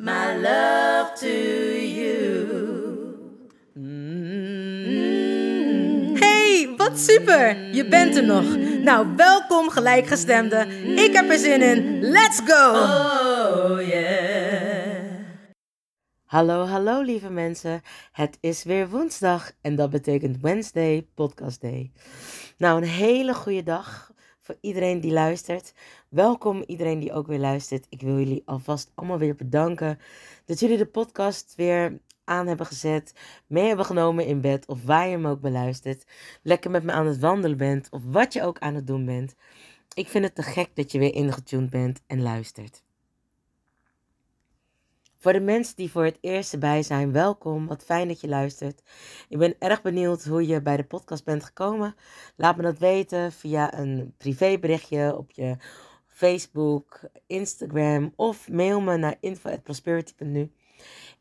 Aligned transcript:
my 0.00 0.34
love 0.36 1.12
to 1.14 1.28
you. 1.28 2.48
Hey, 6.18 6.74
wat 6.76 6.98
super! 6.98 7.74
Je 7.74 7.88
bent 7.88 8.16
er 8.16 8.24
nog. 8.24 8.56
Nou, 8.82 9.16
welkom 9.16 9.70
gelijkgestemde. 9.70 10.66
Ik 10.96 11.12
heb 11.12 11.30
er 11.30 11.38
zin 11.38 11.62
in. 11.62 12.00
Let's 12.00 12.40
go! 12.44 12.70
Oh 12.70 13.86
yeah. 13.88 15.08
Hallo, 16.24 16.66
hallo 16.66 17.00
lieve 17.00 17.30
mensen. 17.30 17.80
Het 18.12 18.38
is 18.40 18.64
weer 18.64 18.88
woensdag 18.88 19.52
en 19.60 19.76
dat 19.76 19.90
betekent 19.90 20.40
Wednesday 20.40 21.08
Podcast 21.14 21.60
Day. 21.60 21.92
Nou, 22.58 22.82
een 22.82 22.88
hele 22.88 23.34
goede 23.34 23.62
dag 23.62 24.12
voor 24.40 24.56
iedereen 24.60 25.00
die 25.00 25.12
luistert. 25.12 25.72
Welkom 26.10 26.62
iedereen 26.66 26.98
die 26.98 27.12
ook 27.12 27.26
weer 27.26 27.38
luistert. 27.38 27.86
Ik 27.88 28.00
wil 28.00 28.18
jullie 28.18 28.42
alvast 28.44 28.90
allemaal 28.94 29.18
weer 29.18 29.34
bedanken 29.34 29.98
dat 30.44 30.60
jullie 30.60 30.76
de 30.76 30.86
podcast 30.86 31.54
weer 31.56 32.00
aan 32.24 32.46
hebben 32.46 32.66
gezet, 32.66 33.14
mee 33.46 33.66
hebben 33.66 33.84
genomen 33.84 34.26
in 34.26 34.40
bed 34.40 34.66
of 34.66 34.84
waar 34.84 35.04
je 35.06 35.10
hem 35.10 35.26
ook 35.26 35.40
beluistert. 35.40 36.04
Lekker 36.42 36.70
met 36.70 36.82
me 36.82 36.92
aan 36.92 37.06
het 37.06 37.18
wandelen 37.18 37.56
bent 37.56 37.90
of 37.90 38.02
wat 38.04 38.32
je 38.32 38.42
ook 38.42 38.58
aan 38.58 38.74
het 38.74 38.86
doen 38.86 39.04
bent. 39.04 39.34
Ik 39.94 40.08
vind 40.08 40.24
het 40.24 40.34
te 40.34 40.42
gek 40.42 40.70
dat 40.74 40.92
je 40.92 40.98
weer 40.98 41.14
ingetuned 41.14 41.70
bent 41.70 42.02
en 42.06 42.22
luistert. 42.22 42.82
Voor 45.18 45.32
de 45.32 45.40
mensen 45.40 45.76
die 45.76 45.90
voor 45.90 46.04
het 46.04 46.18
eerst 46.20 46.52
erbij 46.52 46.82
zijn, 46.82 47.12
welkom. 47.12 47.66
Wat 47.66 47.84
fijn 47.84 48.08
dat 48.08 48.20
je 48.20 48.28
luistert. 48.28 48.82
Ik 49.28 49.38
ben 49.38 49.54
erg 49.58 49.82
benieuwd 49.82 50.24
hoe 50.24 50.46
je 50.46 50.62
bij 50.62 50.76
de 50.76 50.84
podcast 50.84 51.24
bent 51.24 51.44
gekomen. 51.44 51.94
Laat 52.36 52.56
me 52.56 52.62
dat 52.62 52.78
weten 52.78 53.32
via 53.32 53.78
een 53.78 54.14
privéberichtje 54.16 55.16
op 55.16 55.30
je 55.30 55.56
Facebook, 56.20 57.00
Instagram 57.26 58.12
of 58.16 58.48
mail 58.48 58.80
me 58.80 58.96
naar 58.96 59.16
info@prosperity.nu. 59.20 60.52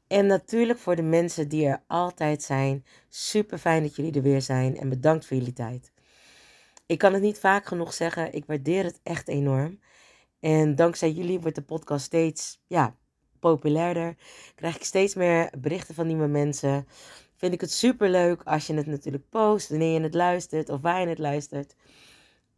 En 0.07 0.25
natuurlijk 0.25 0.79
voor 0.79 0.95
de 0.95 1.01
mensen 1.01 1.47
die 1.47 1.65
er 1.65 1.81
altijd 1.87 2.43
zijn. 2.43 2.85
Super 3.09 3.57
fijn 3.57 3.83
dat 3.83 3.95
jullie 3.95 4.13
er 4.13 4.21
weer 4.21 4.41
zijn 4.41 4.77
en 4.77 4.89
bedankt 4.89 5.25
voor 5.25 5.37
jullie 5.37 5.53
tijd. 5.53 5.91
Ik 6.85 6.97
kan 6.97 7.13
het 7.13 7.21
niet 7.21 7.39
vaak 7.39 7.65
genoeg 7.65 7.93
zeggen. 7.93 8.33
Ik 8.33 8.45
waardeer 8.45 8.83
het 8.83 8.99
echt 9.03 9.27
enorm. 9.27 9.79
En 10.39 10.75
dankzij 10.75 11.11
jullie 11.11 11.39
wordt 11.39 11.55
de 11.55 11.61
podcast 11.61 12.05
steeds 12.05 12.61
ja, 12.67 12.95
populairder. 13.39 14.15
Krijg 14.55 14.75
ik 14.75 14.83
steeds 14.83 15.15
meer 15.15 15.49
berichten 15.57 15.95
van 15.95 16.07
nieuwe 16.07 16.27
mensen. 16.27 16.87
Vind 17.35 17.53
ik 17.53 17.61
het 17.61 17.71
super 17.71 18.09
leuk 18.09 18.41
als 18.43 18.67
je 18.67 18.73
het 18.73 18.85
natuurlijk 18.85 19.29
post, 19.29 19.69
wanneer 19.69 19.93
je 19.93 20.01
het 20.01 20.13
luistert 20.13 20.69
of 20.69 20.81
waar 20.81 21.01
je 21.01 21.07
het 21.07 21.19
luistert. 21.19 21.75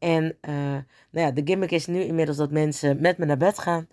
En 0.02 0.38
eh, 0.42 0.54
nou 1.12 1.26
ja, 1.28 1.32
de 1.32 1.42
gimmick 1.46 1.72
is 1.72 1.86
nu 1.86 2.02
inmiddels 2.04 2.38
dat 2.38 2.52
mensen 2.52 3.02
met 3.02 3.18
me 3.18 3.26
naar 3.26 3.38
bed 3.38 3.60
gaan. 3.60 3.88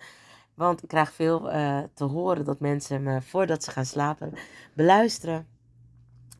Want 0.54 0.82
ik 0.82 0.88
krijg 0.88 1.12
veel 1.12 1.50
eh, 1.50 1.78
te 1.94 2.04
horen 2.04 2.44
dat 2.44 2.60
mensen 2.60 3.02
me 3.02 3.22
voordat 3.22 3.64
ze 3.64 3.70
gaan 3.70 3.86
slapen 3.86 4.32
beluisteren. 4.74 5.46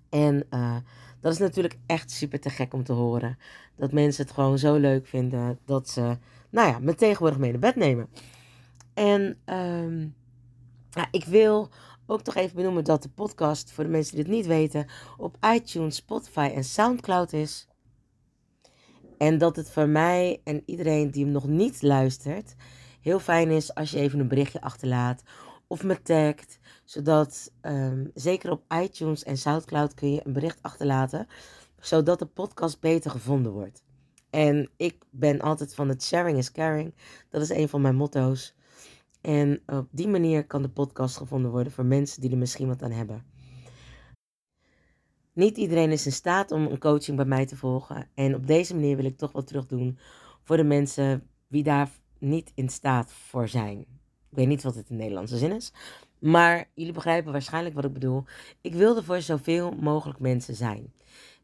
En 0.09 0.47
eh, 0.51 0.77
dat 1.21 1.33
is 1.33 1.39
natuurlijk 1.39 1.79
echt 1.87 2.11
super 2.11 2.41
te 2.41 2.51
gek 2.51 2.75
om 2.75 2.85
te 2.85 2.93
horen. 2.93 3.39
Dat 3.77 3.93
mensen 3.93 4.25
het 4.25 4.35
gewoon 4.35 4.59
zo 4.59 4.77
leuk 4.77 5.07
vinden 5.07 5.59
dat 5.65 5.89
ze, 5.89 6.17
nou 6.51 6.69
ja, 6.69 6.79
me 6.79 6.95
tegenwoordig 6.95 7.39
mee 7.39 7.51
naar 7.51 7.61
bed 7.61 7.77
nemen. 7.77 8.09
En 8.95 9.39
ehm, 9.45 10.07
ik 11.11 11.25
wil 11.25 11.69
ook 12.07 12.23
toch 12.23 12.35
even 12.35 12.57
benoemen 12.57 12.85
dat 12.85 13.03
de 13.03 13.09
podcast, 13.09 13.73
voor 13.73 13.85
de 13.85 13.91
mensen 13.91 14.15
die 14.15 14.25
het 14.25 14.33
niet 14.33 14.47
weten, 14.47 14.87
op 15.17 15.37
iTunes, 15.55 15.97
Spotify 15.97 16.51
en 16.55 16.65
Soundcloud 16.65 17.33
is. 17.33 17.69
En 19.19 19.39
dat 19.39 19.57
het 19.57 19.71
voor 19.71 19.89
mij 19.89 20.41
en 20.45 20.63
iedereen 20.67 21.11
die 21.11 21.25
hem 21.25 21.33
nog 21.33 21.47
niet 21.47 21.83
luistert, 21.83 22.55
heel 23.01 23.19
fijn 23.19 23.51
is 23.51 23.75
als 23.75 23.91
je 23.91 23.99
even 23.99 24.19
een 24.21 24.29
berichtje 24.29 24.61
achterlaat 24.61 25.23
of 25.67 25.85
me 25.85 26.03
tagt. 26.03 26.59
Zodat, 26.85 27.53
ehm, 27.61 28.07
zeker 28.15 28.51
op 28.51 28.63
iTunes 28.83 29.25
en 29.25 29.37
Soundcloud 29.37 29.95
kun 29.95 30.13
je 30.13 30.21
een 30.25 30.33
bericht 30.33 30.63
achterlaten, 30.63 31.27
zodat 31.81 32.19
de 32.19 32.27
podcast 32.27 32.81
beter 32.81 33.11
gevonden 33.11 33.53
wordt. 33.53 33.83
En 34.31 34.71
ik 34.77 34.97
ben 35.11 35.41
altijd 35.41 35.75
van 35.75 35.89
het 35.89 36.03
sharing 36.03 36.39
is 36.39 36.53
caring. 36.53 36.95
Dat 37.31 37.43
is 37.43 37.51
een 37.51 37.69
van 37.69 37.81
mijn 37.81 37.97
motto's. 37.97 38.55
En 39.21 39.63
op 39.67 39.89
die 39.91 40.09
manier 40.09 40.47
kan 40.47 40.63
de 40.63 40.69
podcast 40.69 41.17
gevonden 41.17 41.51
worden 41.51 41.73
voor 41.73 41.85
mensen 41.85 42.21
die 42.21 42.31
er 42.31 42.39
misschien 42.39 42.69
wat 42.69 42.83
aan 42.83 42.91
hebben. 42.91 43.25
Niet 45.39 45.57
iedereen 45.57 45.91
is 45.91 46.07
in 46.07 46.13
staat 46.13 46.51
om 46.51 46.67
een 46.67 46.79
coaching 46.79 47.17
bij 47.17 47.27
mij 47.27 47.47
te 47.47 47.57
volgen. 47.57 48.09
En 48.15 48.35
op 48.35 48.47
deze 48.47 48.75
manier 48.75 48.97
wil 48.97 49.05
ik 49.05 49.17
toch 49.17 49.33
wat 49.33 49.47
terug 49.47 49.67
doen 49.67 49.99
voor 50.43 50.57
de 50.57 50.65
mensen 50.65 51.29
die 51.49 51.63
daar 51.63 51.91
niet 52.19 52.53
in 52.55 52.69
staat 52.69 53.13
voor 53.13 53.49
zijn. 53.49 53.79
Ik 54.31 54.37
weet 54.37 54.47
niet 54.47 54.63
wat 54.63 54.75
het 54.75 54.91
in 54.91 54.97
Nederlandse 54.97 55.37
zin 55.37 55.53
is. 55.53 55.73
Maar 56.19 56.71
jullie 56.75 56.93
begrijpen 56.93 57.33
waarschijnlijk 57.33 57.75
wat 57.75 57.85
ik 57.85 57.93
bedoel. 57.93 58.25
Ik 58.61 58.75
wilde 58.75 59.03
voor 59.03 59.21
zoveel 59.21 59.71
mogelijk 59.81 60.19
mensen 60.19 60.55
zijn. 60.55 60.93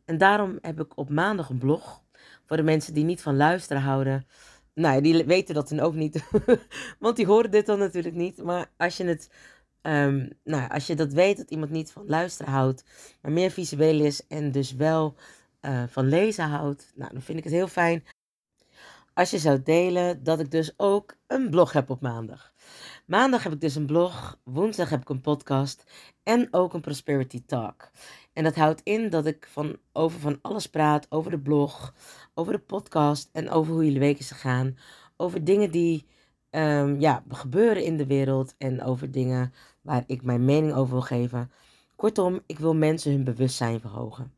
En 0.05 0.19
daarom 0.19 0.59
heb 0.61 0.81
ik 0.81 0.97
op 0.97 1.11
maandag 1.11 1.49
een 1.49 1.59
blog. 1.59 2.03
Voor 2.47 2.57
de 2.57 2.63
mensen 2.63 2.95
die 2.95 3.05
niet 3.05 3.23
van 3.23 3.37
luisteren 3.37 3.83
houden. 3.83 4.27
Nou, 4.75 5.01
die 5.01 5.25
weten 5.25 5.55
dat 5.55 5.69
dan 5.69 5.81
ook 5.81 5.95
niet. 5.95 6.25
Want 6.99 7.17
die 7.17 7.27
horen 7.27 7.51
dit 7.51 7.67
dan 7.67 7.79
natuurlijk 7.79 8.15
niet. 8.15 8.43
Maar 8.43 8.71
als 8.77 8.97
je 8.97 9.05
het. 9.05 9.31
Ehm, 9.85 10.29
nou, 10.45 10.71
als 10.71 10.87
je 10.87 10.95
dat 10.95 11.13
weet 11.13 11.37
dat 11.37 11.51
iemand 11.51 11.71
niet 11.71 11.93
van 11.93 12.07
luisteren 12.07 12.53
houdt, 12.53 12.85
maar 13.23 13.33
meer 13.33 13.51
visueel 13.51 14.01
is 14.01 14.27
en 14.27 14.53
dus 14.53 14.75
wel 14.75 15.15
eh, 15.61 15.83
van 15.89 16.09
lezen 16.09 16.45
houdt, 16.45 16.93
nou, 16.95 17.13
dan 17.13 17.23
vind 17.23 17.39
ik 17.39 17.45
het 17.45 17.53
heel 17.53 17.69
fijn 17.69 18.05
als 19.15 19.31
je 19.31 19.39
zou 19.39 19.63
delen 19.63 20.23
dat 20.23 20.41
ik 20.41 20.51
dus 20.51 20.75
ook 20.77 21.17
een 21.27 21.51
blog 21.51 21.73
heb 21.73 21.91
op 21.91 22.01
maandag. 22.01 22.53
Maandag 23.07 23.43
heb 23.43 23.53
ik 23.53 23.61
dus 23.61 23.75
een 23.75 23.87
blog, 23.87 24.39
woensdag 24.45 24.91
heb 24.91 25.01
ik 25.01 25.09
een 25.09 25.21
podcast 25.21 25.85
en 26.23 26.49
ook 26.51 26.75
een 26.75 26.81
prosperity 26.81 27.43
talk. 27.47 27.91
En 28.33 28.45
dat 28.45 28.55
houdt 28.55 28.81
in 28.85 29.11
dat 29.11 29.27
ik 29.27 29.49
van, 29.51 29.77
over 29.93 30.21
van 30.21 30.39
alles 30.43 30.67
praat, 30.67 31.07
over 31.09 31.31
de 31.31 31.39
blog, 31.39 31.95
over 32.35 32.53
de 32.53 32.59
podcast 32.59 33.29
en 33.33 33.51
over 33.51 33.73
hoe 33.73 33.85
jullie 33.85 34.01
week 34.01 34.19
is 34.19 34.31
gegaan. 34.31 34.79
Over 35.17 35.45
dingen 35.45 35.71
die 35.71 36.07
ehm, 36.51 37.01
ja, 37.01 37.25
gebeuren 37.29 37.85
in 37.85 37.97
de 37.97 38.07
wereld 38.07 38.55
en 38.59 38.83
over 38.83 39.11
dingen 39.11 39.53
waar 39.85 40.05
ik 40.07 40.23
mijn 40.23 40.45
mening 40.45 40.75
over 40.75 40.93
wil 40.93 41.03
geven. 41.03 41.51
Kortom, 41.97 42.41
ik 42.47 42.59
wil 42.59 42.75
mensen 42.75 43.13
hun 43.13 43.25
bewustzijn 43.25 43.81
verhogen. 43.81 44.35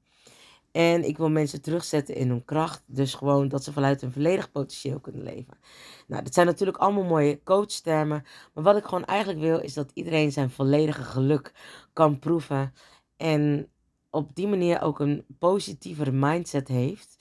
En 0.73 1.05
ik 1.05 1.17
wil 1.17 1.31
mensen 1.31 1.63
terugzetten 1.63 2.15
in 2.15 2.29
hun 2.29 2.45
kracht. 2.45 2.83
Dus 2.87 3.15
gewoon 3.15 3.49
dat 3.49 3.65
ze 3.65 3.73
vanuit 3.73 4.01
hun 4.01 4.13
volledig 4.13 4.53
potentieel 4.53 5.01
kunnen 5.01 5.23
leven. 5.23 5.59
Nou, 6.07 6.23
dat 6.23 6.35
zijn 6.35 6.47
natuurlijk 6.47 6.77
allemaal 6.77 7.05
mooie 7.05 7.43
coachtermen. 7.43 8.25
Maar 8.55 8.65
wat 8.65 8.77
ik 8.77 8.85
gewoon 8.85 9.05
eigenlijk 9.05 9.41
wil, 9.41 9.61
is 9.61 9.75
dat 9.75 9.91
iedereen 9.95 10.33
zijn 10.33 10.51
volledige 10.51 11.03
geluk 11.03 11.53
kan 11.93 12.19
proeven. 12.19 12.73
En 13.17 13.69
op 14.11 14.35
die 14.35 14.47
manier 14.47 14.83
ook 14.83 15.01
een 15.01 15.25
positievere 15.39 16.13
mindset 16.13 16.69
heeft. 16.69 17.17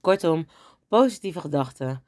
Kortom, 0.00 0.46
positieve 0.88 1.40
gedachten, 1.40 2.04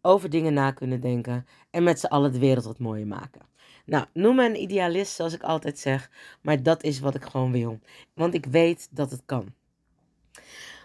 over 0.00 0.30
dingen 0.30 0.54
na 0.54 0.70
kunnen 0.70 1.00
denken 1.00 1.46
en 1.70 1.82
met 1.82 2.00
z'n 2.00 2.06
allen 2.06 2.32
de 2.32 2.38
wereld 2.38 2.64
wat 2.64 2.78
mooier 2.78 3.06
maken. 3.06 3.40
Nou, 3.84 4.06
noem 4.12 4.36
me 4.36 4.44
een 4.44 4.60
idealist 4.60 5.14
zoals 5.14 5.32
ik 5.32 5.42
altijd 5.42 5.78
zeg, 5.78 6.10
maar 6.42 6.62
dat 6.62 6.82
is 6.82 7.00
wat 7.00 7.14
ik 7.14 7.24
gewoon 7.24 7.52
wil. 7.52 7.78
Want 8.14 8.34
ik 8.34 8.46
weet 8.46 8.88
dat 8.90 9.10
het 9.10 9.22
kan. 9.26 9.54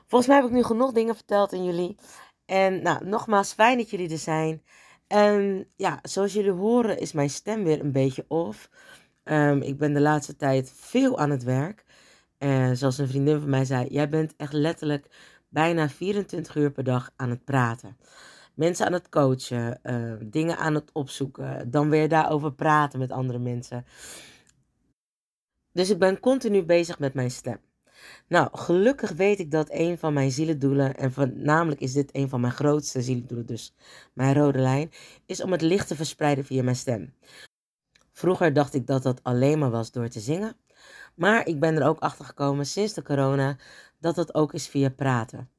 Volgens 0.07 0.29
mij 0.29 0.39
heb 0.39 0.49
ik 0.49 0.55
nu 0.55 0.63
genoeg 0.63 0.91
dingen 0.91 1.15
verteld 1.15 1.53
aan 1.53 1.65
jullie. 1.65 1.95
En 2.45 2.81
nou, 2.81 3.05
nogmaals, 3.05 3.53
fijn 3.53 3.77
dat 3.77 3.89
jullie 3.89 4.09
er 4.11 4.17
zijn. 4.17 4.63
En 5.07 5.67
ja, 5.75 5.99
zoals 6.01 6.33
jullie 6.33 6.51
horen 6.51 6.99
is 6.99 7.11
mijn 7.11 7.29
stem 7.29 7.63
weer 7.63 7.79
een 7.79 7.91
beetje 7.91 8.25
off. 8.27 8.69
Ehm, 9.23 9.61
ik 9.61 9.77
ben 9.77 9.93
de 9.93 10.01
laatste 10.01 10.35
tijd 10.35 10.73
veel 10.75 11.19
aan 11.19 11.29
het 11.29 11.43
werk. 11.43 11.85
En 12.37 12.77
zoals 12.77 12.97
een 12.97 13.07
vriendin 13.07 13.39
van 13.39 13.49
mij 13.49 13.65
zei, 13.65 13.87
jij 13.89 14.09
bent 14.09 14.33
echt 14.37 14.53
letterlijk 14.53 15.07
bijna 15.49 15.89
24 15.89 16.55
uur 16.55 16.71
per 16.71 16.83
dag 16.83 17.11
aan 17.15 17.29
het 17.29 17.43
praten. 17.43 17.97
Mensen 18.59 18.85
aan 18.85 18.93
het 18.93 19.09
coachen, 19.09 19.79
uh, 19.83 20.13
dingen 20.25 20.57
aan 20.57 20.75
het 20.75 20.89
opzoeken, 20.93 21.71
dan 21.71 21.89
weer 21.89 22.09
daarover 22.09 22.53
praten 22.53 22.99
met 22.99 23.11
andere 23.11 23.39
mensen. 23.39 23.85
Dus 25.71 25.89
ik 25.89 25.99
ben 25.99 26.19
continu 26.19 26.63
bezig 26.63 26.99
met 26.99 27.13
mijn 27.13 27.31
stem. 27.31 27.57
Nou, 28.27 28.49
gelukkig 28.51 29.11
weet 29.11 29.39
ik 29.39 29.51
dat 29.51 29.67
een 29.71 29.97
van 29.97 30.13
mijn 30.13 30.31
zielendoelen, 30.31 30.95
en 30.95 31.13
voornamelijk 31.13 31.81
is 31.81 31.93
dit 31.93 32.15
een 32.15 32.29
van 32.29 32.41
mijn 32.41 32.53
grootste 32.53 33.01
zielendoelen, 33.01 33.45
dus 33.45 33.75
mijn 34.13 34.33
rode 34.33 34.59
lijn, 34.59 34.91
is 35.25 35.41
om 35.41 35.51
het 35.51 35.61
licht 35.61 35.87
te 35.87 35.95
verspreiden 35.95 36.45
via 36.45 36.63
mijn 36.63 36.75
stem. 36.75 37.13
Vroeger 38.11 38.53
dacht 38.53 38.73
ik 38.73 38.87
dat 38.87 39.03
dat 39.03 39.23
alleen 39.23 39.59
maar 39.59 39.71
was 39.71 39.91
door 39.91 40.09
te 40.09 40.19
zingen, 40.19 40.55
maar 41.15 41.47
ik 41.47 41.59
ben 41.59 41.75
er 41.75 41.87
ook 41.87 41.99
achter 41.99 42.25
gekomen 42.25 42.65
sinds 42.65 42.93
de 42.93 43.03
corona 43.03 43.57
dat 43.99 44.15
dat 44.15 44.33
ook 44.33 44.53
is 44.53 44.67
via 44.67 44.89
praten. 44.89 45.49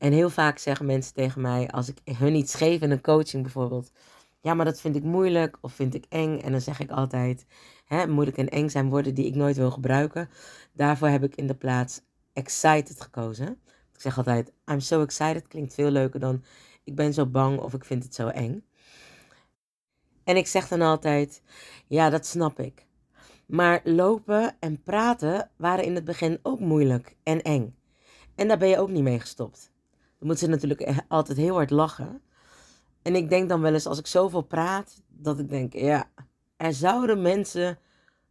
En 0.00 0.12
heel 0.12 0.30
vaak 0.30 0.58
zeggen 0.58 0.86
mensen 0.86 1.14
tegen 1.14 1.40
mij, 1.40 1.70
als 1.70 1.88
ik 1.88 2.16
hun 2.16 2.34
iets 2.34 2.54
geef 2.54 2.80
in 2.80 2.90
een 2.90 3.00
coaching 3.00 3.42
bijvoorbeeld, 3.42 3.92
ja, 4.40 4.54
maar 4.54 4.64
dat 4.64 4.80
vind 4.80 4.96
ik 4.96 5.02
moeilijk 5.02 5.58
of 5.60 5.72
vind 5.72 5.94
ik 5.94 6.04
eng. 6.08 6.38
En 6.38 6.52
dan 6.52 6.60
zeg 6.60 6.80
ik 6.80 6.90
altijd, 6.90 7.46
hè, 7.84 8.06
moeilijk 8.06 8.36
en 8.36 8.48
eng 8.48 8.68
zijn 8.68 8.88
woorden 8.88 9.14
die 9.14 9.26
ik 9.26 9.34
nooit 9.34 9.56
wil 9.56 9.70
gebruiken. 9.70 10.30
Daarvoor 10.72 11.08
heb 11.08 11.22
ik 11.22 11.34
in 11.34 11.46
de 11.46 11.54
plaats 11.54 12.00
excited 12.32 13.00
gekozen. 13.00 13.48
Ik 13.92 14.00
zeg 14.00 14.16
altijd, 14.16 14.52
I'm 14.70 14.80
so 14.80 15.02
excited 15.02 15.48
klinkt 15.48 15.74
veel 15.74 15.90
leuker 15.90 16.20
dan 16.20 16.44
ik 16.84 16.94
ben 16.94 17.14
zo 17.14 17.26
bang 17.26 17.58
of 17.58 17.74
ik 17.74 17.84
vind 17.84 18.04
het 18.04 18.14
zo 18.14 18.28
eng. 18.28 18.64
En 20.24 20.36
ik 20.36 20.46
zeg 20.46 20.68
dan 20.68 20.80
altijd, 20.80 21.42
ja, 21.86 22.10
dat 22.10 22.26
snap 22.26 22.60
ik. 22.60 22.86
Maar 23.46 23.80
lopen 23.84 24.56
en 24.60 24.82
praten 24.82 25.50
waren 25.56 25.84
in 25.84 25.94
het 25.94 26.04
begin 26.04 26.38
ook 26.42 26.60
moeilijk 26.60 27.16
en 27.22 27.42
eng. 27.42 27.74
En 28.34 28.48
daar 28.48 28.58
ben 28.58 28.68
je 28.68 28.78
ook 28.78 28.90
niet 28.90 29.02
mee 29.02 29.20
gestopt. 29.20 29.69
Dan 30.20 30.28
moeten 30.28 30.46
ze 30.46 30.52
natuurlijk 30.52 31.02
altijd 31.08 31.38
heel 31.38 31.54
hard 31.54 31.70
lachen. 31.70 32.22
En 33.02 33.14
ik 33.14 33.28
denk 33.28 33.48
dan 33.48 33.60
wel 33.60 33.72
eens 33.72 33.86
als 33.86 33.98
ik 33.98 34.06
zoveel 34.06 34.42
praat, 34.42 35.02
dat 35.08 35.38
ik 35.38 35.48
denk, 35.48 35.72
ja, 35.72 36.10
er 36.56 36.74
zouden 36.74 37.22
mensen 37.22 37.78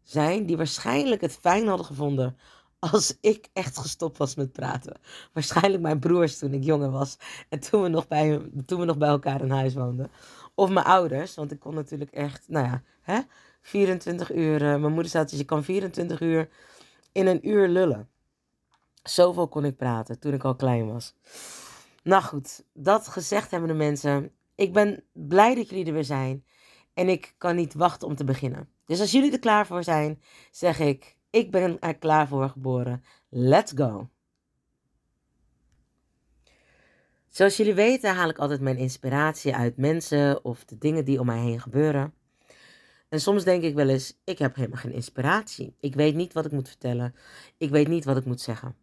zijn 0.03 0.45
die 0.45 0.57
waarschijnlijk 0.57 1.21
het 1.21 1.37
fijn 1.41 1.67
hadden 1.67 1.85
gevonden 1.85 2.37
als 2.79 3.17
ik 3.21 3.49
echt 3.53 3.77
gestopt 3.77 4.17
was 4.17 4.35
met 4.35 4.51
praten. 4.51 4.99
Waarschijnlijk 5.33 5.81
mijn 5.81 5.99
broers 5.99 6.37
toen 6.37 6.53
ik 6.53 6.63
jonger 6.63 6.91
was 6.91 7.17
en 7.49 7.59
toen 7.59 7.81
we 7.81 7.87
nog 7.87 8.07
bij, 8.07 8.41
toen 8.65 8.79
we 8.79 8.85
nog 8.85 8.97
bij 8.97 9.09
elkaar 9.09 9.41
in 9.41 9.49
huis 9.49 9.73
woonden. 9.73 10.11
Of 10.55 10.69
mijn 10.69 10.85
ouders, 10.85 11.35
want 11.35 11.51
ik 11.51 11.59
kon 11.59 11.73
natuurlijk 11.73 12.11
echt, 12.11 12.43
nou 12.47 12.65
ja, 12.65 12.83
hè, 13.01 13.19
24 13.61 14.33
uur. 14.33 14.53
Uh, 14.53 14.59
mijn 14.59 14.93
moeder 14.93 15.11
zei 15.11 15.23
dat 15.23 15.37
je 15.37 15.45
kan 15.45 15.63
24 15.63 16.21
uur 16.21 16.49
in 17.11 17.27
een 17.27 17.49
uur 17.49 17.67
lullen. 17.67 18.09
Zoveel 19.03 19.47
kon 19.47 19.65
ik 19.65 19.77
praten 19.77 20.19
toen 20.19 20.33
ik 20.33 20.43
al 20.43 20.55
klein 20.55 20.91
was. 20.91 21.15
Nou 22.03 22.23
goed, 22.23 22.63
dat 22.73 23.07
gezegd 23.07 23.51
hebben 23.51 23.69
de 23.69 23.75
mensen. 23.75 24.31
Ik 24.55 24.73
ben 24.73 25.03
blij 25.11 25.55
dat 25.55 25.69
jullie 25.69 25.85
er 25.85 25.93
weer 25.93 26.03
zijn. 26.03 26.45
En 26.93 27.09
ik 27.09 27.33
kan 27.37 27.55
niet 27.55 27.73
wachten 27.73 28.07
om 28.07 28.15
te 28.15 28.23
beginnen. 28.23 28.69
Dus 28.85 28.99
als 28.99 29.11
jullie 29.11 29.31
er 29.31 29.39
klaar 29.39 29.67
voor 29.67 29.83
zijn, 29.83 30.21
zeg 30.51 30.79
ik: 30.79 31.17
Ik 31.29 31.51
ben 31.51 31.79
er 31.79 31.97
klaar 31.97 32.27
voor 32.27 32.49
geboren. 32.49 33.03
Let's 33.29 33.71
go. 33.75 34.09
Zoals 37.29 37.57
jullie 37.57 37.73
weten 37.73 38.15
haal 38.15 38.29
ik 38.29 38.37
altijd 38.37 38.61
mijn 38.61 38.77
inspiratie 38.77 39.55
uit 39.55 39.77
mensen 39.77 40.45
of 40.45 40.65
de 40.65 40.77
dingen 40.77 41.05
die 41.05 41.19
om 41.19 41.25
mij 41.25 41.39
heen 41.39 41.59
gebeuren. 41.61 42.13
En 43.09 43.21
soms 43.21 43.43
denk 43.43 43.63
ik 43.63 43.75
wel 43.75 43.89
eens, 43.89 44.19
ik 44.23 44.39
heb 44.39 44.55
helemaal 44.55 44.77
geen 44.77 44.93
inspiratie. 44.93 45.75
Ik 45.79 45.95
weet 45.95 46.15
niet 46.15 46.33
wat 46.33 46.45
ik 46.45 46.51
moet 46.51 46.67
vertellen. 46.67 47.15
Ik 47.57 47.69
weet 47.69 47.87
niet 47.87 48.05
wat 48.05 48.17
ik 48.17 48.25
moet 48.25 48.41
zeggen. 48.41 48.75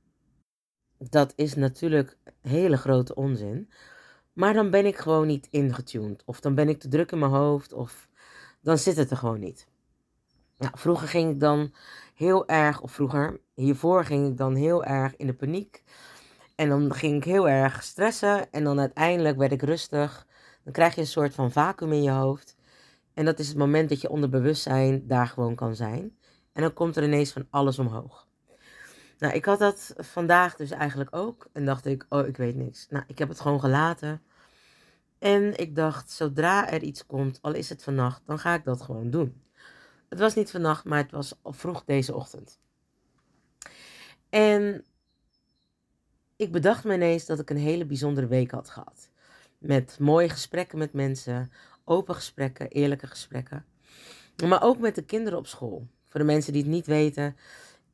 Dat 0.99 1.33
is 1.37 1.55
natuurlijk 1.55 2.17
hele 2.41 2.77
grote 2.77 3.15
onzin. 3.15 3.71
Maar 4.33 4.53
dan 4.53 4.71
ben 4.71 4.87
ik 4.87 4.97
gewoon 4.97 5.27
niet 5.27 5.49
ingetuned. 5.51 6.23
Of 6.25 6.41
dan 6.41 6.55
ben 6.55 6.69
ik 6.69 6.81
te 6.81 6.89
druk 6.89 7.13
in 7.13 7.19
mijn 7.19 7.31
hoofd. 7.31 7.73
Of 7.73 8.09
dan 8.61 8.79
zit 8.79 8.97
het 8.97 9.11
er 9.11 9.17
gewoon 9.17 9.41
niet. 9.41 9.69
Nou, 10.59 10.73
vroeger 10.79 11.09
ging 11.09 11.31
ik 11.31 11.41
dan 11.41 11.75
heel 12.15 12.49
erg, 12.49 12.81
of 12.81 12.93
vroeger, 12.93 13.41
hiervoor 13.55 14.05
ging 14.05 14.29
ik 14.29 14.37
dan 14.37 14.55
heel 14.55 14.85
erg 14.85 15.17
in 15.17 15.27
de 15.27 15.35
paniek. 15.35 15.83
En 16.55 16.69
dan 16.69 16.95
ging 16.95 17.17
ik 17.17 17.25
heel 17.25 17.49
erg 17.49 17.83
stressen. 17.83 18.53
En 18.53 18.65
dan 18.65 18.81
uiteindelijk 18.81 19.37
werd 19.37 19.53
ik 19.53 19.63
rustig. 19.63 20.27
Dan 20.65 20.73
krijg 20.73 20.95
je 20.95 21.01
een 21.01 21.07
soort 21.07 21.35
van 21.35 21.53
vacuüm 21.53 21.93
in 21.93 22.03
je 22.03 22.11
hoofd. 22.11 22.57
En 23.15 23.25
dat 23.25 23.39
is 23.39 23.49
het 23.49 23.57
moment 23.57 23.89
dat 23.89 24.01
je 24.01 24.11
onder 24.11 24.29
bewustzijn 24.29 25.07
daar 25.07 25.27
gewoon 25.27 25.55
kan 25.55 25.77
zijn. 25.77 26.19
En 26.53 26.63
dan 26.63 26.73
komt 26.73 26.97
er 26.97 27.05
ineens 27.05 27.33
van 27.33 27.47
alles 27.51 27.79
omhoog. 27.79 28.26
Nou, 29.19 29.35
ik 29.35 29.45
had 29.45 29.59
dat 29.59 29.95
vandaag 29.97 30.57
dus 30.57 30.71
eigenlijk 30.71 31.17
ook. 31.17 31.49
En 31.53 31.65
dacht 31.65 31.87
ik, 31.87 32.07
oh, 32.09 32.27
ik 32.27 32.37
weet 32.37 32.55
niks. 32.55 32.87
Nou, 32.91 33.05
ik 33.07 33.19
heb 33.19 33.29
het 33.29 33.41
gewoon 33.41 33.61
gelaten. 33.61 34.23
En 35.19 35.59
ik 35.59 35.77
dacht, 35.77 36.11
zodra 36.11 36.71
er 36.71 36.83
iets 36.83 37.07
komt, 37.07 37.39
al 37.43 37.55
is 37.55 37.69
het 37.69 37.83
vannacht, 37.83 38.23
dan 38.27 38.39
ga 38.39 38.55
ik 38.55 38.65
dat 38.65 38.83
gewoon 38.83 39.11
doen. 39.11 39.43
Het 40.09 40.19
was 40.19 40.35
niet 40.35 40.51
vannacht, 40.51 40.85
maar 40.85 40.99
het 40.99 41.11
was 41.11 41.35
vroeg 41.45 41.85
deze 41.85 42.15
ochtend. 42.15 42.59
En 44.29 44.85
ik 46.37 46.53
bedacht 46.53 46.85
me 46.85 46.95
ineens 46.95 47.27
dat 47.27 47.39
ik 47.39 47.51
een 47.51 47.57
hele 47.57 47.87
bijzondere 47.87 48.27
week 48.27 48.51
had 48.51 48.71
gehad. 48.71 49.11
Met 49.59 49.99
mooie 49.99 50.29
gesprekken 50.29 50.79
met 50.79 50.93
mensen, 50.93 51.53
open 51.85 52.15
gesprekken, 52.15 52.69
eerlijke 52.69 53.07
gesprekken. 53.07 53.65
Maar 54.45 54.63
ook 54.63 54.79
met 54.79 54.95
de 54.95 55.05
kinderen 55.05 55.39
op 55.39 55.47
school. 55.47 55.87
Voor 56.05 56.21
de 56.21 56.27
mensen 56.27 56.53
die 56.53 56.63
het 56.63 56.71
niet 56.71 56.87
weten, 56.87 57.37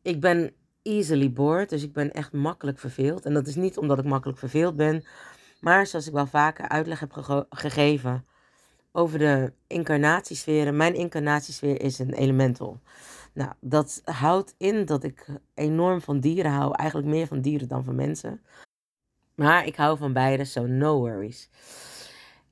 ik 0.02 0.20
ben 0.20 0.54
easily 0.82 1.32
bored, 1.32 1.70
dus 1.70 1.82
ik 1.82 1.92
ben 1.92 2.12
echt 2.12 2.32
makkelijk 2.32 2.78
verveeld. 2.78 3.24
En 3.24 3.34
dat 3.34 3.46
is 3.46 3.54
niet 3.54 3.78
omdat 3.78 3.98
ik 3.98 4.04
makkelijk 4.04 4.38
verveeld 4.38 4.76
ben, 4.76 5.04
maar 5.60 5.86
zoals 5.86 6.06
ik 6.06 6.12
wel 6.12 6.26
vaker 6.26 6.68
uitleg 6.68 7.00
heb 7.00 7.12
gegeven 7.50 8.24
over 8.92 9.18
de 9.18 9.52
incarnatiesferen. 9.66 10.76
Mijn 10.76 10.94
incarnatiesfeer 10.94 11.80
is 11.80 11.98
een 11.98 12.12
elemental. 12.12 12.80
Nou, 13.32 13.52
dat 13.60 14.02
houdt 14.04 14.54
in 14.58 14.84
dat 14.84 15.04
ik 15.04 15.26
enorm 15.54 16.00
van 16.00 16.20
dieren 16.20 16.50
hou. 16.50 16.76
Eigenlijk 16.76 17.08
meer 17.08 17.26
van 17.26 17.40
dieren 17.40 17.68
dan 17.68 17.84
van 17.84 17.94
mensen. 17.94 18.40
Maar 19.34 19.66
ik 19.66 19.76
hou 19.76 19.98
van 19.98 20.12
beide, 20.12 20.44
so 20.44 20.66
no 20.66 20.98
worries. 20.98 21.50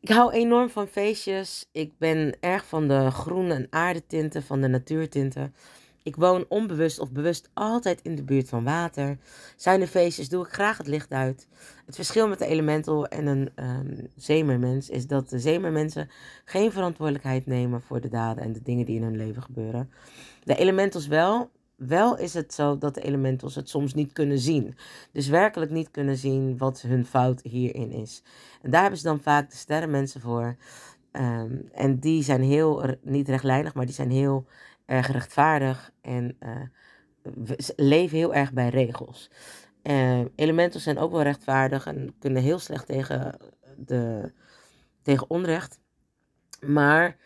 Ik 0.01 0.09
hou 0.09 0.33
enorm 0.33 0.71
van 0.71 0.87
feestjes. 0.87 1.69
Ik 1.73 1.99
ben 1.99 2.37
erg 2.41 2.67
van 2.67 2.89
de 2.89 3.11
groene 3.11 3.55
en 3.55 3.67
aardetinten, 3.71 4.43
van 4.43 4.61
de 4.61 4.69
natuurtinten. 4.69 5.55
Ik 6.03 6.17
woon 6.17 6.45
onbewust 6.49 6.99
of 6.99 7.11
bewust 7.11 7.51
altijd 7.55 8.03
in 8.03 8.15
de 8.15 8.23
buurt 8.23 8.49
van 8.49 8.65
water. 8.65 9.19
Zijn 9.57 9.81
er 9.81 9.87
feestjes, 9.87 10.29
doe 10.29 10.45
ik 10.45 10.53
graag 10.53 10.79
het 10.79 10.87
licht 10.87 11.13
uit. 11.13 11.49
Het 11.87 11.95
verschil 11.95 12.29
met 12.29 12.39
de 12.39 12.47
elemental 12.47 13.07
en 13.07 13.27
een 13.27 13.51
um, 13.57 14.09
zeemermens 14.17 14.91
is 14.91 15.07
dat 15.07 15.29
de 15.29 15.39
zeemermensen 15.39 16.11
geen 16.45 16.73
verantwoordelijkheid 16.73 17.47
nemen 17.47 17.83
voor 17.83 18.01
de 18.01 18.09
daden 18.09 18.45
en 18.45 18.53
de 18.53 18.63
dingen 18.63 18.87
die 18.87 18.97
in 18.97 19.03
hun 19.03 19.17
leven 19.17 19.43
gebeuren. 19.43 19.91
De 20.45 20.57
elementals 20.57 21.07
wel. 21.07 21.51
Wel 21.77 22.19
is 22.19 22.35
het 22.35 22.55
zo 22.55 22.79
dat 22.79 22.95
de 22.95 23.03
elementals 23.03 23.55
het 23.55 23.69
soms 23.69 23.95
niet 23.95 24.13
kunnen 24.13 24.39
zien. 24.39 24.77
Dus 25.13 25.29
werkelijk 25.29 25.71
niet 25.71 25.91
kunnen 25.91 26.17
zien 26.17 26.59
wat 26.59 26.81
hun 26.81 27.07
fout 27.07 27.43
hierin 27.43 27.91
is. 27.91 28.23
En 28.63 28.71
daar 28.71 28.81
hebben 28.81 28.99
ze 28.99 29.07
dan 29.07 29.21
vaak 29.21 29.51
de 29.51 29.57
sterrenmensen 29.57 30.21
voor. 30.21 30.57
Ehm, 31.13 31.57
en 31.73 31.99
die 31.99 32.23
zijn 32.23 32.43
heel, 32.43 32.97
niet 33.03 33.29
rechtlijnig, 33.29 33.75
maar 33.75 33.87
die 33.87 33.95
zijn 33.95 34.11
heel 34.11 34.47
erg 34.91 35.07
rechtvaardig 35.07 35.91
en 36.01 36.37
uh, 36.41 37.61
leven 37.77 38.17
heel 38.17 38.35
erg 38.35 38.53
bij 38.53 38.69
regels. 38.69 39.31
Uh, 39.83 40.21
elementals 40.35 40.83
zijn 40.83 40.99
ook 40.99 41.13
wel 41.13 41.23
rechtvaardig 41.23 41.87
en 41.87 42.15
kunnen 42.19 42.43
heel 42.43 42.59
slecht 42.59 42.87
tegen, 42.87 43.39
de, 43.77 44.33
tegen 45.03 45.31
onrecht. 45.31 45.79
Maar 46.61 47.17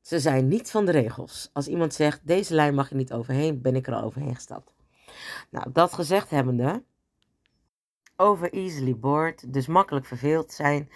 ze 0.00 0.20
zijn 0.20 0.48
niet 0.48 0.70
van 0.70 0.84
de 0.84 0.92
regels. 0.92 1.50
Als 1.52 1.68
iemand 1.68 1.94
zegt, 1.94 2.20
deze 2.26 2.54
lijn 2.54 2.74
mag 2.74 2.88
je 2.88 2.94
niet 2.94 3.12
overheen, 3.12 3.60
ben 3.60 3.76
ik 3.76 3.86
er 3.86 3.94
al 3.94 4.02
overheen 4.02 4.34
gestapt. 4.34 4.74
Nou, 5.50 5.72
dat 5.72 5.92
gezegd 5.92 6.30
hebbende, 6.30 6.82
over 8.16 8.52
easily 8.52 8.96
bored, 8.96 9.52
dus 9.52 9.66
makkelijk 9.66 10.06
verveeld 10.06 10.52
zijn, 10.52 10.90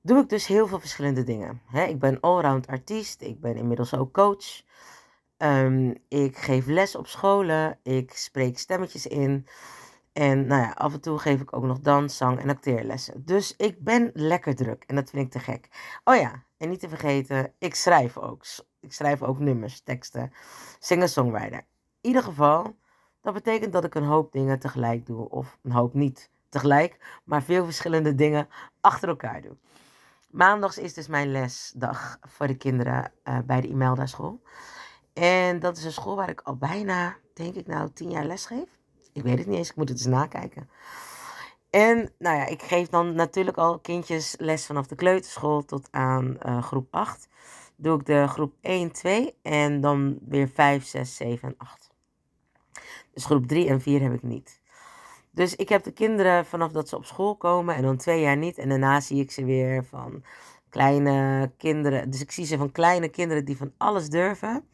doe 0.00 0.22
ik 0.22 0.28
dus 0.28 0.46
heel 0.46 0.66
veel 0.66 0.80
verschillende 0.80 1.22
dingen. 1.22 1.60
ik 1.72 1.98
ben 1.98 2.20
allround 2.20 2.66
artiest, 2.66 3.22
ik 3.22 3.40
ben 3.40 3.56
inmiddels 3.56 3.94
ook 3.94 4.12
coach. 4.12 4.62
Um, 5.42 5.94
ik 6.08 6.36
geef 6.36 6.66
les 6.66 6.96
op 6.96 7.06
scholen, 7.06 7.78
ik 7.82 8.12
spreek 8.12 8.58
stemmetjes 8.58 9.06
in. 9.06 9.46
En 10.12 10.46
nou 10.46 10.62
ja, 10.62 10.70
af 10.70 10.92
en 10.92 11.00
toe 11.00 11.18
geef 11.18 11.40
ik 11.40 11.56
ook 11.56 11.64
nog 11.64 11.80
dans, 11.80 12.16
zang 12.16 12.40
en 12.40 12.50
acteerlessen. 12.50 13.24
Dus 13.24 13.56
ik 13.56 13.84
ben 13.84 14.10
lekker 14.14 14.54
druk 14.54 14.84
en 14.86 14.94
dat 14.94 15.10
vind 15.10 15.24
ik 15.24 15.32
te 15.32 15.38
gek. 15.38 15.68
Oh 16.04 16.16
ja, 16.16 16.44
en 16.56 16.68
niet 16.68 16.80
te 16.80 16.88
vergeten, 16.88 17.52
ik 17.58 17.74
schrijf 17.74 18.18
ook. 18.18 18.44
Ik 18.80 18.92
schrijf 18.92 19.22
ook 19.22 19.38
nummers, 19.38 19.80
teksten, 19.80 20.32
singer-songwriter. 20.78 21.58
In 21.58 21.66
ieder 22.00 22.22
geval, 22.22 22.76
dat 23.20 23.34
betekent 23.34 23.72
dat 23.72 23.84
ik 23.84 23.94
een 23.94 24.04
hoop 24.04 24.32
dingen 24.32 24.58
tegelijk 24.58 25.06
doe. 25.06 25.28
Of 25.28 25.58
een 25.62 25.72
hoop 25.72 25.94
niet 25.94 26.30
tegelijk, 26.48 27.20
maar 27.24 27.42
veel 27.42 27.64
verschillende 27.64 28.14
dingen 28.14 28.48
achter 28.80 29.08
elkaar 29.08 29.42
doe. 29.42 29.56
Maandags 30.30 30.78
is 30.78 30.94
dus 30.94 31.06
mijn 31.06 31.30
lesdag 31.30 32.18
voor 32.20 32.46
de 32.46 32.56
kinderen 32.56 33.12
uh, 33.24 33.38
bij 33.44 33.60
de 33.60 33.68
Imelda 33.68 34.06
school. 34.06 34.42
En 35.12 35.58
dat 35.60 35.76
is 35.76 35.84
een 35.84 35.92
school 35.92 36.16
waar 36.16 36.30
ik 36.30 36.40
al 36.40 36.56
bijna, 36.56 37.16
denk 37.34 37.54
ik 37.54 37.66
nou, 37.66 37.90
tien 37.92 38.10
jaar 38.10 38.24
les 38.24 38.46
geef. 38.46 38.78
Ik 39.12 39.22
weet 39.22 39.38
het 39.38 39.46
niet 39.46 39.56
eens, 39.58 39.70
ik 39.70 39.76
moet 39.76 39.88
het 39.88 39.98
eens 39.98 40.06
nakijken. 40.06 40.68
En 41.70 42.12
nou 42.18 42.36
ja, 42.36 42.46
ik 42.46 42.62
geef 42.62 42.88
dan 42.88 43.14
natuurlijk 43.14 43.56
al 43.56 43.78
kindjes 43.78 44.34
les 44.38 44.66
vanaf 44.66 44.86
de 44.86 44.94
kleuterschool 44.94 45.64
tot 45.64 45.88
aan 45.90 46.36
uh, 46.46 46.62
groep 46.62 46.86
8. 46.90 47.28
Doe 47.76 47.98
ik 47.98 48.06
de 48.06 48.26
groep 48.28 48.54
1, 48.60 48.92
2 48.92 49.34
en 49.42 49.80
dan 49.80 50.18
weer 50.28 50.48
5, 50.48 50.84
6, 50.84 51.16
7 51.16 51.48
en 51.48 51.54
8. 51.58 51.90
Dus 53.12 53.24
groep 53.24 53.46
3 53.46 53.68
en 53.68 53.80
4 53.80 54.02
heb 54.02 54.12
ik 54.12 54.22
niet. 54.22 54.60
Dus 55.30 55.56
ik 55.56 55.68
heb 55.68 55.84
de 55.84 55.92
kinderen 55.92 56.46
vanaf 56.46 56.72
dat 56.72 56.88
ze 56.88 56.96
op 56.96 57.04
school 57.04 57.36
komen 57.36 57.74
en 57.74 57.82
dan 57.82 57.96
twee 57.96 58.20
jaar 58.20 58.36
niet. 58.36 58.58
En 58.58 58.68
daarna 58.68 59.00
zie 59.00 59.20
ik 59.20 59.30
ze 59.30 59.44
weer 59.44 59.84
van 59.84 60.24
kleine 60.68 61.50
kinderen. 61.56 62.10
Dus 62.10 62.20
ik 62.20 62.30
zie 62.30 62.46
ze 62.46 62.56
van 62.56 62.72
kleine 62.72 63.08
kinderen 63.08 63.44
die 63.44 63.56
van 63.56 63.72
alles 63.76 64.08
durven. 64.08 64.64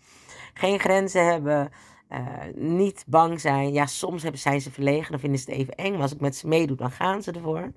Geen 0.58 0.78
grenzen 0.78 1.26
hebben. 1.26 1.70
Uh, 2.12 2.18
niet 2.54 3.04
bang 3.06 3.40
zijn. 3.40 3.72
Ja, 3.72 3.86
soms 3.86 4.22
hebben, 4.22 4.40
zijn 4.40 4.60
ze 4.60 4.70
verlegen. 4.70 5.10
Dan 5.10 5.20
vinden 5.20 5.38
ze 5.38 5.50
het 5.50 5.60
even 5.60 5.74
eng. 5.74 5.92
Maar 5.92 6.02
als 6.02 6.12
ik 6.12 6.20
met 6.20 6.36
ze 6.36 6.48
meedoe, 6.48 6.76
dan 6.76 6.90
gaan 6.90 7.22
ze 7.22 7.32
ervoor. 7.32 7.72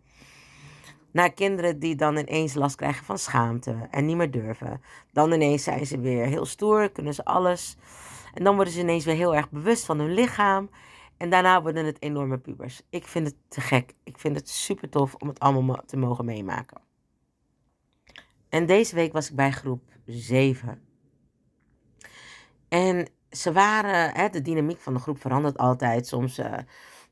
Naar 1.12 1.34
kinderen 1.34 1.80
die 1.80 1.96
dan 1.96 2.18
ineens 2.18 2.54
last 2.54 2.76
krijgen 2.76 3.06
van 3.06 3.18
schaamte 3.18 3.88
en 3.92 4.06
niet 4.06 4.16
meer 4.16 4.32
durven. 4.32 4.82
Dan 5.12 5.32
ineens 5.32 5.64
zijn 5.64 5.86
ze 5.86 6.00
weer 6.00 6.26
heel 6.26 6.46
stoer, 6.46 6.90
kunnen 6.92 7.14
ze 7.14 7.26
alles. 7.26 7.78
En 8.34 8.44
dan 8.44 8.56
worden 8.56 8.74
ze 8.74 8.80
ineens 8.80 9.06
weer 9.06 9.16
heel 9.16 9.36
erg 9.36 9.50
bewust 9.50 9.86
van 9.86 10.00
hun 10.00 10.14
lichaam. 10.14 10.70
En 11.18 11.30
daarna 11.30 11.62
worden 11.62 11.86
het 11.86 12.02
enorme 12.02 12.38
pubers. 12.38 12.82
Ik 12.90 13.08
vind 13.08 13.28
het 13.28 13.36
te 13.48 13.62
gek. 13.62 13.94
Ik 14.04 14.20
vind 14.20 14.36
het 14.36 14.50
super 14.50 14.90
tof 14.90 15.16
om 15.16 15.28
het 15.28 15.40
allemaal 15.40 15.82
te 15.86 15.98
mogen 15.98 16.26
meemaken. 16.26 16.82
En 18.50 18.66
deze 18.66 18.96
week 18.96 19.14
was 19.14 19.30
ik 19.30 19.36
bij 19.36 19.52
groep 19.52 19.82
7. 20.06 20.89
En 22.70 23.08
ze 23.32 23.52
waren, 23.52 24.16
hè, 24.16 24.30
de 24.30 24.42
dynamiek 24.42 24.80
van 24.80 24.94
de 24.94 25.00
groep 25.00 25.22
verandert 25.22 25.58
altijd. 25.58 26.08
Soms 26.08 26.40
uh, 26.40 26.54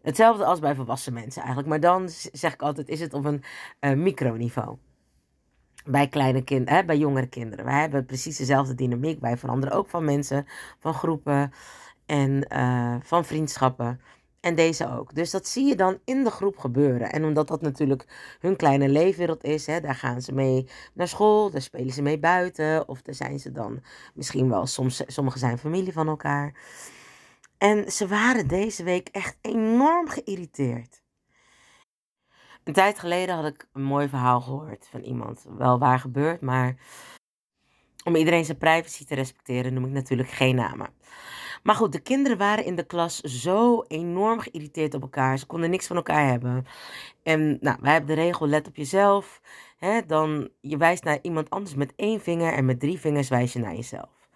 hetzelfde 0.02 0.46
als 0.46 0.60
bij 0.60 0.76
volwassen 0.76 1.14
mensen 1.14 1.42
eigenlijk. 1.42 1.70
Maar 1.70 1.80
dan 1.80 2.10
zeg 2.32 2.54
ik 2.54 2.62
altijd, 2.62 2.90
is 2.90 3.00
het 3.00 3.14
op 3.14 3.26
een 3.26 3.44
uh, 3.80 3.94
microniveau. 3.94 4.78
Bij 5.86 6.08
kleine 6.08 6.44
kinderen, 6.44 6.86
bij 6.86 6.98
jongere 6.98 7.28
kinderen. 7.28 7.66
Wij 7.66 7.80
hebben 7.80 8.06
precies 8.06 8.38
dezelfde 8.38 8.76
dynamiek. 8.76 9.20
Wij 9.22 9.38
veranderen 9.38 9.76
ook 9.76 9.90
van 9.90 10.06
mensen, 10.06 10.48
van 10.80 10.94
groepen 10.94 11.54
en 12.06 12.46
uh, 12.54 12.96
van 13.02 13.26
vriendschappen. 13.26 14.02
En 14.48 14.56
deze 14.56 14.90
ook. 14.98 15.16
Dus 15.16 15.32
dat 15.32 15.48
zie 15.48 15.66
je 15.66 15.76
dan 15.76 16.00
in 16.06 16.24
de 16.24 16.30
groep 16.32 16.58
gebeuren. 16.58 17.12
En 17.12 17.26
omdat 17.26 17.48
dat 17.48 17.62
natuurlijk 17.62 18.38
hun 18.40 18.56
kleine 18.56 18.90
leefwereld 18.90 19.44
is, 19.44 19.66
hè, 19.66 19.80
daar 19.82 19.96
gaan 19.96 20.22
ze 20.22 20.34
mee 20.34 20.68
naar 20.94 21.08
school, 21.08 21.50
daar 21.52 21.62
spelen 21.62 21.94
ze 21.94 22.02
mee 22.02 22.20
buiten. 22.20 22.88
Of 22.88 23.02
daar 23.02 23.16
zijn 23.16 23.40
ze 23.40 23.52
dan 23.52 23.84
misschien 24.14 24.50
wel, 24.50 24.66
soms, 24.66 25.04
sommigen 25.08 25.40
zijn 25.40 25.58
familie 25.58 25.94
van 25.94 26.08
elkaar. 26.08 26.54
En 27.58 27.92
ze 27.92 28.08
waren 28.08 28.48
deze 28.48 28.84
week 28.84 29.08
echt 29.08 29.38
enorm 29.42 30.10
geïrriteerd. 30.10 31.02
Een 32.64 32.74
tijd 32.74 33.00
geleden 33.00 33.36
had 33.36 33.46
ik 33.46 33.68
een 33.74 33.84
mooi 33.84 34.10
verhaal 34.10 34.42
gehoord 34.42 34.88
van 34.92 35.02
iemand. 35.02 35.46
Wel 35.58 35.80
waar 35.80 36.00
gebeurd, 36.00 36.42
maar 36.42 36.76
om 38.04 38.16
iedereen 38.16 38.46
zijn 38.46 38.58
privacy 38.58 39.06
te 39.06 39.16
respecteren 39.16 39.74
noem 39.74 39.86
ik 39.86 39.92
natuurlijk 39.92 40.30
geen 40.30 40.56
namen. 40.56 40.90
Maar 41.68 41.76
goed, 41.76 41.92
de 41.92 42.00
kinderen 42.00 42.38
waren 42.38 42.66
in 42.66 42.76
de 42.76 42.86
klas 42.86 43.20
zo 43.20 43.84
enorm 43.88 44.40
geïrriteerd 44.40 44.94
op 44.94 45.02
elkaar. 45.02 45.38
Ze 45.38 45.46
konden 45.46 45.70
niks 45.70 45.88
van 45.88 45.96
elkaar 45.96 46.28
hebben. 46.28 46.66
En 47.24 47.58
nou, 47.62 47.78
wij 47.82 47.92
hebben 47.92 48.16
de 48.16 48.22
regel, 48.22 48.48
let 48.48 48.68
op 48.68 48.76
jezelf. 48.76 49.42
Hè, 49.78 50.06
dan 50.06 50.50
je 50.62 50.78
wijst 50.78 51.04
naar 51.04 51.20
iemand 51.22 51.50
anders 51.50 51.76
met 51.76 51.94
één 51.96 52.22
vinger 52.22 52.54
en 52.54 52.66
met 52.66 52.80
drie 52.80 53.00
vingers 53.00 53.30
wijs 53.30 53.54
je 53.54 53.60
naar 53.60 53.76
jezelf. 53.76 54.30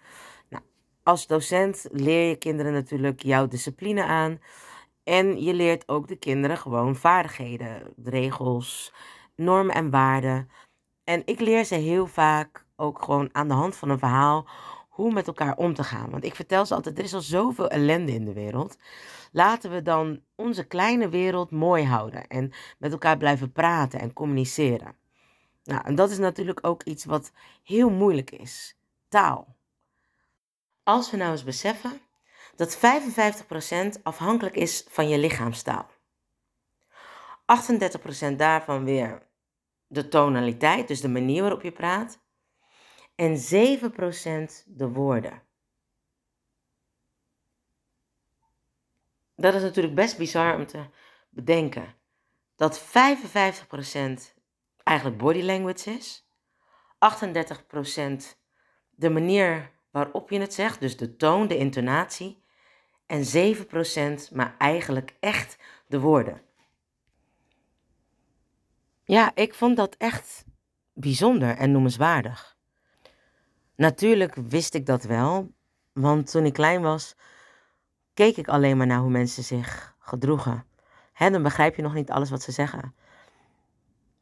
Nou, 0.48 0.62
als 1.02 1.26
docent 1.26 1.86
leer 1.90 2.28
je 2.28 2.36
kinderen 2.36 2.72
natuurlijk 2.72 3.22
jouw 3.22 3.48
discipline 3.48 4.04
aan. 4.04 4.40
En 5.04 5.42
je 5.42 5.54
leert 5.54 5.88
ook 5.88 6.08
de 6.08 6.16
kinderen 6.16 6.58
gewoon 6.58 6.96
vaardigheden, 6.96 7.82
regels, 8.04 8.94
normen 9.36 9.74
en 9.74 9.90
waarden. 9.90 10.50
En 11.04 11.22
ik 11.24 11.40
leer 11.40 11.64
ze 11.64 11.74
heel 11.74 12.06
vaak 12.06 12.64
ook 12.76 13.02
gewoon 13.02 13.28
aan 13.32 13.48
de 13.48 13.54
hand 13.54 13.76
van 13.76 13.90
een 13.90 13.98
verhaal 13.98 14.46
hoe 14.92 15.12
met 15.12 15.26
elkaar 15.26 15.56
om 15.56 15.74
te 15.74 15.84
gaan. 15.84 16.10
Want 16.10 16.24
ik 16.24 16.34
vertel 16.34 16.66
ze 16.66 16.74
altijd, 16.74 16.98
er 16.98 17.04
is 17.04 17.14
al 17.14 17.20
zoveel 17.20 17.68
ellende 17.68 18.12
in 18.12 18.24
de 18.24 18.32
wereld. 18.32 18.76
Laten 19.32 19.70
we 19.70 19.82
dan 19.82 20.20
onze 20.34 20.64
kleine 20.64 21.08
wereld 21.08 21.50
mooi 21.50 21.84
houden 21.84 22.26
en 22.26 22.52
met 22.78 22.92
elkaar 22.92 23.16
blijven 23.16 23.52
praten 23.52 24.00
en 24.00 24.12
communiceren. 24.12 24.96
Nou, 25.64 25.84
en 25.84 25.94
dat 25.94 26.10
is 26.10 26.18
natuurlijk 26.18 26.66
ook 26.66 26.82
iets 26.82 27.04
wat 27.04 27.32
heel 27.62 27.90
moeilijk 27.90 28.30
is. 28.30 28.76
Taal. 29.08 29.56
Als 30.82 31.10
we 31.10 31.16
nou 31.16 31.30
eens 31.30 31.44
beseffen 31.44 32.00
dat 32.56 32.76
55% 32.76 34.02
afhankelijk 34.02 34.56
is 34.56 34.86
van 34.88 35.08
je 35.08 35.18
lichaamstaal. 35.18 35.90
38% 38.32 38.36
daarvan 38.36 38.84
weer 38.84 39.22
de 39.86 40.08
tonaliteit, 40.08 40.88
dus 40.88 41.00
de 41.00 41.08
manier 41.08 41.40
waarop 41.40 41.62
je 41.62 41.72
praat 41.72 42.21
en 43.14 43.36
7% 43.36 44.64
de 44.66 44.88
woorden. 44.88 45.42
Dat 49.36 49.54
is 49.54 49.62
natuurlijk 49.62 49.94
best 49.94 50.18
bizar 50.18 50.56
om 50.56 50.66
te 50.66 50.84
bedenken. 51.30 51.94
Dat 52.56 52.80
55% 52.80 52.84
eigenlijk 54.82 55.18
body 55.18 55.42
language 55.42 55.90
is. 55.90 56.26
38% 57.02 58.36
de 58.90 59.10
manier 59.10 59.70
waarop 59.90 60.30
je 60.30 60.40
het 60.40 60.54
zegt, 60.54 60.80
dus 60.80 60.96
de 60.96 61.16
toon, 61.16 61.48
de 61.48 61.56
intonatie. 61.56 62.42
En 63.06 63.56
7% 64.28 64.32
maar 64.32 64.54
eigenlijk 64.58 65.16
echt 65.20 65.58
de 65.86 66.00
woorden. 66.00 66.42
Ja, 69.04 69.34
ik 69.34 69.54
vond 69.54 69.76
dat 69.76 69.94
echt 69.96 70.44
bijzonder 70.92 71.56
en 71.56 71.72
noemenswaardig. 71.72 72.51
Natuurlijk 73.82 74.34
wist 74.34 74.74
ik 74.74 74.86
dat 74.86 75.02
wel, 75.02 75.52
want 75.92 76.30
toen 76.30 76.44
ik 76.44 76.52
klein 76.52 76.82
was, 76.82 77.14
keek 78.14 78.36
ik 78.36 78.48
alleen 78.48 78.76
maar 78.76 78.86
naar 78.86 79.00
hoe 79.00 79.10
mensen 79.10 79.42
zich 79.42 79.96
gedroegen. 79.98 80.64
Dan 81.18 81.42
begrijp 81.42 81.76
je 81.76 81.82
nog 81.82 81.94
niet 81.94 82.10
alles 82.10 82.30
wat 82.30 82.42
ze 82.42 82.52
zeggen. 82.52 82.94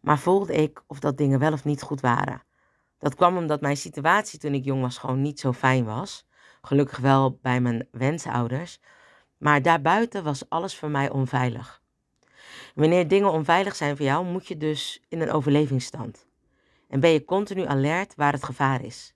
Maar 0.01 0.19
voelde 0.19 0.55
ik 0.55 0.83
of 0.87 1.01
dat 1.01 1.17
dingen 1.17 1.39
wel 1.39 1.53
of 1.53 1.65
niet 1.65 1.83
goed 1.83 2.01
waren. 2.01 2.43
Dat 2.99 3.15
kwam 3.15 3.37
omdat 3.37 3.61
mijn 3.61 3.77
situatie 3.77 4.39
toen 4.39 4.55
ik 4.55 4.65
jong 4.65 4.81
was 4.81 4.99
gewoon 4.99 5.23
niet 5.23 5.41
zo 5.41 5.53
fijn 5.53 5.85
was. 5.85 6.27
Gelukkig 6.63 6.99
wel 6.99 7.39
bij 7.43 7.61
mijn 7.61 7.89
wensouders. 7.91 8.81
Maar 9.39 9.63
daarbuiten 9.63 10.25
was 10.25 10.49
alles 10.49 10.77
voor 10.77 10.91
mij 10.91 11.11
onveilig. 11.11 11.83
Wanneer 12.75 13.09
dingen 13.09 13.33
onveilig 13.33 13.77
zijn 13.77 13.97
voor 13.97 14.07
jou, 14.07 14.27
moet 14.27 14.47
je 14.47 14.57
dus 14.57 15.03
in 15.09 15.21
een 15.21 15.33
overlevingsstand. 15.33 16.27
En 16.89 17.01
ben 17.01 17.11
je 17.11 17.25
continu 17.25 17.65
alert 17.67 18.15
waar 18.15 18.33
het 18.33 18.45
gevaar 18.45 18.85
is. 18.85 19.15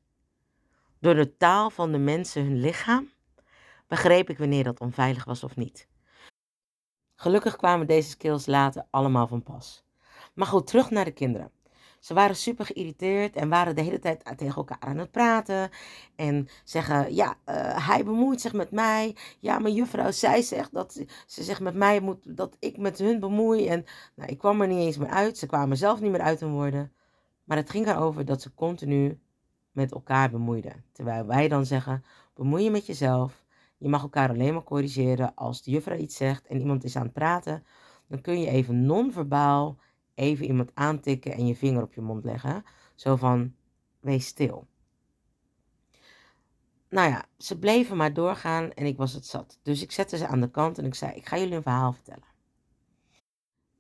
Door 1.05 1.15
de 1.15 1.37
taal 1.37 1.71
van 1.71 1.93
de 1.93 1.99
mensen 1.99 2.45
hun 2.45 2.61
lichaam 2.61 3.11
begreep 3.89 4.31
ik 4.31 4.39
wanneer 4.39 4.65
dat 4.65 4.81
onveilig 4.81 5.25
was 5.25 5.45
of 5.45 5.57
niet. 5.57 5.89
Gelukkig 7.15 7.57
kwamen 7.57 7.87
deze 7.87 8.09
skills 8.09 8.47
later 8.47 8.87
allemaal 8.91 9.27
van 9.27 9.43
pas. 9.43 9.85
Maar 10.35 10.47
goed, 10.47 10.67
terug 10.67 10.91
naar 10.91 11.05
de 11.05 11.13
kinderen. 11.13 11.51
Ze 12.01 12.15
waren 12.15 12.37
super 12.37 12.67
geïrriteerd 12.67 13.37
en 13.37 13.49
waren 13.49 13.75
de 13.75 13.83
hele 13.83 13.99
tijd 13.99 14.25
tegen 14.37 14.55
elkaar 14.55 14.81
aan 14.81 14.99
het 14.99 15.11
praten. 15.11 15.71
En 16.17 16.49
zeggen, 16.65 17.15
ja, 17.15 17.37
uh, 17.47 17.89
hij 17.89 18.05
bemoeit 18.05 18.41
zich 18.41 18.53
met 18.53 18.71
mij. 18.71 19.17
Ja, 19.41 19.59
mijn 19.59 19.75
juffrouw, 19.75 20.11
zij 20.11 20.43
zegt 20.43 20.73
dat 20.73 21.05
ze 21.27 21.43
zich 21.43 21.61
met 21.61 21.75
mij 21.75 22.01
moet, 22.01 22.37
dat 22.37 22.57
ik 22.59 22.77
met 22.77 22.99
hun 22.99 23.21
bemoei. 23.21 23.69
En 23.69 23.85
nou, 24.15 24.31
ik 24.31 24.39
kwam 24.39 24.61
er 24.61 24.69
niet 24.69 24.87
eens 24.87 24.99
meer 24.99 25.09
uit. 25.09 25.39
Ze 25.39 25.47
kwamen 25.47 25.77
zelf 25.77 26.01
niet 26.01 26.11
meer 26.11 26.23
uit 26.23 26.41
hun 26.41 26.53
woorden. 26.53 26.93
Maar 27.45 27.57
het 27.57 27.71
ging 27.71 27.87
erover 27.87 28.25
dat 28.25 28.43
ze 28.43 28.55
continu 28.55 29.19
met 29.75 29.93
elkaar 29.93 30.31
bemoeiden. 30.31 30.85
Terwijl 30.93 31.27
wij 31.27 31.49
dan 31.49 31.67
zeggen, 31.67 32.05
bemoei 32.35 32.65
je 32.65 32.71
met 32.71 32.87
jezelf. 32.87 33.45
Je 33.79 33.89
mag 33.89 34.03
elkaar 34.03 34.29
alleen 34.29 34.53
maar 34.53 34.63
corrigeren 34.63 35.35
als 35.35 35.63
de 35.63 35.71
juffrouw 35.71 35.97
iets 35.97 36.17
zegt 36.17 36.47
en 36.47 36.61
iemand 36.61 36.85
is 36.85 36.97
aan 36.97 37.03
het 37.03 37.13
praten. 37.13 37.65
Dan 38.07 38.21
kun 38.21 38.41
je 38.41 38.49
even 38.49 38.87
non-verbaal 38.87 39.79
even 40.15 40.47
iemand 40.47 40.71
aantikken 40.75 41.33
en 41.33 41.47
je 41.47 41.57
vinger 41.57 41.83
op 41.83 41.95
je 41.95 42.01
mond 42.01 42.25
leggen. 42.25 42.65
Zo 42.95 43.17
van, 43.17 43.55
wees 44.01 44.27
stil. 44.27 44.67
Nou 46.89 47.09
ja, 47.11 47.25
ze 47.39 47.59
bleven 47.59 47.97
maar 47.97 48.15
doorgaan 48.15 48.73
en 48.73 48.87
ik 48.87 48.97
was 48.97 49.13
het 49.13 49.27
zat. 49.27 49.59
Dus 49.63 49.83
ik 49.83 49.93
zette 49.93 50.17
ze 50.17 50.27
aan 50.27 50.41
de 50.41 50.51
kant 50.51 50.79
en 50.79 50.85
ik 50.85 50.95
zei, 50.95 51.13
ik 51.13 51.27
ga 51.27 51.39
jullie 51.39 51.55
een 51.55 51.63
verhaal 51.63 51.93
vertellen. 51.93 52.33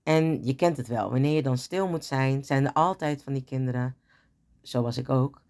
En 0.03 0.45
je 0.45 0.55
kent 0.55 0.77
het 0.77 0.89
wel, 0.89 1.11
wanneer 1.11 1.35
je 1.35 1.43
dan 1.43 1.59
stil 1.59 1.89
moet 1.89 2.05
zijn, 2.05 2.45
zijn 2.45 2.65
er 2.65 2.73
altijd 2.73 3.23
van 3.23 3.33
die 3.33 3.45
kinderen, 3.45 3.97
zo 4.63 4.83
was 4.83 4.97
ik 4.97 5.09
ook, 5.09 5.43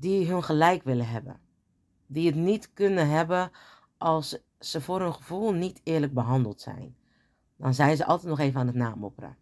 die 0.00 0.30
hun 0.30 0.44
gelijk 0.44 0.82
willen 0.82 1.08
hebben. 1.08 1.40
Die 2.06 2.26
het 2.26 2.34
niet 2.34 2.72
kunnen 2.72 3.08
hebben 3.08 3.50
als 3.98 4.38
ze 4.58 4.80
voor 4.80 5.00
hun 5.00 5.14
gevoel 5.14 5.52
niet 5.52 5.80
eerlijk 5.84 6.14
behandeld 6.14 6.60
zijn. 6.60 6.96
Dan 7.56 7.74
zijn 7.74 7.96
ze 7.96 8.04
altijd 8.04 8.28
nog 8.28 8.38
even 8.38 8.60
aan 8.60 8.66
het 8.66 8.76
namopperen. 8.76 9.36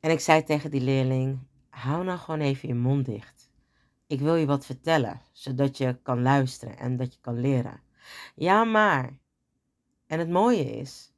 En 0.00 0.10
ik 0.10 0.20
zei 0.20 0.44
tegen 0.44 0.70
die 0.70 0.80
leerling: 0.80 1.38
hou 1.68 2.04
nou 2.04 2.18
gewoon 2.18 2.40
even 2.40 2.68
je 2.68 2.74
mond 2.74 3.06
dicht. 3.06 3.50
ik 4.06 4.20
wil 4.20 4.34
je 4.34 4.46
wat 4.46 4.66
vertellen, 4.66 5.20
zodat 5.32 5.78
je 5.78 5.98
kan 6.02 6.22
luisteren 6.22 6.78
en 6.78 6.96
dat 6.96 7.12
je 7.12 7.20
kan 7.20 7.40
leren. 7.40 7.80
Ja, 8.34 8.64
maar. 8.64 9.18
En 10.06 10.18
het 10.18 10.30
mooie 10.30 10.76
is 10.76 11.12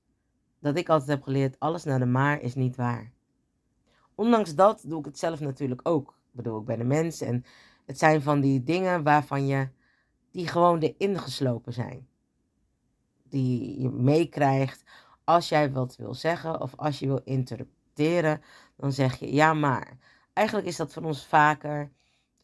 dat 0.58 0.76
ik 0.76 0.88
altijd 0.88 1.10
heb 1.10 1.22
geleerd, 1.22 1.58
alles 1.58 1.84
naar 1.84 1.98
de 1.98 2.06
maar 2.06 2.40
is 2.40 2.54
niet 2.54 2.76
waar. 2.76 3.12
Ondanks 4.14 4.54
dat 4.54 4.82
doe 4.86 4.98
ik 4.98 5.04
het 5.04 5.18
zelf 5.18 5.40
natuurlijk 5.40 5.80
ook. 5.82 6.18
Bedoel, 6.30 6.60
ik 6.60 6.64
ben 6.64 6.80
een 6.80 6.86
mens 6.86 7.20
en 7.20 7.44
het 7.86 7.98
zijn 7.98 8.22
van 8.22 8.40
die 8.40 8.62
dingen 8.62 9.02
waarvan 9.02 9.46
je, 9.46 9.68
die 10.30 10.48
gewoon 10.48 10.78
erin 10.78 11.18
geslopen 11.18 11.72
zijn. 11.72 12.08
Die 13.22 13.80
je 13.80 13.88
meekrijgt 13.88 14.84
als 15.24 15.48
jij 15.48 15.72
wat 15.72 15.96
wil 15.96 16.14
zeggen 16.14 16.60
of 16.60 16.74
als 16.76 16.98
je 16.98 17.06
wil 17.06 17.20
interpreteren, 17.24 18.40
dan 18.76 18.92
zeg 18.92 19.18
je 19.18 19.32
ja 19.32 19.54
maar. 19.54 19.98
Eigenlijk 20.32 20.66
is 20.66 20.76
dat 20.76 20.92
voor 20.92 21.02
ons 21.02 21.26
vaker 21.26 21.92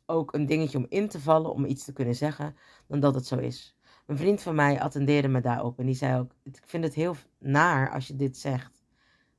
ook 0.06 0.34
een 0.34 0.46
dingetje 0.46 0.78
om 0.78 0.86
in 0.88 1.08
te 1.08 1.20
vallen, 1.20 1.52
om 1.52 1.64
iets 1.64 1.84
te 1.84 1.92
kunnen 1.92 2.14
zeggen, 2.14 2.56
dan 2.86 3.00
dat 3.00 3.14
het 3.14 3.26
zo 3.26 3.36
is. 3.36 3.76
Een 4.06 4.16
vriend 4.16 4.42
van 4.42 4.54
mij 4.54 4.80
attendeerde 4.80 5.28
me 5.28 5.40
daarop 5.40 5.78
en 5.78 5.86
die 5.86 5.94
zei 5.94 6.20
ook: 6.20 6.34
Ik 6.42 6.60
vind 6.64 6.84
het 6.84 6.94
heel 6.94 7.16
naar 7.38 7.90
als 7.90 8.06
je 8.06 8.16
dit 8.16 8.36
zegt. 8.36 8.82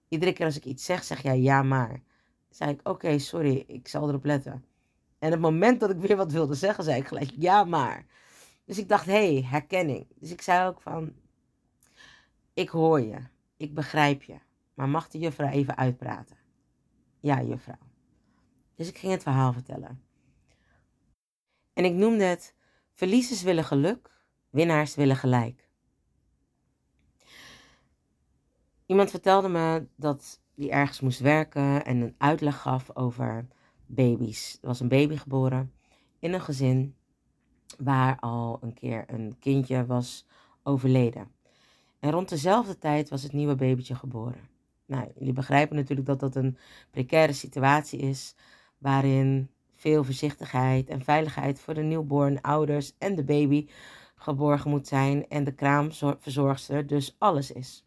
Iedere 0.08 0.34
keer 0.34 0.46
als 0.46 0.58
ik 0.58 0.66
iets 0.66 0.86
zeg, 0.86 1.04
zeg 1.04 1.22
jij 1.22 1.40
ja 1.40 1.64
maar. 1.64 2.02
Zei 2.50 2.72
ik: 2.72 2.90
Oké, 2.90 3.20
sorry, 3.20 3.64
ik 3.68 3.88
zal 3.88 4.10
erop 4.10 4.26
letten. 4.26 4.66
En 5.24 5.32
het 5.32 5.40
moment 5.40 5.80
dat 5.80 5.90
ik 5.90 5.98
weer 5.98 6.16
wat 6.16 6.32
wilde 6.32 6.54
zeggen, 6.54 6.84
zei 6.84 7.00
ik 7.00 7.08
gelijk 7.08 7.32
ja 7.38 7.64
maar. 7.64 8.06
Dus 8.66 8.78
ik 8.78 8.90
dacht: 8.90 9.06
Hé, 9.06 9.34
hey, 9.34 9.44
herkenning. 9.44 10.08
Dus 10.16 10.32
ik 10.32 10.42
zei 10.42 10.68
ook 10.68 10.82
van: 10.82 11.14
Ik 12.54 12.70
hoor 12.70 13.02
je, 13.02 13.18
ik 13.58 13.74
begrijp 13.74 14.24
je, 14.24 14.40
maar 14.74 14.90
mag 14.90 15.08
de 15.08 15.18
juffrouw 15.18 15.50
even 15.50 15.78
uitpraten? 15.78 16.38
Ja, 17.20 17.42
juffrouw. 17.42 17.78
Dus 18.76 18.88
ik 18.88 18.98
ging 18.98 19.12
het 19.12 19.24
verhaal 19.24 19.54
vertellen. 19.54 20.04
En 21.74 21.86
ik 21.86 21.94
noemde 21.94 22.24
het: 22.24 22.56
Verliezers 22.94 23.44
willen 23.44 23.64
geluk, 23.64 24.10
winnaars 24.50 24.96
willen 24.96 25.16
gelijk. 25.16 25.70
Iemand 28.86 29.10
vertelde 29.10 29.50
me 29.50 29.88
dat 29.96 30.42
hij 30.56 30.70
ergens 30.70 31.00
moest 31.00 31.20
werken 31.20 31.86
en 31.86 32.02
een 32.02 32.16
uitleg 32.18 32.62
gaf 32.62 32.96
over 32.96 33.48
baby's. 33.94 34.58
Er 34.62 34.68
was 34.68 34.80
een 34.80 34.88
baby 34.88 35.16
geboren 35.16 35.72
in 36.20 36.34
een 36.34 36.42
gezin 36.42 36.96
waar 37.78 38.20
al 38.20 38.58
een 38.62 38.74
keer 38.74 39.04
een 39.08 39.36
kindje 39.40 39.86
was 39.86 40.26
overleden. 40.64 41.28
En 42.00 42.12
rond 42.12 42.30
dezelfde 42.30 42.78
tijd 42.78 43.10
was 43.10 43.24
het 43.24 43.34
nieuwe 43.34 43.56
babytje 43.56 43.96
geboren. 43.96 44.50
Nou, 44.86 45.12
jullie 45.18 45.34
begrijpen 45.34 45.76
natuurlijk 45.76 46.08
dat 46.08 46.20
dat 46.20 46.36
een 46.36 46.58
precaire 46.92 47.34
situatie 47.34 48.00
is 48.00 48.36
waarin 48.78 49.50
veel 49.74 50.04
voorzichtigheid 50.04 50.90
en 50.90 51.04
veiligheid 51.04 51.60
voor 51.60 51.74
de 51.74 51.82
newborn 51.82 52.42
ouders 52.42 52.94
en 52.98 53.16
de 53.16 53.24
baby 53.24 53.68
geborgen 54.16 54.70
moet 54.70 54.88
zijn 54.88 55.28
en 55.28 55.44
de 55.44 55.54
kraamverzorgster 55.54 56.88
dus 56.88 57.16
alles 57.18 57.52
is. 57.52 57.86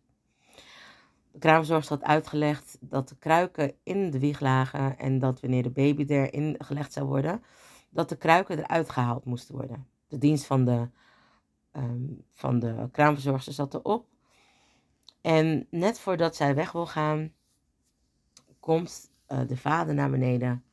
De 1.38 1.49
had 1.88 2.02
uitgelegd 2.02 2.76
dat 2.81 3.09
de 3.09 3.16
kruiken 3.16 3.75
in 3.83 4.11
de 4.11 4.19
wieg 4.19 4.40
lagen 4.40 4.99
en 4.99 5.19
dat 5.19 5.40
wanneer 5.40 5.62
de 5.62 5.71
baby 5.71 6.05
erin 6.09 6.55
gelegd 6.59 6.93
zou 6.93 7.07
worden, 7.07 7.43
dat 7.90 8.09
de 8.09 8.16
kruiken 8.16 8.59
eruit 8.59 8.90
gehaald 8.90 9.25
moesten 9.25 9.55
worden. 9.55 9.87
De 10.09 10.19
dienst 10.19 10.47
van 10.47 10.64
de, 10.64 10.88
um, 11.73 12.25
van 12.33 12.59
de 12.59 12.88
kraamverzorgster 12.93 13.52
zat 13.52 13.75
erop. 13.75 14.07
En 15.21 15.66
net 15.71 15.99
voordat 15.99 16.37
zij 16.37 16.55
weg 16.55 16.73
wil 16.73 16.87
gaan, 16.87 17.33
komt 18.61 19.11
uh, 19.28 19.40
de 19.47 19.57
vader 19.57 19.95
naar 19.95 20.11
beneden 20.11 20.64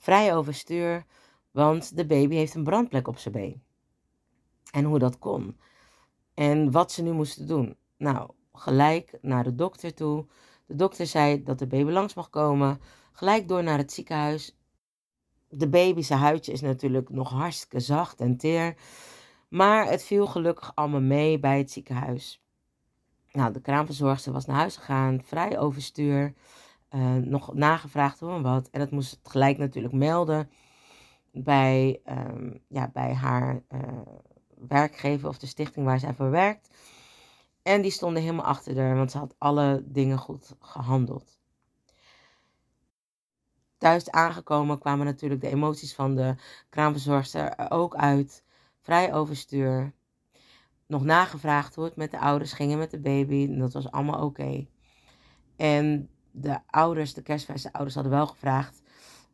vrij 0.00 0.34
overstuur, 0.34 1.04
want 1.50 1.96
de 1.96 2.06
baby 2.06 2.34
heeft 2.34 2.54
een 2.54 2.64
brandplek 2.64 3.08
op 3.08 3.18
zijn 3.18 3.34
been. 3.34 3.62
En 4.72 4.84
hoe 4.84 4.98
dat 4.98 5.18
kon. 5.18 5.60
En 6.34 6.70
wat 6.70 6.92
ze 6.92 7.02
nu 7.02 7.12
moesten 7.12 7.46
doen. 7.46 7.76
Nou, 7.96 8.30
gelijk 8.60 9.18
naar 9.22 9.44
de 9.44 9.54
dokter 9.54 9.94
toe. 9.94 10.26
De 10.66 10.74
dokter 10.74 11.06
zei 11.06 11.42
dat 11.42 11.58
de 11.58 11.66
baby 11.66 11.90
langs 11.90 12.14
mag 12.14 12.30
komen. 12.30 12.80
Gelijk 13.12 13.48
door 13.48 13.62
naar 13.62 13.78
het 13.78 13.92
ziekenhuis. 13.92 14.56
De 15.48 15.68
baby, 15.68 16.02
zijn 16.02 16.18
huidje 16.18 16.52
is 16.52 16.60
natuurlijk 16.60 17.08
nog 17.08 17.30
hartstikke 17.30 17.80
zacht 17.80 18.20
en 18.20 18.36
teer. 18.36 18.74
Maar 19.48 19.86
het 19.86 20.04
viel 20.04 20.26
gelukkig 20.26 20.72
allemaal 20.74 21.00
mee 21.00 21.38
bij 21.38 21.58
het 21.58 21.70
ziekenhuis. 21.70 22.42
Nou, 23.32 23.52
de 23.52 23.60
kraamverzorgster 23.60 24.32
was 24.32 24.46
naar 24.46 24.56
huis 24.56 24.76
gegaan, 24.76 25.22
vrij 25.24 25.58
overstuur. 25.58 26.34
Uh, 26.90 27.14
nog 27.14 27.54
nagevraagd 27.54 28.20
hoe 28.20 28.40
wat. 28.40 28.68
En 28.70 28.80
dat 28.80 28.90
moest 28.90 29.20
gelijk 29.22 29.58
natuurlijk 29.58 29.94
melden 29.94 30.50
bij, 31.32 32.00
um, 32.08 32.62
ja, 32.68 32.90
bij 32.92 33.14
haar 33.14 33.62
uh, 33.72 33.80
werkgever 34.68 35.28
of 35.28 35.38
de 35.38 35.46
stichting 35.46 35.86
waar 35.86 35.98
zij 35.98 36.14
voor 36.14 36.30
werkt. 36.30 36.68
En 37.70 37.82
die 37.82 37.90
stonden 37.90 38.22
helemaal 38.22 38.44
achter 38.44 38.78
haar, 38.78 38.96
want 38.96 39.10
ze 39.10 39.18
had 39.18 39.34
alle 39.38 39.82
dingen 39.86 40.18
goed 40.18 40.54
gehandeld. 40.60 41.38
Thuis 43.78 44.10
aangekomen 44.10 44.78
kwamen 44.78 45.06
natuurlijk 45.06 45.40
de 45.40 45.48
emoties 45.48 45.94
van 45.94 46.14
de 46.14 46.34
kraamverzorgster 46.68 47.52
er 47.52 47.70
ook 47.70 47.94
uit. 47.94 48.44
Vrij 48.78 49.14
overstuur. 49.14 49.92
Nog 50.86 51.04
nagevraagd 51.04 51.74
hoe 51.74 51.84
het 51.84 51.96
met 51.96 52.10
de 52.10 52.18
ouders 52.18 52.52
ging 52.52 52.76
met 52.76 52.90
de 52.90 53.00
baby. 53.00 53.46
En 53.50 53.58
dat 53.58 53.72
was 53.72 53.90
allemaal 53.90 54.24
oké. 54.24 54.66
En 55.56 56.08
de 56.30 56.58
ouders, 56.66 57.14
de 57.14 57.22
kerstverse 57.22 57.72
ouders, 57.72 57.94
hadden 57.94 58.12
wel 58.12 58.26
gevraagd 58.26 58.82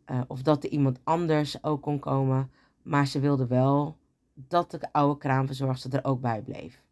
uh, 0.07 0.21
of 0.27 0.43
dat 0.43 0.65
er 0.65 0.71
iemand 0.71 1.01
anders 1.05 1.65
ook 1.65 1.83
kon 1.83 1.99
komen. 1.99 2.51
Maar 2.83 3.07
ze 3.07 3.21
wilden 3.21 3.49
wel 3.49 3.97
dat 4.35 4.71
de 4.71 4.93
oude 4.93 5.19
kraamverzorgster 5.19 5.95
er 5.95 6.05
ook 6.05 6.21
bij 6.21 6.43
bleef. 6.43 6.85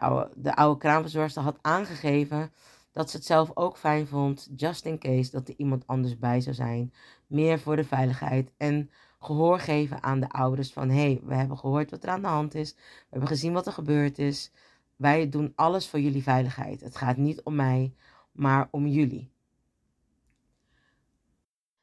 De 0.00 0.06
oude, 0.06 0.30
de 0.36 0.56
oude 0.56 0.78
kraamverzorgster 0.78 1.42
had 1.42 1.58
aangegeven 1.60 2.52
dat 2.92 3.10
ze 3.10 3.16
het 3.16 3.26
zelf 3.26 3.50
ook 3.54 3.76
fijn 3.76 4.06
vond, 4.06 4.48
just 4.56 4.84
in 4.84 4.98
case 4.98 5.30
dat 5.30 5.48
er 5.48 5.54
iemand 5.56 5.86
anders 5.86 6.18
bij 6.18 6.40
zou 6.40 6.54
zijn. 6.54 6.92
Meer 7.26 7.58
voor 7.60 7.76
de 7.76 7.84
veiligheid 7.84 8.52
en 8.56 8.90
gehoor 9.18 9.58
geven 9.58 10.02
aan 10.02 10.20
de 10.20 10.28
ouders 10.28 10.72
van 10.72 10.88
hé, 10.88 11.00
hey, 11.00 11.20
we 11.24 11.34
hebben 11.34 11.58
gehoord 11.58 11.90
wat 11.90 12.02
er 12.02 12.08
aan 12.08 12.22
de 12.22 12.28
hand 12.28 12.54
is. 12.54 12.74
We 12.74 13.06
hebben 13.10 13.28
gezien 13.28 13.52
wat 13.52 13.66
er 13.66 13.72
gebeurd 13.72 14.18
is. 14.18 14.52
Wij 14.96 15.28
doen 15.28 15.52
alles 15.54 15.88
voor 15.88 16.00
jullie 16.00 16.22
veiligheid. 16.22 16.80
Het 16.80 16.96
gaat 16.96 17.16
niet 17.16 17.42
om 17.42 17.54
mij, 17.54 17.94
maar 18.32 18.68
om 18.70 18.86
jullie. 18.86 19.32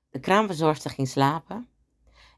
De 0.10 0.20
kraamverzorgster 0.20 0.92
ging 0.92 1.08
slapen. 1.08 1.68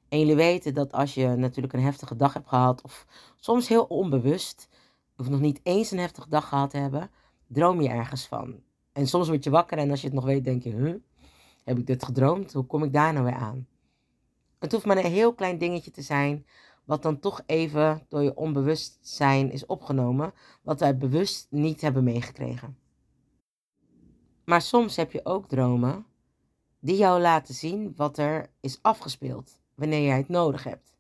En 0.10 0.20
jullie 0.20 0.36
weten 0.36 0.74
dat 0.74 0.92
als 0.92 1.14
je 1.14 1.28
natuurlijk 1.28 1.74
een 1.74 1.84
heftige 1.84 2.16
dag 2.16 2.34
hebt 2.34 2.48
gehad, 2.48 2.82
of 2.82 3.06
soms 3.36 3.68
heel 3.68 3.84
onbewust, 3.84 4.69
of 5.20 5.30
nog 5.30 5.40
niet 5.40 5.60
eens 5.64 5.92
een 5.92 6.00
heftige 6.00 6.30
dag 6.30 6.48
gehad 6.48 6.72
hebben, 6.72 7.12
droom 7.48 7.82
je 7.82 7.90
ergens 7.90 8.28
van. 8.28 8.62
En 8.94 9.08
soms 9.08 9.28
word 9.28 9.44
je 9.44 9.50
wakker 9.50 9.78
en 9.78 9.90
als 9.90 10.02
je 10.02 10.08
het 10.08 10.16
nog 10.16 10.26
weet, 10.26 10.44
denk 10.44 10.64
je, 10.64 10.70
huh, 10.70 10.96
heb 11.64 11.78
ik 11.78 11.88
dit 11.88 12.04
gedroomd? 12.04 12.54
Hoe 12.54 12.66
kom 12.66 12.84
ik 12.84 12.94
daar 12.94 13.14
nou 13.14 13.26
weer 13.26 13.36
aan? 13.36 13.68
Het 14.60 14.72
hoeft 14.72 14.86
maar 14.86 14.98
een 14.98 15.12
heel 15.12 15.34
klein 15.34 15.58
dingetje 15.58 15.92
te 15.92 16.02
zijn, 16.02 16.46
wat 16.86 17.02
dan 17.02 17.20
toch 17.20 17.42
even 17.46 18.06
door 18.10 18.22
je 18.22 18.36
onbewustzijn 18.36 19.52
is 19.52 19.66
opgenomen, 19.66 20.34
wat 20.62 20.80
wij 20.80 20.98
bewust 20.98 21.48
niet 21.50 21.82
hebben 21.82 22.04
meegekregen. 22.04 22.78
Maar 24.46 24.62
soms 24.62 24.96
heb 24.96 25.12
je 25.12 25.26
ook 25.26 25.48
dromen 25.48 26.06
die 26.80 26.98
jou 26.98 27.22
laten 27.22 27.54
zien 27.54 27.94
wat 27.96 28.18
er 28.18 28.50
is 28.60 28.80
afgespeeld 28.82 29.62
wanneer 29.76 30.02
jij 30.02 30.18
het 30.18 30.30
nodig 30.30 30.64
hebt. 30.64 30.98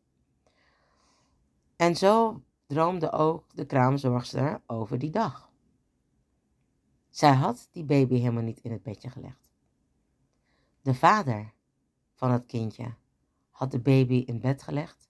En 1.75 1.95
zo 1.95 2.41
droomde 2.69 3.12
ook 3.12 3.45
de 3.53 3.65
kraamzorgster 3.65 4.62
over 4.65 4.99
die 4.99 5.10
dag. 5.10 5.49
Zij 7.10 7.34
had 7.34 7.67
die 7.71 7.84
baby 7.84 8.17
helemaal 8.17 8.43
niet 8.43 8.60
in 8.60 8.71
het 8.71 8.84
bedje 8.84 9.10
gelegd. 9.10 9.49
De 10.82 10.93
vader 10.93 11.53
van 12.13 12.32
het 12.32 12.45
kindje 12.45 12.93
had 13.49 13.71
de 13.71 13.79
baby 13.79 14.23
in 14.25 14.39
bed 14.39 14.63
gelegd 14.63 15.10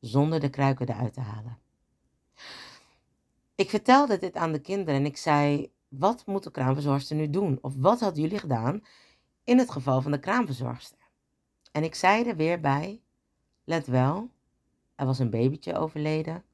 zonder 0.00 0.40
de 0.40 0.50
kruiken 0.50 0.88
eruit 0.88 1.12
te 1.12 1.20
halen. 1.20 1.58
Ik 3.54 3.70
vertelde 3.70 4.18
dit 4.18 4.36
aan 4.36 4.52
de 4.52 4.60
kinderen 4.60 5.00
en 5.00 5.06
ik 5.06 5.16
zei: 5.16 5.72
wat 5.88 6.26
moet 6.26 6.42
de 6.42 6.50
kraamverzorgster 6.50 7.16
nu 7.16 7.30
doen? 7.30 7.58
Of 7.60 7.76
wat 7.76 8.00
hadden 8.00 8.22
jullie 8.22 8.38
gedaan 8.38 8.84
in 9.44 9.58
het 9.58 9.70
geval 9.70 10.02
van 10.02 10.10
de 10.10 10.20
kraamverzorgster? 10.20 10.98
En 11.72 11.84
ik 11.84 11.94
zei 11.94 12.28
er 12.28 12.36
weer 12.36 12.60
bij, 12.60 13.02
let 13.64 13.86
wel, 13.86 14.30
er 14.94 15.06
was 15.06 15.18
een 15.18 15.30
babytje 15.30 15.74
overleden. 15.76 16.44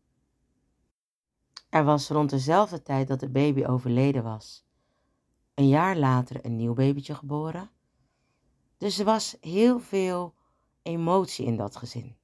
Er 1.69 1.85
was 1.85 2.09
rond 2.09 2.31
dezelfde 2.31 2.83
tijd 2.83 3.09
dat 3.09 3.21
de 3.21 3.29
baby 3.29 3.65
overleden 3.65 4.23
was, 4.23 4.67
een 5.55 5.69
jaar 5.69 5.97
later 5.97 6.45
een 6.45 6.57
nieuw 6.57 6.75
babytje 6.75 7.15
geboren. 7.15 7.71
Dus 8.77 8.99
er 8.99 9.05
was 9.05 9.37
heel 9.41 9.81
veel 9.81 10.35
emotie 10.83 11.47
in 11.47 11.57
dat 11.57 11.77
gezin. 11.77 12.17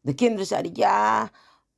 De 0.00 0.14
kinderen 0.14 0.46
zeiden 0.46 0.74
ja, 0.74 1.30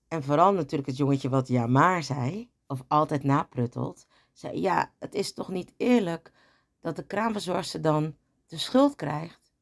en 0.08 0.22
vooral 0.22 0.52
natuurlijk 0.52 0.88
het 0.88 0.96
jongetje 0.96 1.28
wat 1.28 1.48
ja 1.48 1.66
maar 1.66 2.02
zei 2.02 2.50
of 2.66 2.84
altijd 2.88 3.22
napruttelt, 3.22 4.06
zei: 4.32 4.60
Ja, 4.60 4.92
het 4.98 5.14
is 5.14 5.32
toch 5.32 5.48
niet 5.48 5.72
eerlijk 5.76 6.32
dat 6.80 6.96
de 6.96 7.06
kraamverzorgster 7.06 7.82
dan 7.82 8.16
de 8.46 8.58
schuld 8.58 8.94
krijgt? 8.94 9.52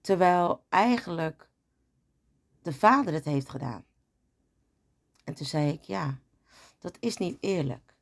Terwijl 0.00 0.64
eigenlijk 0.68 1.50
de 2.62 2.72
vader 2.72 3.12
het 3.12 3.24
heeft 3.24 3.48
gedaan. 3.48 3.84
En 5.30 5.36
toen 5.36 5.46
zei 5.46 5.72
ik, 5.72 5.82
ja, 5.82 6.18
dat 6.78 6.96
is 7.00 7.16
niet 7.16 7.36
eerlijk. 7.40 7.94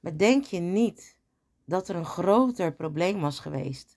Maar 0.00 0.16
denk 0.16 0.44
je 0.44 0.58
niet 0.58 1.16
dat 1.64 1.88
er 1.88 1.96
een 1.96 2.04
groter 2.04 2.72
probleem 2.72 3.20
was 3.20 3.38
geweest 3.38 3.96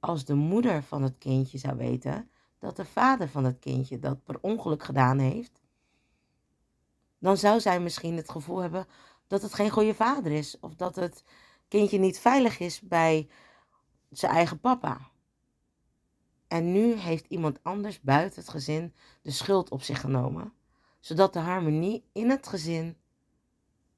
als 0.00 0.24
de 0.24 0.34
moeder 0.34 0.82
van 0.82 1.02
het 1.02 1.18
kindje 1.18 1.58
zou 1.58 1.76
weten 1.76 2.30
dat 2.58 2.76
de 2.76 2.84
vader 2.84 3.28
van 3.28 3.44
het 3.44 3.58
kindje 3.58 3.98
dat 3.98 4.24
per 4.24 4.38
ongeluk 4.40 4.82
gedaan 4.82 5.18
heeft? 5.18 5.62
Dan 7.18 7.36
zou 7.36 7.60
zij 7.60 7.80
misschien 7.80 8.16
het 8.16 8.30
gevoel 8.30 8.58
hebben 8.58 8.86
dat 9.26 9.42
het 9.42 9.54
geen 9.54 9.70
goede 9.70 9.94
vader 9.94 10.32
is 10.32 10.60
of 10.60 10.74
dat 10.74 10.96
het 10.96 11.24
kindje 11.68 11.98
niet 11.98 12.18
veilig 12.18 12.58
is 12.58 12.80
bij 12.80 13.28
zijn 14.10 14.32
eigen 14.32 14.60
papa. 14.60 15.10
En 16.48 16.72
nu 16.72 16.94
heeft 16.94 17.26
iemand 17.28 17.58
anders 17.62 18.00
buiten 18.00 18.40
het 18.40 18.50
gezin 18.50 18.94
de 19.22 19.30
schuld 19.30 19.70
op 19.70 19.82
zich 19.82 20.00
genomen, 20.00 20.52
zodat 21.04 21.32
de 21.32 21.38
harmonie 21.38 22.08
in 22.12 22.30
het 22.30 22.46
gezin 22.46 22.96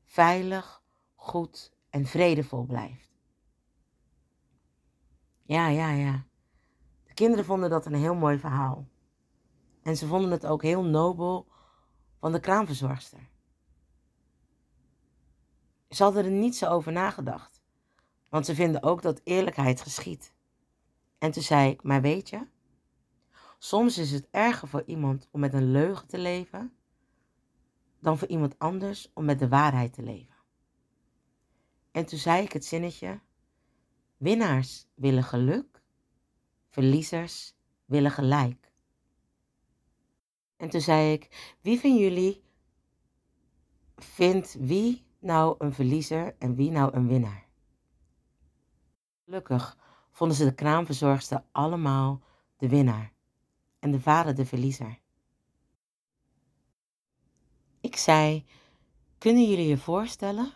veilig, 0.05 0.83
goed 1.15 1.73
en 1.91 2.07
vredevol 2.07 2.65
blijft. 2.65 3.11
Ja, 5.43 5.69
ja, 5.69 5.91
ja. 5.91 6.25
De 7.05 7.15
kinderen 7.15 7.45
vonden 7.45 7.71
dat 7.71 7.87
een 7.87 7.95
heel 7.95 8.15
mooi 8.15 8.39
verhaal. 8.39 8.89
En 9.83 9.97
ze 9.97 10.07
vonden 10.07 10.31
het 10.31 10.47
ook 10.47 10.63
heel 10.63 10.85
nobel 10.85 11.47
van 12.21 12.33
de 12.33 12.41
kraamverzorgster. 12.41 13.29
Ze 15.89 16.03
hadden 16.03 16.25
er 16.25 16.31
niet 16.31 16.57
zo 16.57 16.67
over 16.67 16.93
nagedacht, 16.93 17.63
want 18.29 18.47
ze 18.47 18.55
vinden 18.55 18.83
ook 18.83 19.03
dat 19.03 19.21
eerlijkheid 19.25 19.81
geschiet. 19.81 20.35
En 21.19 21.31
toen 21.31 21.43
zei 21.43 21.71
ik, 21.71 21.83
maar 21.83 22.01
weet 22.01 22.29
je, 22.29 22.47
soms 23.59 23.99
is 23.99 24.11
het 24.11 24.29
erger 24.31 24.69
voor 24.69 24.83
iemand 24.87 25.29
om 25.31 25.41
met 25.41 25.55
een 25.55 25.71
leugen 25.71 26.07
te 26.07 26.19
leven 26.19 26.76
dan 28.07 28.19
voor 28.19 28.29
iemand 28.29 28.59
anders 28.59 29.11
om 29.15 29.25
met 29.25 29.39
de 29.39 29.49
waarheid 29.49 29.93
te 29.93 30.03
leven. 30.03 30.35
En 31.91 32.07
toen 32.07 32.19
zei 32.19 32.45
ik 32.45 32.53
het 32.53 32.65
zinnetje, 32.65 33.21
winnaars 34.17 34.89
willen 34.95 35.25
geluk, 35.25 35.83
verliezers 36.69 37.55
willen 37.85 38.11
gelijk. 38.11 38.73
En 40.57 40.69
toen 40.69 40.81
zei 40.81 41.13
ik, 41.13 41.55
wie 41.61 41.81
van 41.81 41.97
jullie 41.97 42.43
vindt 43.97 44.57
wie 44.59 45.07
nou 45.19 45.55
een 45.59 45.73
verliezer 45.73 46.35
en 46.39 46.55
wie 46.55 46.71
nou 46.71 46.95
een 46.95 47.09
winnaar? 47.09 47.47
Gelukkig 49.25 49.79
vonden 50.11 50.37
ze 50.37 50.45
de 50.45 50.55
kraamverzorgster 50.55 51.45
allemaal 51.53 52.23
de 52.57 52.69
winnaar 52.69 53.13
en 53.79 53.91
de 53.91 54.01
vader 54.01 54.35
de 54.35 54.47
verliezer. 54.47 54.99
Ik 57.87 57.97
zei: 57.97 58.45
Kunnen 59.19 59.49
jullie 59.49 59.67
je 59.67 59.79
voorstellen 59.79 60.53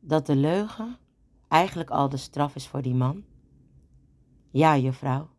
dat 0.00 0.26
de 0.26 0.36
leugen 0.36 0.98
eigenlijk 1.48 1.90
al 1.90 2.08
de 2.08 2.16
straf 2.16 2.54
is 2.54 2.68
voor 2.68 2.82
die 2.82 2.94
man? 2.94 3.24
Ja, 4.50 4.76
juffrouw. 4.76 5.30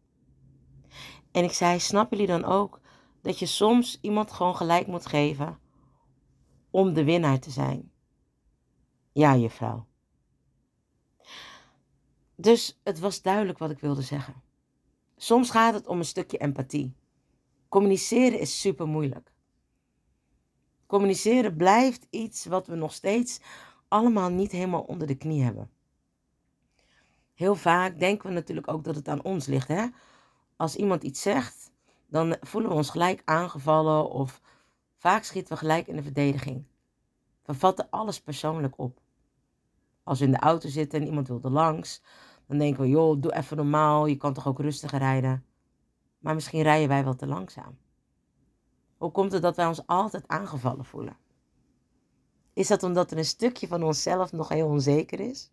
En 1.32 1.44
ik 1.44 1.52
zei: 1.52 1.80
Snappen 1.80 2.18
jullie 2.18 2.34
dan 2.34 2.50
ook 2.50 2.82
dat 3.22 3.40
je 3.40 3.46
soms 3.46 3.98
iemand 4.02 4.32
gewoon 4.32 4.56
gelijk 4.56 4.88
moet 4.88 5.06
geven 5.06 5.60
om 6.70 6.94
de 6.94 7.04
winnaar 7.04 7.40
te 7.40 7.52
zijn? 7.52 7.92
Ja, 9.12 9.36
juffrouw. 9.36 9.88
Dus 12.36 12.80
het 12.84 13.00
was 13.00 13.22
duidelijk 13.22 13.58
wat 13.58 13.72
ik 13.72 13.80
wilde 13.80 14.02
zeggen. 14.02 14.44
Soms 15.18 15.50
gaat 15.50 15.74
het 15.74 15.88
om 15.88 15.98
een 15.98 16.06
stukje 16.06 16.38
empathie. 16.38 16.96
Communiceren 17.70 18.40
is 18.40 18.62
super 18.62 18.88
moeilijk. 18.88 19.29
Communiceren 20.90 21.56
blijft 21.56 22.08
iets 22.10 22.46
wat 22.46 22.68
we 22.68 22.76
nog 22.76 22.94
steeds 22.94 23.40
allemaal 23.88 24.30
niet 24.30 24.52
helemaal 24.52 24.82
onder 24.82 25.08
de 25.08 25.16
knie 25.16 25.44
hebben. 25.44 25.70
Heel 27.34 27.56
vaak 27.56 28.00
denken 28.00 28.28
we 28.28 28.34
natuurlijk 28.34 28.68
ook 28.68 28.84
dat 28.84 28.96
het 28.96 29.08
aan 29.08 29.24
ons 29.24 29.46
ligt. 29.46 29.68
Hè? 29.68 29.86
Als 30.56 30.76
iemand 30.76 31.04
iets 31.04 31.22
zegt, 31.22 31.72
dan 32.08 32.38
voelen 32.42 32.70
we 32.70 32.76
ons 32.76 32.90
gelijk 32.90 33.22
aangevallen 33.26 34.10
of 34.10 34.42
vaak 34.98 35.24
schieten 35.24 35.54
we 35.54 35.60
gelijk 35.60 35.88
in 35.88 35.96
de 35.96 36.04
verdediging. 36.04 36.66
We 37.46 37.54
vatten 37.54 37.88
alles 37.90 38.22
persoonlijk 38.22 38.78
op. 38.78 39.00
Als 40.04 40.20
we 40.20 40.26
in 40.26 40.32
de 40.32 40.40
auto 40.40 40.70
zitten 40.70 41.00
en 41.00 41.06
iemand 41.06 41.28
wil 41.28 41.40
er 41.44 41.52
langs, 41.52 42.02
dan 42.48 42.58
denken 42.58 42.82
we, 42.82 42.90
joh, 42.90 43.22
doe 43.22 43.36
even 43.36 43.58
normaal, 43.58 44.06
je 44.06 44.18
kan 44.18 44.34
toch 44.34 44.48
ook 44.48 44.60
rustiger 44.60 45.00
rijden. 45.00 45.46
Maar 46.20 46.34
misschien 46.34 46.62
rijden 46.62 46.88
wij 46.88 47.04
wel 47.04 47.16
te 47.16 47.28
langzaam. 47.28 47.78
Hoe 49.00 49.12
komt 49.12 49.32
het 49.32 49.42
dat 49.42 49.56
wij 49.56 49.68
ons 49.68 49.88
altijd 49.88 50.28
aangevallen 50.28 50.86
voelen? 50.86 51.18
Is 52.54 52.68
dat 52.68 52.84
omdat 52.84 53.12
er 53.12 53.18
een 53.18 53.26
stukje 53.26 53.68
van 53.68 53.84
onszelf 53.84 54.32
nog 54.32 54.50
heel 54.50 54.68
onzeker 54.68 55.20
is? 55.20 55.52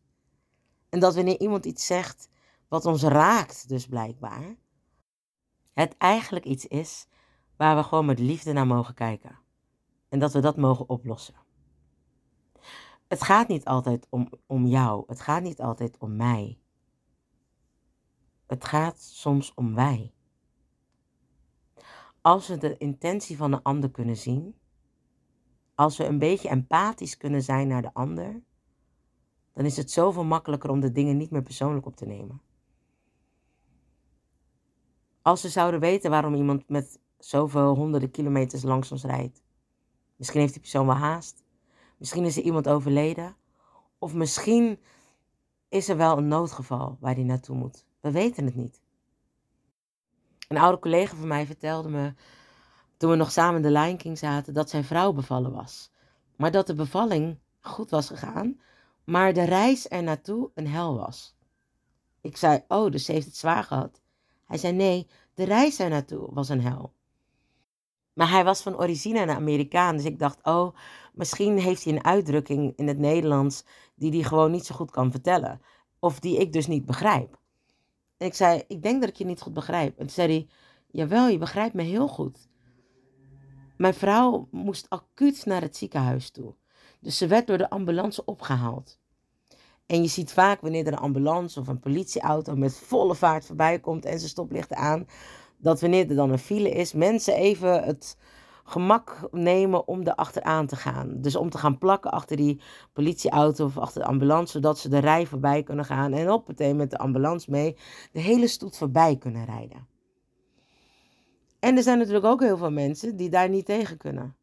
En 0.89 1.01
dat 1.01 1.15
wanneer 1.15 1.41
iemand 1.41 1.67
iets 1.67 1.87
zegt 1.87 2.29
wat 2.69 2.85
ons 2.85 3.03
raakt, 3.03 3.69
dus 3.69 3.87
blijkbaar, 3.87 4.57
het 5.73 5.97
eigenlijk 5.97 6.45
iets 6.45 6.67
is 6.67 7.07
waar 7.57 7.77
we 7.77 7.83
gewoon 7.83 8.07
met 8.07 8.19
liefde 8.19 8.53
naar 8.53 8.67
mogen 8.67 8.95
kijken. 8.95 9.39
En 10.09 10.19
dat 10.19 10.33
we 10.33 10.41
dat 10.41 10.57
mogen 10.57 10.89
oplossen. 10.89 11.35
Het 13.09 13.23
gaat 13.23 13.49
niet 13.49 13.65
altijd 13.65 14.07
om, 14.11 14.31
om 14.47 14.67
jou. 14.67 15.05
Het 15.07 15.21
gaat 15.21 15.43
niet 15.43 15.61
altijd 15.61 15.99
om 15.99 16.17
mij. 16.17 16.59
Het 18.47 18.65
gaat 18.65 19.01
soms 19.01 19.55
om 19.55 19.75
wij. 19.75 20.16
Als 22.27 22.49
we 22.49 22.59
de 22.59 22.77
intentie 22.77 23.37
van 23.37 23.51
de 23.51 23.63
ander 23.63 23.91
kunnen 23.91 24.17
zien, 24.17 24.55
als 25.75 25.97
we 25.97 26.05
een 26.05 26.19
beetje 26.19 26.49
empathisch 26.49 27.17
kunnen 27.17 27.43
zijn 27.43 27.69
naar 27.69 27.83
de 27.83 27.95
ander, 27.95 28.43
dan 29.53 29.65
is 29.65 29.77
het 29.77 29.91
zoveel 29.91 30.25
makkelijker 30.25 30.71
om 30.71 30.81
de 30.81 30.93
dingen 30.93 31.17
niet 31.17 31.31
meer 31.31 31.43
persoonlijk 31.43 31.87
op 31.87 31.97
te 31.97 32.07
nemen. 32.07 32.41
Als 35.23 35.43
we 35.43 35.49
zouden 35.49 35.81
weten 35.81 36.11
waarom 36.11 36.35
iemand 36.35 36.69
met 36.69 37.01
zoveel 37.19 37.75
honderden 37.75 38.11
kilometers 38.11 38.63
langs 38.63 38.93
ons 38.93 39.05
rijdt. 39.05 39.43
Misschien 40.17 40.41
heeft 40.41 40.53
die 40.53 40.63
persoon 40.63 40.87
wel 40.87 40.95
haast. 40.95 41.45
Misschien 41.99 42.25
is 42.25 42.37
er 42.37 42.43
iemand 42.43 42.69
overleden. 42.69 43.37
Of 43.99 44.15
misschien 44.15 44.79
is 45.69 45.89
er 45.89 45.97
wel 45.97 46.19
een 46.19 46.29
noodgeval 46.29 46.97
waar 47.01 47.15
hij 47.15 47.25
naartoe 47.25 47.57
moet. 47.57 47.87
We 48.01 48.11
weten 48.11 48.45
het 48.45 48.55
niet. 48.55 48.85
Een 50.49 50.59
oude 50.59 50.79
collega 50.79 51.17
van 51.17 51.29
mij 51.29 51.47
vertelde 51.47 51.89
me, 51.89 52.15
toen 52.97 53.11
we 53.11 53.17
nog 53.17 53.33
samen 53.33 53.57
in 53.57 53.63
de 53.63 53.79
Lion 53.79 53.97
King 53.97 54.19
zaten, 54.19 54.55
dat 54.55 54.71
zijn 54.71 54.85
vrouw 54.85 55.13
bevallen 55.13 55.53
was. 55.53 55.91
Maar 56.37 56.51
dat 56.51 56.67
de 56.67 56.75
bevalling 56.75 57.39
goed 57.61 57.91
was 57.91 58.07
gegaan, 58.07 58.61
maar 59.05 59.33
de 59.33 59.45
reis 59.45 59.91
er 59.91 60.03
naartoe 60.03 60.51
een 60.55 60.69
hel 60.69 60.97
was. 60.97 61.37
Ik 62.21 62.37
zei, 62.37 62.65
oh, 62.69 62.91
dus 62.91 63.05
ze 63.05 63.13
heeft 63.13 63.27
het 63.27 63.37
zwaar 63.37 63.65
gehad. 63.65 64.01
Hij 64.45 64.59
zei, 64.59 64.73
nee, 64.73 65.07
de 65.35 65.45
reis 65.45 65.79
er 65.79 65.89
naartoe 65.89 66.29
was 66.35 66.49
een 66.49 66.63
hel. 66.63 66.93
Maar 68.13 68.31
hij 68.31 68.45
was 68.45 68.63
van 68.63 68.79
origine 68.79 69.21
een 69.21 69.31
Amerikaan, 69.31 69.97
dus 69.97 70.05
ik 70.05 70.19
dacht, 70.19 70.39
oh, 70.43 70.77
misschien 71.13 71.59
heeft 71.59 71.85
hij 71.85 71.93
een 71.93 72.05
uitdrukking 72.05 72.73
in 72.77 72.89
het 72.89 72.99
Nederlands 72.99 73.65
die 73.95 74.13
hij 74.13 74.23
gewoon 74.23 74.51
niet 74.51 74.67
zo 74.67 74.75
goed 74.75 74.91
kan 74.91 75.11
vertellen. 75.11 75.61
Of 75.99 76.21
die 76.21 76.39
ik 76.39 76.53
dus 76.53 76.67
niet 76.67 76.87
begrijp. 76.87 77.39
En 78.17 78.27
ik 78.27 78.35
zei, 78.35 78.63
ik 78.69 78.83
denk 78.83 79.01
dat 79.01 79.11
ik 79.11 79.17
je 79.17 79.25
niet 79.25 79.41
goed 79.41 79.55
begrijp. 79.55 79.91
En 79.91 80.07
toen 80.07 80.15
zei 80.15 80.29
hij, 80.29 80.47
jawel, 80.91 81.29
je 81.29 81.39
begrijpt 81.39 81.75
me 81.75 81.83
heel 81.83 82.09
goed. 82.09 82.49
Mijn 83.77 83.95
vrouw 83.95 84.49
moest 84.51 84.87
acuut 84.89 85.45
naar 85.45 85.63
het 85.63 85.77
ziekenhuis 85.77 86.31
toe. 86.31 86.55
Dus 87.01 87.19
ze 87.19 87.27
werd 87.27 87.47
door 87.47 87.59
de 87.59 87.71
ambulance 87.71 88.25
opgehaald. 88.25 88.99
En 89.87 90.03
je 90.03 90.09
ziet 90.09 90.33
vaak 90.33 90.61
wanneer 90.61 90.87
er 90.87 90.93
een 90.93 90.99
ambulance 90.99 91.61
of 91.61 91.69
een 91.69 91.81
politieauto 91.81 92.57
met 92.57 92.77
volle 92.77 93.15
vaart 93.15 93.47
voorbij 93.47 93.81
komt 93.81 94.05
en 94.05 94.21
ze 94.21 94.29
stoplichten 94.29 94.77
aan, 94.77 95.07
dat 95.59 95.81
wanneer 95.81 96.09
er 96.09 96.17
dan 96.17 96.31
een 96.31 96.39
file 96.39 96.71
is, 96.71 96.93
mensen 96.93 97.35
even 97.35 97.83
het 97.83 98.17
gemak 98.67 99.29
nemen 99.31 99.89
om 99.89 100.03
er 100.03 100.15
achteraan 100.15 100.67
te 100.67 100.77
gaan. 100.77 101.21
Dus 101.21 101.37
om 101.37 101.51
te 101.51 101.59
gaan 101.59 101.79
plakken 101.79 102.11
achter 102.11 102.37
die 102.37 102.61
politieauto 102.93 103.65
of 103.65 103.79
achter 103.79 104.01
de 104.01 104.07
ambulance, 104.07 104.53
zodat 104.53 104.79
ze 104.79 104.89
de 104.89 104.99
rij 104.99 105.27
voorbij 105.27 105.63
kunnen 105.63 105.85
gaan 105.85 106.13
en 106.13 106.31
op 106.31 106.49
meteen 106.49 106.77
met 106.77 106.91
de 106.91 106.99
ambulance 106.99 107.51
mee 107.51 107.77
de 108.13 108.21
hele 108.21 108.49
stoet 108.49 108.77
voorbij 108.77 109.17
kunnen 109.17 109.45
rijden. 109.45 109.87
En 111.59 111.77
er 111.77 111.83
zijn 111.83 111.99
natuurlijk 111.99 112.27
ook 112.27 112.41
heel 112.41 112.57
veel 112.57 112.71
mensen 112.71 113.17
die 113.17 113.31
daar 113.31 113.49
niet 113.49 113.67
tegen 113.67 113.97
kunnen. 113.97 114.37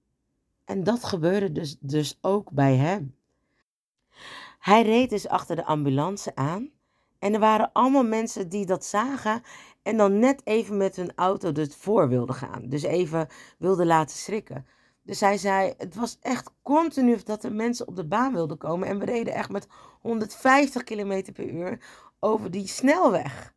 En 0.65 0.83
dat 0.83 1.03
gebeurde 1.03 1.51
dus, 1.51 1.77
dus 1.79 2.17
ook 2.21 2.51
bij 2.51 2.75
hem. 2.75 3.15
Hij 4.59 4.83
reed 4.83 5.09
dus 5.09 5.27
achter 5.27 5.55
de 5.55 5.65
ambulance 5.65 6.35
aan. 6.35 6.69
En 7.19 7.33
er 7.33 7.39
waren 7.39 7.69
allemaal 7.73 8.03
mensen 8.03 8.49
die 8.49 8.65
dat 8.65 8.85
zagen 8.85 9.41
en 9.83 9.97
dan 9.97 10.19
net 10.19 10.41
even 10.43 10.77
met 10.77 10.95
hun 10.95 11.11
auto 11.15 11.51
dus 11.51 11.75
voor 11.75 12.09
wilden 12.09 12.35
gaan. 12.35 12.69
Dus 12.69 12.83
even 12.83 13.27
wilden 13.57 13.85
laten 13.85 14.17
schrikken. 14.17 14.65
Dus 15.03 15.19
hij 15.19 15.37
zei, 15.37 15.73
het 15.77 15.95
was 15.95 16.17
echt 16.21 16.51
continu 16.61 17.17
dat 17.23 17.43
er 17.43 17.53
mensen 17.53 17.87
op 17.87 17.95
de 17.95 18.05
baan 18.05 18.33
wilden 18.33 18.57
komen. 18.57 18.87
En 18.87 18.99
we 18.99 19.05
reden 19.05 19.33
echt 19.33 19.49
met 19.49 19.67
150 20.01 20.83
km 20.83 21.31
per 21.33 21.49
uur 21.49 21.79
over 22.19 22.51
die 22.51 22.67
snelweg. 22.67 23.53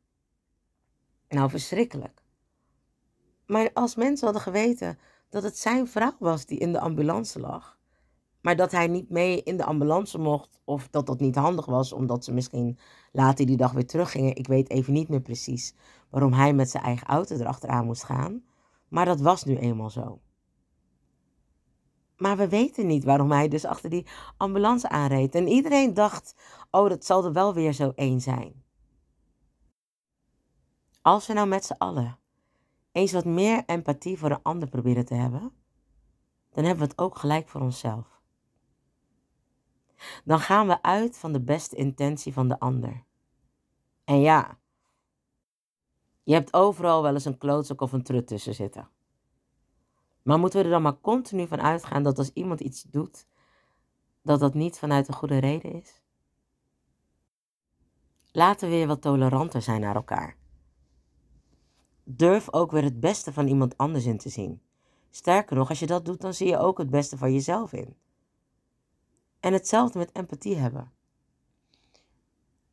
Nou, 1.29 1.51
verschrikkelijk. 1.51 2.23
Maar 3.47 3.71
als 3.73 3.95
mensen 3.95 4.25
hadden 4.25 4.43
geweten 4.43 4.99
dat 5.29 5.43
het 5.43 5.59
zijn 5.59 5.89
vrouw 5.89 6.17
was 6.19 6.47
die 6.47 6.59
in 6.59 6.73
de 6.73 6.81
ambulance 6.81 7.41
lag, 7.41 7.79
maar 8.41 8.57
dat 8.57 8.73
hij 8.73 8.87
niet 8.87 9.11
mee 9.11 9.43
in 9.43 9.57
de 9.57 9.65
ambulance 9.65 10.19
mocht, 10.19 10.61
of 10.65 10.89
dat 10.89 11.07
dat 11.07 11.21
niet 11.21 11.35
handig 11.35 11.67
was, 11.67 11.93
omdat 11.93 12.25
ze 12.25 12.33
misschien 12.33 12.79
later 13.13 13.47
die 13.47 13.57
dag 13.57 13.73
weer 13.73 13.87
teruggingen. 13.87 14.37
Ik 14.37 14.47
weet 14.47 14.71
even 14.71 14.93
niet 14.93 15.09
meer 15.09 15.21
precies 15.21 15.75
waarom 16.17 16.35
hij 16.35 16.55
met 16.55 16.71
zijn 16.71 16.83
eigen 16.83 17.07
auto 17.07 17.37
erachteraan 17.37 17.85
moest 17.85 18.05
gaan. 18.05 18.45
Maar 18.89 19.05
dat 19.05 19.21
was 19.21 19.45
nu 19.45 19.57
eenmaal 19.57 19.91
zo. 19.91 20.21
Maar 22.17 22.37
we 22.37 22.49
weten 22.49 22.87
niet 22.87 23.05
waarom 23.05 23.31
hij 23.31 23.49
dus 23.49 23.65
achter 23.65 23.91
die 23.91 24.07
ambulance 24.37 24.89
aanreed. 24.89 25.35
En 25.35 25.49
iedereen 25.49 25.95
dacht, 25.95 26.35
oh, 26.71 26.89
dat 26.89 27.05
zal 27.05 27.25
er 27.25 27.33
wel 27.33 27.55
weer 27.55 27.73
zo 27.73 27.93
één 27.95 28.21
zijn. 28.21 28.65
Als 31.03 31.27
we 31.27 31.33
nou 31.33 31.49
met 31.49 31.65
z'n 31.65 31.79
allen 31.79 32.19
eens 32.93 33.13
wat 33.13 33.25
meer 33.25 33.63
empathie 33.67 34.19
voor 34.19 34.31
een 34.31 34.43
ander 34.43 34.69
proberen 34.69 35.05
te 35.05 35.15
hebben, 35.15 35.53
dan 36.51 36.65
hebben 36.65 36.85
we 36.85 36.91
het 36.91 37.01
ook 37.01 37.19
gelijk 37.19 37.49
voor 37.49 37.61
onszelf. 37.61 38.21
Dan 40.25 40.41
gaan 40.41 40.67
we 40.67 40.83
uit 40.83 41.19
van 41.19 41.33
de 41.33 41.41
beste 41.41 41.77
intentie 41.77 42.33
van 42.33 42.49
de 42.49 42.59
ander. 42.59 43.05
En 44.05 44.21
ja, 44.21 44.59
je 46.27 46.33
hebt 46.35 46.55
overal 46.55 47.03
wel 47.03 47.13
eens 47.13 47.25
een 47.25 47.39
klootzak 47.39 47.81
of 47.81 47.93
een 47.93 48.03
trut 48.03 48.27
tussen 48.27 48.55
zitten. 48.55 48.89
Maar 50.23 50.39
moeten 50.39 50.59
we 50.59 50.65
er 50.65 50.71
dan 50.71 50.83
maar 50.83 51.01
continu 51.01 51.47
van 51.47 51.61
uitgaan 51.61 52.03
dat 52.03 52.19
als 52.19 52.31
iemand 52.33 52.61
iets 52.61 52.83
doet, 52.83 53.27
dat 54.23 54.41
dat 54.41 54.55
niet 54.55 54.79
vanuit 54.79 55.09
een 55.09 55.15
goede 55.15 55.39
reden 55.39 55.73
is? 55.73 56.03
Laten 58.33 58.69
we 58.69 58.75
weer 58.75 58.87
wat 58.87 59.03
toleranter 59.03 59.63
zijn 59.63 59.81
naar 59.81 59.95
elkaar. 59.95 60.37
Durf 62.05 62.53
ook 62.53 62.71
weer 62.71 62.83
het 62.83 63.01
beste 63.01 63.33
van 63.33 63.47
iemand 63.47 63.77
anders 63.77 64.05
in 64.05 64.19
te 64.19 64.29
zien. 64.29 64.63
Sterker 65.11 65.57
nog, 65.57 65.69
als 65.69 65.79
je 65.79 65.87
dat 65.87 66.05
doet, 66.05 66.21
dan 66.21 66.35
zie 66.35 66.49
je 66.49 66.59
ook 66.59 66.79
het 66.79 66.91
beste 66.91 67.17
van 67.17 67.33
jezelf 67.33 67.73
in. 67.73 67.97
En 69.41 69.53
hetzelfde 69.53 69.99
met 69.99 70.13
empathie 70.13 70.57
hebben. 70.57 70.93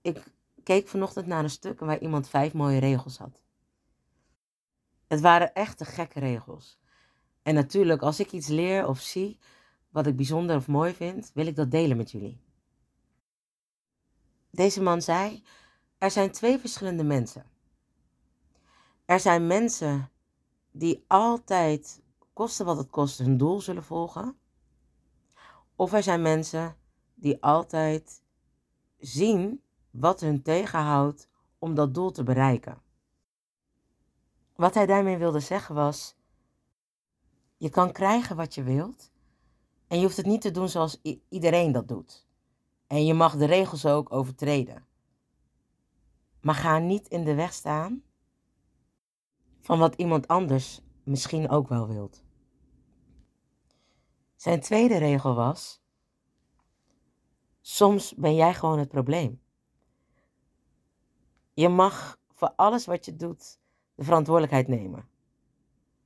Ik 0.01 0.33
keek 0.63 0.87
vanochtend 0.87 1.25
naar 1.25 1.43
een 1.43 1.49
stuk 1.49 1.79
waar 1.79 1.99
iemand 1.99 2.29
vijf 2.29 2.53
mooie 2.53 2.79
regels 2.79 3.17
had. 3.17 3.42
Het 5.07 5.21
waren 5.21 5.53
echte 5.53 5.85
gekke 5.85 6.19
regels. 6.19 6.79
En 7.43 7.53
natuurlijk, 7.53 8.01
als 8.01 8.19
ik 8.19 8.31
iets 8.31 8.47
leer 8.47 8.87
of 8.87 8.99
zie 8.99 9.39
wat 9.89 10.07
ik 10.07 10.15
bijzonder 10.15 10.55
of 10.55 10.67
mooi 10.67 10.93
vind, 10.93 11.31
wil 11.33 11.47
ik 11.47 11.55
dat 11.55 11.71
delen 11.71 11.97
met 11.97 12.11
jullie. 12.11 12.41
Deze 14.49 14.81
man 14.81 15.01
zei: 15.01 15.43
Er 15.97 16.11
zijn 16.11 16.31
twee 16.31 16.59
verschillende 16.59 17.03
mensen. 17.03 17.45
Er 19.05 19.19
zijn 19.19 19.47
mensen 19.47 20.09
die 20.71 21.03
altijd, 21.07 22.01
koste 22.33 22.63
wat 22.63 22.77
het 22.77 22.89
kost, 22.89 23.17
hun 23.17 23.37
doel 23.37 23.61
zullen 23.61 23.83
volgen. 23.83 24.37
Of 25.75 25.93
er 25.93 26.03
zijn 26.03 26.21
mensen 26.21 26.75
die 27.15 27.43
altijd 27.43 28.21
zien 28.97 29.63
wat 29.91 30.19
hun 30.19 30.41
tegenhoudt 30.41 31.29
om 31.59 31.75
dat 31.75 31.93
doel 31.93 32.11
te 32.11 32.23
bereiken. 32.23 32.81
Wat 34.63 34.73
hij 34.73 34.85
daarmee 34.85 35.17
wilde 35.17 35.39
zeggen 35.39 35.75
was: 35.75 36.15
je 37.57 37.69
kan 37.69 37.91
krijgen 37.91 38.35
wat 38.35 38.55
je 38.55 38.63
wilt 38.63 39.11
en 39.87 39.97
je 39.97 40.03
hoeft 40.03 40.17
het 40.17 40.25
niet 40.25 40.41
te 40.41 40.51
doen 40.51 40.69
zoals 40.69 41.01
iedereen 41.29 41.71
dat 41.71 41.87
doet. 41.87 42.27
En 42.87 43.05
je 43.05 43.13
mag 43.13 43.35
de 43.35 43.45
regels 43.45 43.85
ook 43.85 44.13
overtreden. 44.13 44.85
Maar 46.41 46.55
ga 46.55 46.77
niet 46.77 47.07
in 47.07 47.23
de 47.23 47.35
weg 47.35 47.53
staan 47.53 48.03
van 49.61 49.79
wat 49.79 49.95
iemand 49.95 50.27
anders 50.27 50.81
misschien 51.03 51.49
ook 51.49 51.67
wel 51.67 51.87
wilt. 51.87 52.23
Zijn 54.35 54.61
tweede 54.61 54.97
regel 54.97 55.35
was: 55.35 55.81
soms 57.61 58.13
ben 58.13 58.35
jij 58.35 58.53
gewoon 58.53 58.79
het 58.79 58.89
probleem. 58.89 59.41
Je 61.53 61.69
mag 61.69 62.19
voor 62.33 62.53
alles 62.55 62.85
wat 62.85 63.05
je 63.05 63.15
doet 63.15 63.61
de 63.95 64.03
verantwoordelijkheid 64.03 64.67
nemen. 64.67 65.07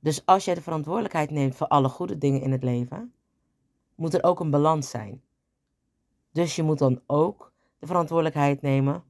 Dus 0.00 0.26
als 0.26 0.44
jij 0.44 0.54
de 0.54 0.62
verantwoordelijkheid 0.62 1.30
neemt 1.30 1.56
voor 1.56 1.68
alle 1.68 1.88
goede 1.88 2.18
dingen 2.18 2.40
in 2.40 2.52
het 2.52 2.62
leven, 2.62 3.12
moet 3.94 4.14
er 4.14 4.22
ook 4.22 4.40
een 4.40 4.50
balans 4.50 4.90
zijn. 4.90 5.22
Dus 6.32 6.56
je 6.56 6.62
moet 6.62 6.78
dan 6.78 7.00
ook 7.06 7.52
de 7.78 7.86
verantwoordelijkheid 7.86 8.62
nemen 8.62 9.04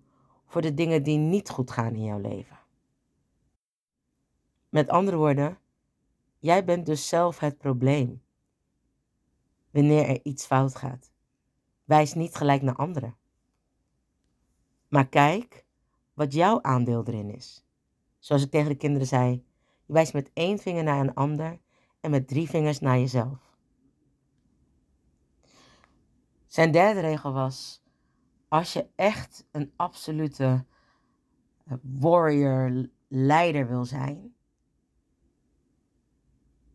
voor 0.47 0.63
de 0.63 0.75
dingen 0.75 1.03
die 1.03 1.19
niet 1.19 1.51
goed 1.51 1.71
gaan 1.71 1.95
in 1.95 2.05
jouw 2.05 2.21
leven. 2.21 2.59
Met 4.69 4.89
andere 4.89 5.17
woorden, 5.17 5.59
jij 6.39 6.65
bent 6.65 6.87
dus 6.87 7.09
zelf 7.09 7.39
het 7.39 7.59
probleem 7.59 8.23
wanneer 9.71 10.09
er 10.09 10.21
iets 10.23 10.47
fout 10.47 10.77
gaat. 10.77 11.11
Wijs 11.85 12.15
niet 12.15 12.35
gelijk 12.35 12.63
naar 12.63 12.77
anderen. 12.77 13.17
Maar 14.89 15.09
kijk 15.09 15.65
wat 16.15 16.33
jouw 16.33 16.63
aandeel 16.63 17.05
erin 17.05 17.35
is. 17.35 17.68
Zoals 18.19 18.43
ik 18.43 18.51
tegen 18.51 18.69
de 18.69 18.77
kinderen 18.77 19.07
zei, 19.07 19.45
je 19.87 19.93
wijst 19.93 20.13
met 20.13 20.31
één 20.33 20.59
vinger 20.59 20.85
naar 20.85 21.01
een 21.01 21.15
ander 21.15 21.59
en 22.01 22.11
met 22.11 22.29
drie 22.29 22.49
vingers 22.49 22.81
naar 22.81 22.99
jezelf. 22.99 23.57
Zijn 26.47 26.71
derde 26.71 27.01
regel 27.01 27.33
was: 27.33 27.83
als 28.49 28.73
je 28.73 28.87
echt 28.95 29.47
een 29.51 29.73
absolute 29.77 30.65
eh, 31.65 31.75
warrior, 31.83 32.89
leider 33.09 33.69
wil 33.69 33.85
zijn, 33.85 34.35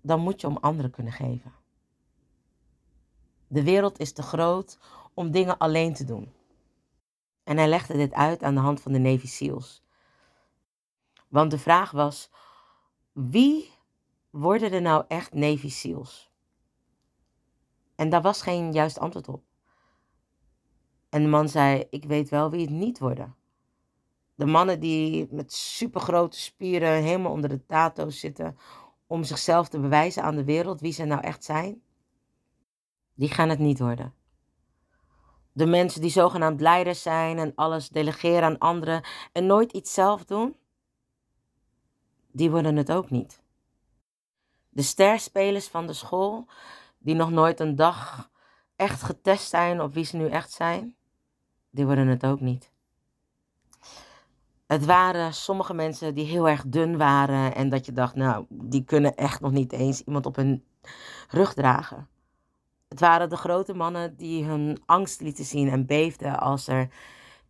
dan 0.01 0.19
moet 0.19 0.41
je 0.41 0.47
om 0.47 0.57
anderen 0.57 0.91
kunnen 0.91 1.13
geven. 1.13 1.53
De 3.47 3.63
wereld 3.63 3.99
is 3.99 4.13
te 4.13 4.21
groot 4.21 4.79
om 5.13 5.31
dingen 5.31 5.57
alleen 5.57 5.93
te 5.93 6.03
doen. 6.05 6.33
En 7.43 7.57
hij 7.57 7.67
legde 7.67 7.93
dit 7.93 8.13
uit 8.13 8.43
aan 8.43 8.55
de 8.55 8.61
hand 8.61 8.81
van 8.81 8.91
de 8.91 8.99
Navy 8.99 9.27
SEALs. 9.27 9.83
Want 11.33 11.51
de 11.51 11.57
vraag 11.57 11.91
was: 11.91 12.29
wie 13.11 13.71
worden 14.29 14.71
er 14.71 14.81
nou 14.81 15.03
echt 15.07 15.33
Navy 15.33 15.69
SEALs? 15.69 16.31
En 17.95 18.09
daar 18.09 18.21
was 18.21 18.41
geen 18.41 18.71
juist 18.71 18.99
antwoord 18.99 19.27
op. 19.27 19.43
En 21.09 21.21
de 21.21 21.29
man 21.29 21.49
zei: 21.49 21.87
Ik 21.89 22.05
weet 22.05 22.29
wel 22.29 22.49
wie 22.49 22.61
het 22.61 22.69
niet 22.69 22.99
worden. 22.99 23.35
De 24.35 24.45
mannen 24.45 24.79
die 24.79 25.27
met 25.31 25.53
supergrote 25.53 26.39
spieren 26.39 27.03
helemaal 27.03 27.31
onder 27.31 27.49
de 27.49 27.65
tato's 27.65 28.19
zitten 28.19 28.57
om 29.07 29.23
zichzelf 29.23 29.67
te 29.67 29.79
bewijzen 29.79 30.23
aan 30.23 30.35
de 30.35 30.43
wereld 30.43 30.81
wie 30.81 30.93
ze 30.93 31.05
nou 31.05 31.21
echt 31.21 31.43
zijn, 31.43 31.81
die 33.13 33.29
gaan 33.29 33.49
het 33.49 33.59
niet 33.59 33.79
worden. 33.79 34.13
De 35.51 35.65
mensen 35.65 36.01
die 36.01 36.09
zogenaamd 36.09 36.61
leiders 36.61 37.01
zijn 37.01 37.37
en 37.37 37.55
alles 37.55 37.89
delegeren 37.89 38.43
aan 38.43 38.57
anderen 38.57 39.03
en 39.31 39.45
nooit 39.45 39.71
iets 39.71 39.93
zelf 39.93 40.25
doen, 40.25 40.55
die 42.33 42.51
worden 42.51 42.75
het 42.75 42.91
ook 42.91 43.09
niet. 43.09 43.41
De 44.69 44.81
sterspelers 44.81 45.67
van 45.67 45.87
de 45.87 45.93
school, 45.93 46.47
die 46.97 47.15
nog 47.15 47.31
nooit 47.31 47.59
een 47.59 47.75
dag 47.75 48.29
echt 48.75 49.03
getest 49.03 49.49
zijn 49.49 49.81
op 49.81 49.93
wie 49.93 50.05
ze 50.05 50.17
nu 50.17 50.29
echt 50.29 50.51
zijn, 50.51 50.95
die 51.69 51.85
worden 51.85 52.07
het 52.07 52.25
ook 52.25 52.39
niet. 52.39 52.71
Het 54.67 54.85
waren 54.85 55.33
sommige 55.33 55.73
mensen 55.73 56.15
die 56.15 56.25
heel 56.25 56.49
erg 56.49 56.63
dun 56.67 56.97
waren 56.97 57.55
en 57.55 57.69
dat 57.69 57.85
je 57.85 57.91
dacht, 57.91 58.15
nou, 58.15 58.45
die 58.49 58.83
kunnen 58.83 59.15
echt 59.15 59.41
nog 59.41 59.51
niet 59.51 59.71
eens 59.71 60.01
iemand 60.01 60.25
op 60.25 60.35
hun 60.35 60.65
rug 61.29 61.53
dragen. 61.53 62.07
Het 62.87 62.99
waren 62.99 63.29
de 63.29 63.37
grote 63.37 63.73
mannen 63.73 64.15
die 64.15 64.43
hun 64.43 64.81
angst 64.85 65.21
lieten 65.21 65.45
zien 65.45 65.69
en 65.69 65.85
beefden 65.85 66.39
als 66.39 66.67
er 66.67 66.89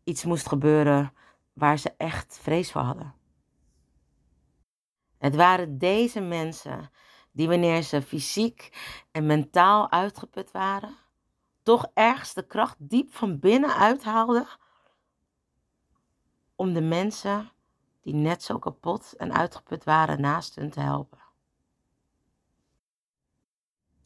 iets 0.04 0.26
moest 0.26 0.48
gebeuren 0.48 1.14
waar 1.54 1.78
ze 1.78 1.94
echt 1.98 2.40
vrees 2.42 2.72
voor 2.72 2.82
hadden. 2.82 3.14
Het 5.24 5.36
waren 5.36 5.78
deze 5.78 6.22
mensen 6.22 6.92
die 7.32 7.48
wanneer 7.48 7.82
ze 7.82 8.02
fysiek 8.02 8.70
en 9.12 9.26
mentaal 9.26 9.92
uitgeput 9.92 10.52
waren, 10.52 10.96
toch 11.62 11.92
ergens 11.94 12.34
de 12.34 12.48
kracht 12.48 12.76
diep 12.80 13.14
van 13.14 13.40
binnen 13.40 13.76
uithaalden 13.76 14.48
om 16.56 16.74
de 16.74 16.82
mensen 16.82 17.52
die 18.02 18.14
net 18.14 18.44
zo 18.44 18.60
kapot 18.60 19.14
en 19.18 19.34
uitgeput 19.34 19.84
waren 19.84 20.22
naast 20.22 20.56
hun 20.56 20.70
te 20.70 20.80
helpen. 20.80 21.20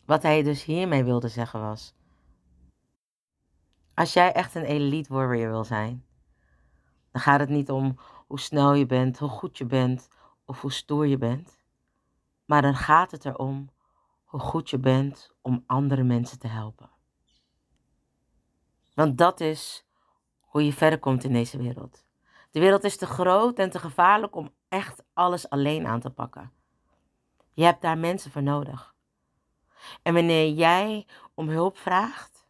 Wat 0.05 0.23
hij 0.23 0.43
dus 0.43 0.63
hiermee 0.63 1.03
wilde 1.03 1.27
zeggen 1.27 1.61
was: 1.61 1.93
als 3.93 4.13
jij 4.13 4.33
echt 4.33 4.55
een 4.55 4.65
elite 4.65 5.13
warrior 5.13 5.49
wil 5.49 5.63
zijn, 5.63 6.05
dan 7.11 7.21
gaat 7.21 7.39
het 7.39 7.49
niet 7.49 7.71
om 7.71 7.99
hoe 8.27 8.39
snel 8.39 8.73
je 8.73 8.85
bent, 8.85 9.19
hoe 9.19 9.29
goed 9.29 9.57
je 9.57 9.65
bent 9.65 10.07
of 10.47 10.61
hoe 10.61 10.71
stoer 10.71 11.07
je 11.07 11.17
bent, 11.17 11.59
maar 12.45 12.61
dan 12.61 12.75
gaat 12.75 13.11
het 13.11 13.25
erom 13.25 13.69
hoe 14.25 14.39
goed 14.39 14.69
je 14.69 14.77
bent 14.77 15.33
om 15.41 15.63
andere 15.65 16.03
mensen 16.03 16.39
te 16.39 16.47
helpen. 16.47 16.89
Want 18.93 19.17
dat 19.17 19.39
is 19.39 19.85
hoe 20.39 20.65
je 20.65 20.73
verder 20.73 20.99
komt 20.99 21.23
in 21.23 21.33
deze 21.33 21.57
wereld. 21.57 22.05
De 22.51 22.59
wereld 22.59 22.83
is 22.83 22.97
te 22.97 23.05
groot 23.05 23.59
en 23.59 23.69
te 23.69 23.79
gevaarlijk 23.79 24.35
om 24.35 24.53
echt 24.67 25.03
alles 25.13 25.49
alleen 25.49 25.87
aan 25.87 25.99
te 25.99 26.09
pakken. 26.09 26.51
Je 27.53 27.63
hebt 27.63 27.81
daar 27.81 27.97
mensen 27.97 28.31
voor 28.31 28.43
nodig. 28.43 28.95
En 30.01 30.13
wanneer 30.13 30.53
jij 30.53 31.07
om 31.33 31.49
hulp 31.49 31.77
vraagt, 31.77 32.47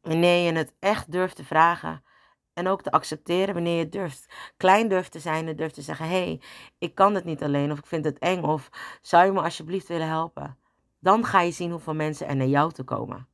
wanneer 0.00 0.46
je 0.46 0.52
het 0.52 0.74
echt 0.78 1.12
durft 1.12 1.36
te 1.36 1.44
vragen 1.44 2.04
en 2.54 2.68
ook 2.68 2.82
te 2.82 2.90
accepteren 2.90 3.54
wanneer 3.54 3.78
je 3.78 3.88
durft, 3.88 4.34
klein 4.56 4.88
durft 4.88 5.12
te 5.12 5.18
zijn 5.18 5.48
en 5.48 5.56
durft 5.56 5.74
te 5.74 5.82
zeggen: 5.82 6.08
hé, 6.08 6.24
hey, 6.24 6.40
ik 6.78 6.94
kan 6.94 7.14
het 7.14 7.24
niet 7.24 7.42
alleen 7.42 7.72
of 7.72 7.78
ik 7.78 7.86
vind 7.86 8.04
het 8.04 8.18
eng 8.18 8.42
of 8.42 8.68
zou 9.02 9.24
je 9.24 9.32
me 9.32 9.40
alsjeblieft 9.40 9.88
willen 9.88 10.08
helpen? 10.08 10.58
Dan 10.98 11.24
ga 11.24 11.40
je 11.40 11.50
zien 11.50 11.70
hoeveel 11.70 11.94
mensen 11.94 12.26
er 12.26 12.36
naar 12.36 12.46
jou 12.46 12.72
te 12.72 12.82
komen. 12.82 13.28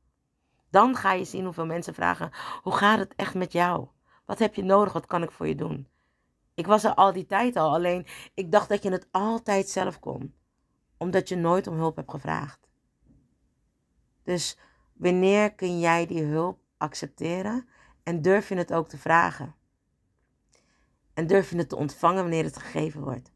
Dan 0.69 0.95
ga 0.95 1.13
je 1.13 1.23
zien 1.23 1.43
hoeveel 1.43 1.65
mensen 1.65 1.93
vragen: 1.93 2.31
hoe 2.61 2.73
gaat 2.73 2.99
het 2.99 3.13
echt 3.15 3.33
met 3.33 3.51
jou? 3.51 3.87
Wat 4.25 4.39
heb 4.39 4.55
je 4.55 4.63
nodig? 4.63 4.93
Wat 4.93 5.05
kan 5.05 5.23
ik 5.23 5.31
voor 5.31 5.47
je 5.47 5.55
doen? 5.55 5.87
Ik 6.53 6.67
was 6.67 6.83
er 6.83 6.93
al 6.93 7.13
die 7.13 7.25
tijd 7.25 7.55
al, 7.55 7.73
alleen 7.73 8.05
ik 8.33 8.51
dacht 8.51 8.69
dat 8.69 8.83
je 8.83 8.91
het 8.91 9.07
altijd 9.11 9.69
zelf 9.69 9.99
kon, 9.99 10.35
omdat 10.97 11.29
je 11.29 11.35
nooit 11.35 11.67
om 11.67 11.75
hulp 11.75 11.95
hebt 11.95 12.11
gevraagd. 12.11 12.59
Dus 14.23 14.57
wanneer 14.93 15.53
kun 15.53 15.79
jij 15.79 16.05
die 16.05 16.23
hulp 16.23 16.59
accepteren 16.77 17.67
en 18.03 18.21
durf 18.21 18.49
je 18.49 18.55
het 18.55 18.73
ook 18.73 18.89
te 18.89 18.97
vragen? 18.97 19.55
En 21.13 21.27
durf 21.27 21.49
je 21.49 21.57
het 21.57 21.69
te 21.69 21.75
ontvangen 21.75 22.21
wanneer 22.21 22.43
het 22.43 22.57
gegeven 22.57 23.01
wordt? 23.01 23.31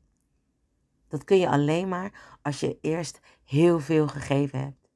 Dat 1.07 1.23
kun 1.23 1.37
je 1.37 1.49
alleen 1.49 1.87
maar 1.87 2.37
als 2.41 2.59
je 2.59 2.77
eerst 2.81 3.19
heel 3.43 3.79
veel 3.79 4.07
gegeven 4.07 4.59
hebt. 4.59 4.89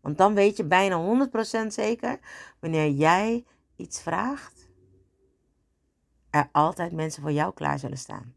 Want 0.00 0.18
dan 0.18 0.34
weet 0.34 0.56
je 0.56 0.64
bijna 0.64 1.28
100% 1.64 1.66
zeker, 1.66 2.18
wanneer 2.60 2.90
jij 2.90 3.46
iets 3.76 4.02
vraagt, 4.02 4.68
er 6.30 6.48
altijd 6.52 6.92
mensen 6.92 7.22
voor 7.22 7.32
jou 7.32 7.54
klaar 7.54 7.78
zullen 7.78 7.98
staan. 7.98 8.36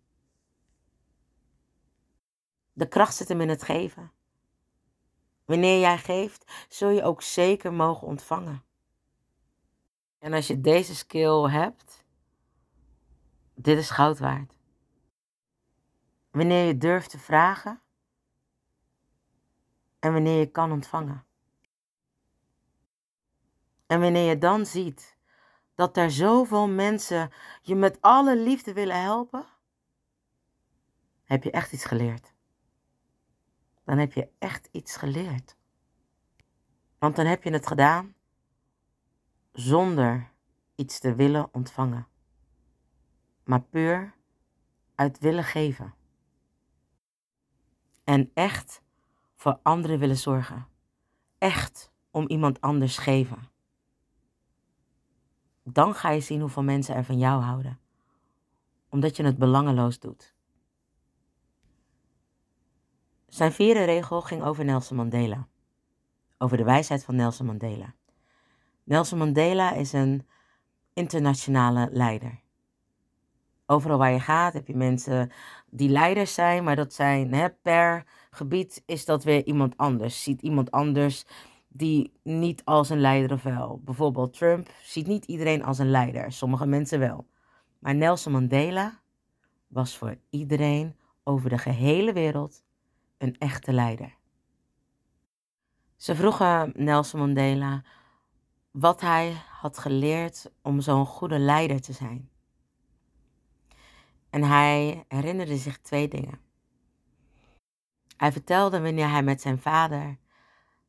De 2.73 2.87
kracht 2.87 3.15
zit 3.15 3.27
hem 3.27 3.41
in 3.41 3.49
het 3.49 3.63
geven. 3.63 4.11
Wanneer 5.45 5.79
jij 5.79 5.97
geeft, 5.97 6.51
zul 6.69 6.89
je 6.89 7.03
ook 7.03 7.21
zeker 7.21 7.73
mogen 7.73 8.07
ontvangen. 8.07 8.63
En 10.19 10.33
als 10.33 10.47
je 10.47 10.61
deze 10.61 10.95
skill 10.95 11.49
hebt, 11.49 12.05
dit 13.55 13.77
is 13.77 13.89
goud 13.89 14.19
waard. 14.19 14.57
Wanneer 16.31 16.65
je 16.65 16.77
durft 16.77 17.09
te 17.09 17.19
vragen 17.19 17.81
en 19.99 20.13
wanneer 20.13 20.39
je 20.39 20.51
kan 20.51 20.71
ontvangen. 20.71 21.25
En 23.85 24.01
wanneer 24.01 24.29
je 24.29 24.37
dan 24.37 24.65
ziet 24.65 25.17
dat 25.75 25.97
er 25.97 26.11
zoveel 26.11 26.67
mensen 26.67 27.31
je 27.61 27.75
met 27.75 28.01
alle 28.01 28.37
liefde 28.37 28.73
willen 28.73 29.01
helpen, 29.01 29.45
heb 31.23 31.43
je 31.43 31.51
echt 31.51 31.73
iets 31.73 31.85
geleerd. 31.85 32.33
Dan 33.83 33.97
heb 33.97 34.13
je 34.13 34.29
echt 34.39 34.69
iets 34.71 34.95
geleerd. 34.95 35.55
Want 36.99 37.15
dan 37.15 37.25
heb 37.25 37.43
je 37.43 37.51
het 37.51 37.67
gedaan 37.67 38.15
zonder 39.57 40.31
iets 40.75 40.99
te 40.99 41.15
willen 41.15 41.53
ontvangen, 41.53 42.07
maar 43.43 43.61
puur 43.61 44.13
uit 44.95 45.19
willen 45.19 45.43
geven. 45.43 45.93
En 48.03 48.31
echt 48.33 48.81
voor 49.35 49.59
anderen 49.63 49.99
willen 49.99 50.17
zorgen. 50.17 50.67
Echt 51.37 51.91
om 52.11 52.27
iemand 52.27 52.61
anders 52.61 52.97
geven. 52.97 53.49
Dan 55.63 55.95
ga 55.95 56.09
je 56.09 56.19
zien 56.19 56.39
hoeveel 56.39 56.63
mensen 56.63 56.95
er 56.95 57.03
van 57.03 57.17
jou 57.17 57.41
houden. 57.41 57.79
Omdat 58.89 59.15
je 59.15 59.23
het 59.23 59.37
belangeloos 59.37 59.99
doet. 59.99 60.35
Zijn 63.27 63.51
vierde 63.51 63.83
regel 63.83 64.21
ging 64.21 64.43
over 64.43 64.65
Nelson 64.65 64.97
Mandela. 64.97 65.47
Over 66.37 66.57
de 66.57 66.63
wijsheid 66.63 67.03
van 67.03 67.15
Nelson 67.15 67.45
Mandela. 67.45 67.96
Nelson 68.87 69.17
Mandela 69.17 69.73
is 69.73 69.93
een 69.93 70.27
internationale 70.93 71.89
leider. 71.91 72.39
Overal 73.65 73.97
waar 73.97 74.11
je 74.11 74.19
gaat 74.19 74.53
heb 74.53 74.67
je 74.67 74.75
mensen 74.75 75.31
die 75.69 75.89
leiders 75.89 76.33
zijn, 76.33 76.63
maar 76.63 76.75
dat 76.75 76.93
zijn 76.93 77.53
per 77.61 78.05
gebied 78.29 78.83
is 78.85 79.05
dat 79.05 79.23
weer 79.23 79.45
iemand 79.45 79.77
anders. 79.77 80.23
Ziet 80.23 80.41
iemand 80.41 80.71
anders 80.71 81.25
die 81.67 82.13
niet 82.23 82.65
als 82.65 82.89
een 82.89 82.99
leider 82.99 83.31
of 83.31 83.43
wel. 83.43 83.81
Bijvoorbeeld 83.83 84.33
Trump 84.33 84.69
ziet 84.81 85.07
niet 85.07 85.25
iedereen 85.25 85.63
als 85.63 85.77
een 85.77 85.91
leider, 85.91 86.31
sommige 86.31 86.65
mensen 86.65 86.99
wel. 86.99 87.27
Maar 87.79 87.95
Nelson 87.95 88.31
Mandela 88.31 88.99
was 89.67 89.97
voor 89.97 90.17
iedereen 90.29 90.95
over 91.23 91.49
de 91.49 91.57
gehele 91.57 92.13
wereld 92.13 92.63
een 93.17 93.35
echte 93.37 93.73
leider. 93.73 94.15
Ze 95.95 96.15
vroegen 96.15 96.71
Nelson 96.75 97.19
Mandela 97.19 97.83
wat 98.79 99.01
hij 99.01 99.41
had 99.49 99.77
geleerd 99.77 100.51
om 100.61 100.81
zo'n 100.81 101.05
goede 101.05 101.39
leider 101.39 101.81
te 101.81 101.93
zijn. 101.93 102.29
En 104.29 104.43
hij 104.43 105.05
herinnerde 105.07 105.57
zich 105.57 105.77
twee 105.77 106.07
dingen. 106.07 106.39
Hij 108.17 108.31
vertelde 108.31 108.81
wanneer 108.81 109.09
hij 109.09 109.23
met 109.23 109.41
zijn 109.41 109.61
vader 109.61 110.17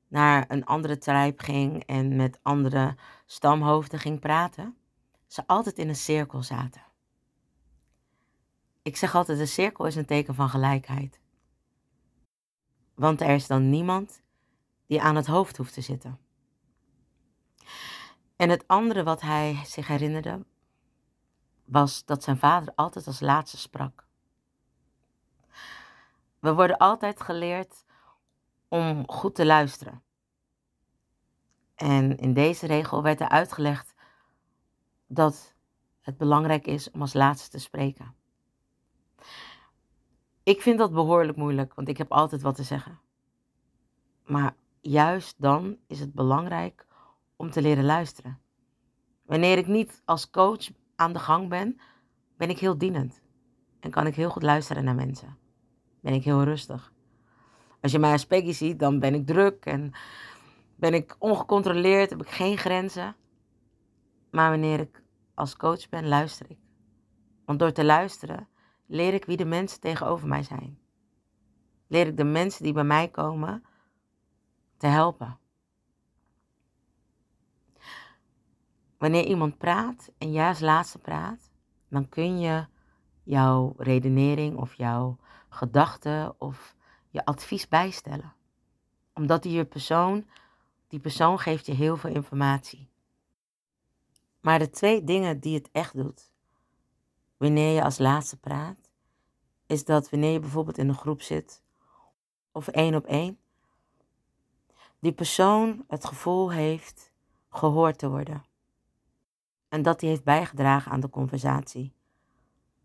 naar 0.08 0.44
een 0.48 0.64
andere 0.64 0.98
tribe 0.98 1.42
ging 1.42 1.84
en 1.84 2.16
met 2.16 2.38
andere 2.42 2.96
stamhoofden 3.26 3.98
ging 3.98 4.20
praten, 4.20 4.76
ze 5.26 5.46
altijd 5.46 5.78
in 5.78 5.88
een 5.88 5.96
cirkel 5.96 6.42
zaten. 6.42 6.82
Ik 8.82 8.96
zeg 8.96 9.14
altijd, 9.14 9.38
een 9.38 9.48
cirkel 9.48 9.86
is 9.86 9.96
een 9.96 10.06
teken 10.06 10.34
van 10.34 10.48
gelijkheid. 10.48 11.20
Want 12.94 13.20
er 13.20 13.34
is 13.34 13.46
dan 13.46 13.70
niemand 13.70 14.22
die 14.86 15.02
aan 15.02 15.16
het 15.16 15.26
hoofd 15.26 15.56
hoeft 15.56 15.74
te 15.74 15.80
zitten. 15.80 16.27
En 18.38 18.50
het 18.50 18.64
andere 18.66 19.02
wat 19.02 19.20
hij 19.20 19.62
zich 19.64 19.86
herinnerde, 19.86 20.44
was 21.64 22.04
dat 22.04 22.22
zijn 22.22 22.38
vader 22.38 22.72
altijd 22.74 23.06
als 23.06 23.20
laatste 23.20 23.56
sprak. 23.56 24.06
We 26.38 26.54
worden 26.54 26.76
altijd 26.76 27.20
geleerd 27.20 27.84
om 28.68 29.08
goed 29.08 29.34
te 29.34 29.46
luisteren. 29.46 30.02
En 31.74 32.16
in 32.16 32.32
deze 32.32 32.66
regel 32.66 33.02
werd 33.02 33.20
er 33.20 33.28
uitgelegd 33.28 33.94
dat 35.06 35.54
het 36.00 36.16
belangrijk 36.16 36.66
is 36.66 36.90
om 36.90 37.00
als 37.00 37.12
laatste 37.12 37.50
te 37.50 37.58
spreken. 37.58 38.14
Ik 40.42 40.62
vind 40.62 40.78
dat 40.78 40.92
behoorlijk 40.92 41.38
moeilijk, 41.38 41.74
want 41.74 41.88
ik 41.88 41.98
heb 41.98 42.12
altijd 42.12 42.42
wat 42.42 42.56
te 42.56 42.62
zeggen. 42.62 43.00
Maar 44.24 44.54
juist 44.80 45.34
dan 45.38 45.78
is 45.86 46.00
het 46.00 46.14
belangrijk 46.14 46.86
om 47.38 47.50
te 47.50 47.62
leren 47.62 47.84
luisteren. 47.84 48.38
Wanneer 49.22 49.58
ik 49.58 49.66
niet 49.66 50.02
als 50.04 50.30
coach 50.30 50.70
aan 50.96 51.12
de 51.12 51.18
gang 51.18 51.48
ben, 51.48 51.80
ben 52.36 52.50
ik 52.50 52.58
heel 52.58 52.78
dienend. 52.78 53.20
En 53.80 53.90
kan 53.90 54.06
ik 54.06 54.14
heel 54.14 54.30
goed 54.30 54.42
luisteren 54.42 54.84
naar 54.84 54.94
mensen. 54.94 55.38
Ben 56.00 56.12
ik 56.12 56.24
heel 56.24 56.42
rustig. 56.42 56.92
Als 57.80 57.92
je 57.92 57.98
mij 57.98 58.12
als 58.12 58.26
Peggy 58.26 58.52
ziet, 58.52 58.78
dan 58.78 58.98
ben 58.98 59.14
ik 59.14 59.26
druk 59.26 59.64
en 59.64 59.92
ben 60.76 60.94
ik 60.94 61.16
ongecontroleerd, 61.18 62.10
heb 62.10 62.22
ik 62.22 62.28
geen 62.28 62.58
grenzen. 62.58 63.16
Maar 64.30 64.50
wanneer 64.50 64.80
ik 64.80 65.02
als 65.34 65.56
coach 65.56 65.88
ben, 65.88 66.08
luister 66.08 66.50
ik. 66.50 66.58
Want 67.44 67.58
door 67.58 67.72
te 67.72 67.84
luisteren 67.84 68.48
leer 68.86 69.14
ik 69.14 69.24
wie 69.24 69.36
de 69.36 69.44
mensen 69.44 69.80
tegenover 69.80 70.28
mij 70.28 70.42
zijn. 70.42 70.78
Leer 71.86 72.06
ik 72.06 72.16
de 72.16 72.24
mensen 72.24 72.62
die 72.62 72.72
bij 72.72 72.84
mij 72.84 73.08
komen 73.08 73.64
te 74.76 74.86
helpen. 74.86 75.38
Wanneer 78.98 79.24
iemand 79.24 79.58
praat 79.58 80.10
en 80.18 80.32
jij 80.32 80.48
als 80.48 80.60
laatste 80.60 80.98
praat, 80.98 81.50
dan 81.88 82.08
kun 82.08 82.38
je 82.38 82.66
jouw 83.22 83.74
redenering 83.76 84.56
of 84.56 84.74
jouw 84.74 85.18
gedachte 85.48 86.34
of 86.38 86.76
je 87.10 87.24
advies 87.24 87.68
bijstellen. 87.68 88.34
Omdat 89.14 89.42
die 89.42 89.64
persoon, 89.64 90.26
die 90.88 91.00
persoon 91.00 91.38
geeft 91.38 91.66
je 91.66 91.72
heel 91.72 91.96
veel 91.96 92.10
informatie. 92.10 92.90
Maar 94.40 94.58
de 94.58 94.70
twee 94.70 95.04
dingen 95.04 95.40
die 95.40 95.54
het 95.54 95.68
echt 95.72 95.96
doet, 95.96 96.32
wanneer 97.36 97.74
je 97.74 97.84
als 97.84 97.98
laatste 97.98 98.36
praat, 98.36 98.90
is 99.66 99.84
dat 99.84 100.10
wanneer 100.10 100.32
je 100.32 100.40
bijvoorbeeld 100.40 100.78
in 100.78 100.88
een 100.88 100.94
groep 100.94 101.22
zit 101.22 101.62
of 102.52 102.68
één 102.68 102.94
op 102.94 103.04
één, 103.04 103.38
die 104.98 105.12
persoon 105.12 105.84
het 105.88 106.04
gevoel 106.04 106.50
heeft 106.52 107.12
gehoord 107.50 107.98
te 107.98 108.08
worden. 108.08 108.47
En 109.68 109.82
dat 109.82 110.00
hij 110.00 110.10
heeft 110.10 110.24
bijgedragen 110.24 110.92
aan 110.92 111.00
de 111.00 111.10
conversatie. 111.10 111.94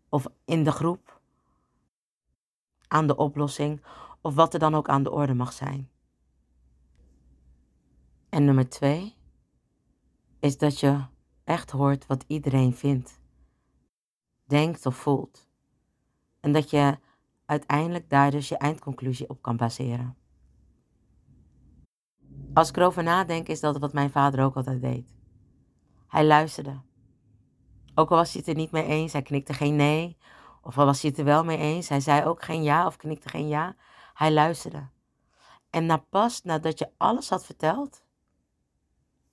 Of 0.08 0.26
in 0.44 0.64
de 0.64 0.72
groep. 0.72 1.20
Aan 2.88 3.06
de 3.06 3.16
oplossing. 3.16 3.82
Of 4.20 4.34
wat 4.34 4.54
er 4.54 4.60
dan 4.60 4.74
ook 4.74 4.88
aan 4.88 5.02
de 5.02 5.10
orde 5.10 5.34
mag 5.34 5.52
zijn. 5.52 5.90
En 8.28 8.44
nummer 8.44 8.68
twee 8.68 9.16
is 10.40 10.58
dat 10.58 10.80
je 10.80 11.04
echt 11.44 11.70
hoort 11.70 12.06
wat 12.06 12.24
iedereen 12.26 12.74
vindt, 12.74 13.20
denkt 14.44 14.86
of 14.86 14.96
voelt. 14.96 15.48
En 16.40 16.52
dat 16.52 16.70
je 16.70 16.98
uiteindelijk 17.44 18.10
daar 18.10 18.30
dus 18.30 18.48
je 18.48 18.56
eindconclusie 18.56 19.28
op 19.28 19.42
kan 19.42 19.56
baseren. 19.56 20.16
Als 22.54 22.68
ik 22.68 22.76
erover 22.76 23.02
nadenk, 23.02 23.48
is 23.48 23.60
dat 23.60 23.78
wat 23.78 23.92
mijn 23.92 24.10
vader 24.10 24.44
ook 24.44 24.56
altijd 24.56 24.80
deed. 24.80 25.14
Hij 26.14 26.26
luisterde. 26.26 26.80
Ook 27.94 28.10
al 28.10 28.16
was 28.16 28.32
hij 28.32 28.40
het 28.40 28.48
er 28.48 28.56
niet 28.56 28.70
mee 28.70 28.84
eens, 28.84 29.12
hij 29.12 29.22
knikte 29.22 29.52
geen 29.52 29.76
nee. 29.76 30.16
Of 30.62 30.78
al 30.78 30.84
was 30.84 31.00
hij 31.00 31.10
het 31.10 31.18
er 31.18 31.24
wel 31.24 31.44
mee 31.44 31.58
eens, 31.58 31.88
hij 31.88 32.00
zei 32.00 32.24
ook 32.24 32.42
geen 32.42 32.62
ja 32.62 32.86
of 32.86 32.96
knikte 32.96 33.28
geen 33.28 33.48
ja. 33.48 33.76
Hij 34.14 34.32
luisterde. 34.32 34.88
En 35.70 35.86
na 35.86 35.96
pas 35.96 36.42
nadat 36.42 36.78
je 36.78 36.90
alles 36.96 37.28
had 37.28 37.44
verteld, 37.44 38.04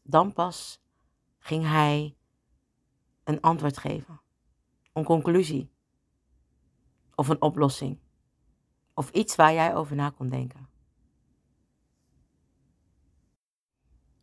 dan 0.02 0.34
pas 0.34 0.82
ging 1.40 1.66
hij 1.66 2.16
een 3.24 3.42
antwoord 3.42 3.78
geven. 3.78 4.22
Een 4.94 5.04
conclusie. 5.04 5.72
Of 7.16 7.28
een 7.28 7.42
oplossing. 7.42 8.00
Of 8.94 9.10
iets 9.10 9.36
waar 9.36 9.54
jij 9.54 9.76
over 9.76 9.96
na 9.96 10.10
kon 10.10 10.30
denken. 10.30 10.70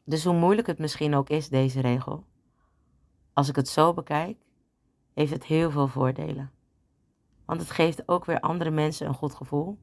Dus 0.05 0.25
hoe 0.25 0.35
moeilijk 0.35 0.67
het 0.67 0.79
misschien 0.79 1.15
ook 1.15 1.29
is, 1.29 1.49
deze 1.49 1.81
regel, 1.81 2.27
als 3.39 3.49
ik 3.49 3.57
het 3.57 3.69
zo 3.69 3.95
bekijk, 3.95 4.39
heeft 5.15 5.33
het 5.33 5.45
heel 5.45 5.71
veel 5.71 5.89
voordelen. 5.89 6.53
Want 7.45 7.61
het 7.61 7.71
geeft 7.71 8.09
ook 8.09 8.25
weer 8.25 8.41
andere 8.41 8.71
mensen 8.71 9.07
een 9.07 9.15
goed 9.15 9.35
gevoel 9.35 9.79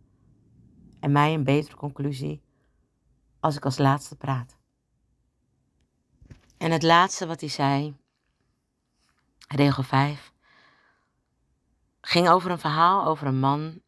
en 1.00 1.12
mij 1.12 1.34
een 1.34 1.44
betere 1.44 1.76
conclusie 1.76 2.44
als 3.40 3.56
ik 3.56 3.66
als 3.66 3.78
laatste 3.78 4.16
praat. 4.16 4.58
En 6.58 6.72
het 6.72 6.84
laatste 6.84 7.28
wat 7.28 7.40
hij 7.40 7.50
zei, 7.50 7.98
regel 9.48 9.84
5, 9.84 10.34
ging 12.02 12.30
over 12.30 12.52
een 12.52 12.60
verhaal 12.60 13.06
over 13.06 13.28
een 13.28 13.40
man 13.40 13.82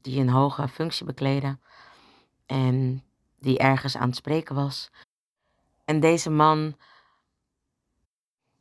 die 0.00 0.20
een 0.20 0.30
hoge 0.30 0.68
functie 0.68 1.06
bekleedde 1.06 1.58
en 2.46 3.04
die 3.38 3.58
ergens 3.58 3.96
aan 3.96 4.08
het 4.08 4.16
spreken 4.16 4.54
was. 4.54 4.90
En 5.84 6.00
deze 6.00 6.30
man 6.30 6.76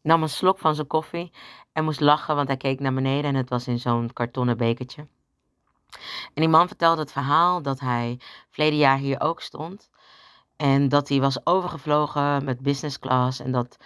nam 0.03 0.21
een 0.21 0.29
slok 0.29 0.59
van 0.59 0.75
zijn 0.75 0.87
koffie 0.87 1.31
en 1.71 1.83
moest 1.83 1.99
lachen, 1.99 2.35
want 2.35 2.47
hij 2.47 2.57
keek 2.57 2.79
naar 2.79 2.93
beneden 2.93 3.29
en 3.29 3.35
het 3.35 3.49
was 3.49 3.67
in 3.67 3.79
zo'n 3.79 4.13
kartonnen 4.13 4.57
bekertje. 4.57 5.07
En 6.33 6.41
die 6.41 6.47
man 6.47 6.67
vertelde 6.67 7.01
het 7.01 7.11
verhaal 7.11 7.61
dat 7.61 7.79
hij 7.79 8.19
verleden 8.49 8.79
jaar 8.79 8.97
hier 8.97 9.21
ook 9.21 9.41
stond. 9.41 9.89
En 10.55 10.89
dat 10.89 11.09
hij 11.09 11.19
was 11.19 11.45
overgevlogen 11.45 12.45
met 12.45 12.59
business 12.59 12.99
class. 12.99 13.39
En 13.39 13.51
dat 13.51 13.77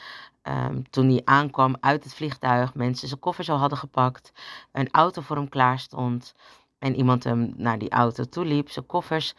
um, 0.44 0.90
toen 0.90 1.10
hij 1.10 1.22
aankwam 1.26 1.76
uit 1.80 2.04
het 2.04 2.14
vliegtuig, 2.14 2.74
mensen 2.74 3.08
zijn 3.08 3.20
koffers 3.20 3.50
al 3.50 3.58
hadden 3.58 3.78
gepakt. 3.78 4.32
Een 4.72 4.92
auto 4.92 5.22
voor 5.22 5.36
hem 5.36 5.50
klaar 5.50 5.80
stond. 5.80 6.34
En 6.80 6.96
iemand 6.96 7.24
hem 7.24 7.54
naar 7.56 7.78
die 7.78 7.90
auto 7.90 8.24
toe 8.24 8.46
liep. 8.46 8.70
Zijn 8.70 8.86
koffers 8.86 9.34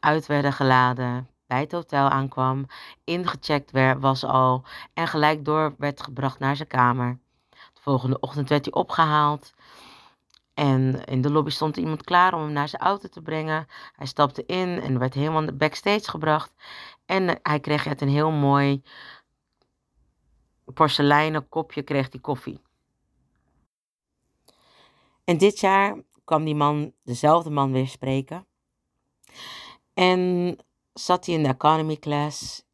uit 0.00 0.26
werden 0.26 0.52
geladen. 0.52 1.28
Bij 1.50 1.60
het 1.60 1.72
hotel 1.72 2.08
aankwam. 2.08 2.66
Ingecheckt 3.04 3.70
werd, 3.70 4.00
was 4.00 4.24
al. 4.24 4.64
En 4.94 5.06
gelijk 5.06 5.44
door 5.44 5.74
werd 5.78 6.02
gebracht 6.02 6.38
naar 6.38 6.56
zijn 6.56 6.68
kamer. 6.68 7.18
De 7.50 7.80
volgende 7.80 8.20
ochtend 8.20 8.48
werd 8.48 8.64
hij 8.64 8.74
opgehaald. 8.74 9.54
En 10.54 11.04
in 11.04 11.20
de 11.20 11.30
lobby 11.30 11.50
stond 11.50 11.76
iemand 11.76 12.04
klaar 12.04 12.34
om 12.34 12.40
hem 12.40 12.52
naar 12.52 12.68
zijn 12.68 12.82
auto 12.82 13.08
te 13.08 13.22
brengen. 13.22 13.66
Hij 13.96 14.06
stapte 14.06 14.46
in 14.46 14.80
en 14.80 14.98
werd 14.98 15.14
helemaal 15.14 15.52
backstage 15.52 16.10
gebracht. 16.10 16.52
En 17.06 17.38
hij 17.42 17.60
kreeg 17.60 17.86
uit 17.86 18.00
een 18.00 18.08
heel 18.08 18.30
mooi 18.30 18.82
porseleinen 20.64 21.48
kopje 21.48 21.82
kreeg 21.82 22.10
hij 22.10 22.20
koffie. 22.20 22.60
En 25.24 25.38
dit 25.38 25.60
jaar 25.60 25.96
kwam 26.24 26.44
die 26.44 26.54
man, 26.54 26.92
dezelfde 27.02 27.50
man, 27.50 27.72
weer 27.72 27.88
spreken. 27.88 28.46
En 29.94 30.56
zat 30.92 31.26
hij 31.26 31.34
in 31.34 31.42
de 31.42 31.48
economy 31.48 31.96
class. 31.96 32.64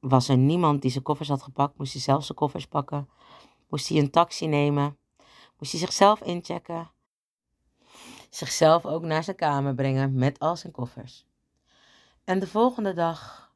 Was 0.00 0.28
er 0.28 0.36
niemand 0.36 0.82
die 0.82 0.90
zijn 0.90 1.04
koffers 1.04 1.28
had 1.28 1.42
gepakt, 1.42 1.78
moest 1.78 1.92
hij 1.92 2.02
zelf 2.02 2.24
zijn 2.24 2.38
koffers 2.38 2.66
pakken. 2.66 3.08
Moest 3.68 3.88
hij 3.88 3.98
een 3.98 4.10
taxi 4.10 4.46
nemen. 4.46 4.98
Moest 5.58 5.72
hij 5.72 5.80
zichzelf 5.80 6.20
inchecken. 6.20 6.90
Zichzelf 8.30 8.86
ook 8.86 9.02
naar 9.02 9.24
zijn 9.24 9.36
kamer 9.36 9.74
brengen 9.74 10.14
met 10.14 10.38
al 10.38 10.56
zijn 10.56 10.72
koffers. 10.72 11.26
En 12.24 12.38
de 12.38 12.46
volgende 12.46 12.92
dag 12.92 13.52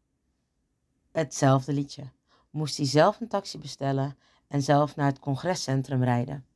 hetzelfde 1.12 1.72
liedje. 1.72 2.12
Moest 2.50 2.76
hij 2.76 2.86
zelf 2.86 3.20
een 3.20 3.28
taxi 3.28 3.58
bestellen 3.58 4.18
en 4.48 4.62
zelf 4.62 4.96
naar 4.96 5.06
het 5.06 5.18
congrescentrum 5.18 6.04
rijden. 6.04 6.46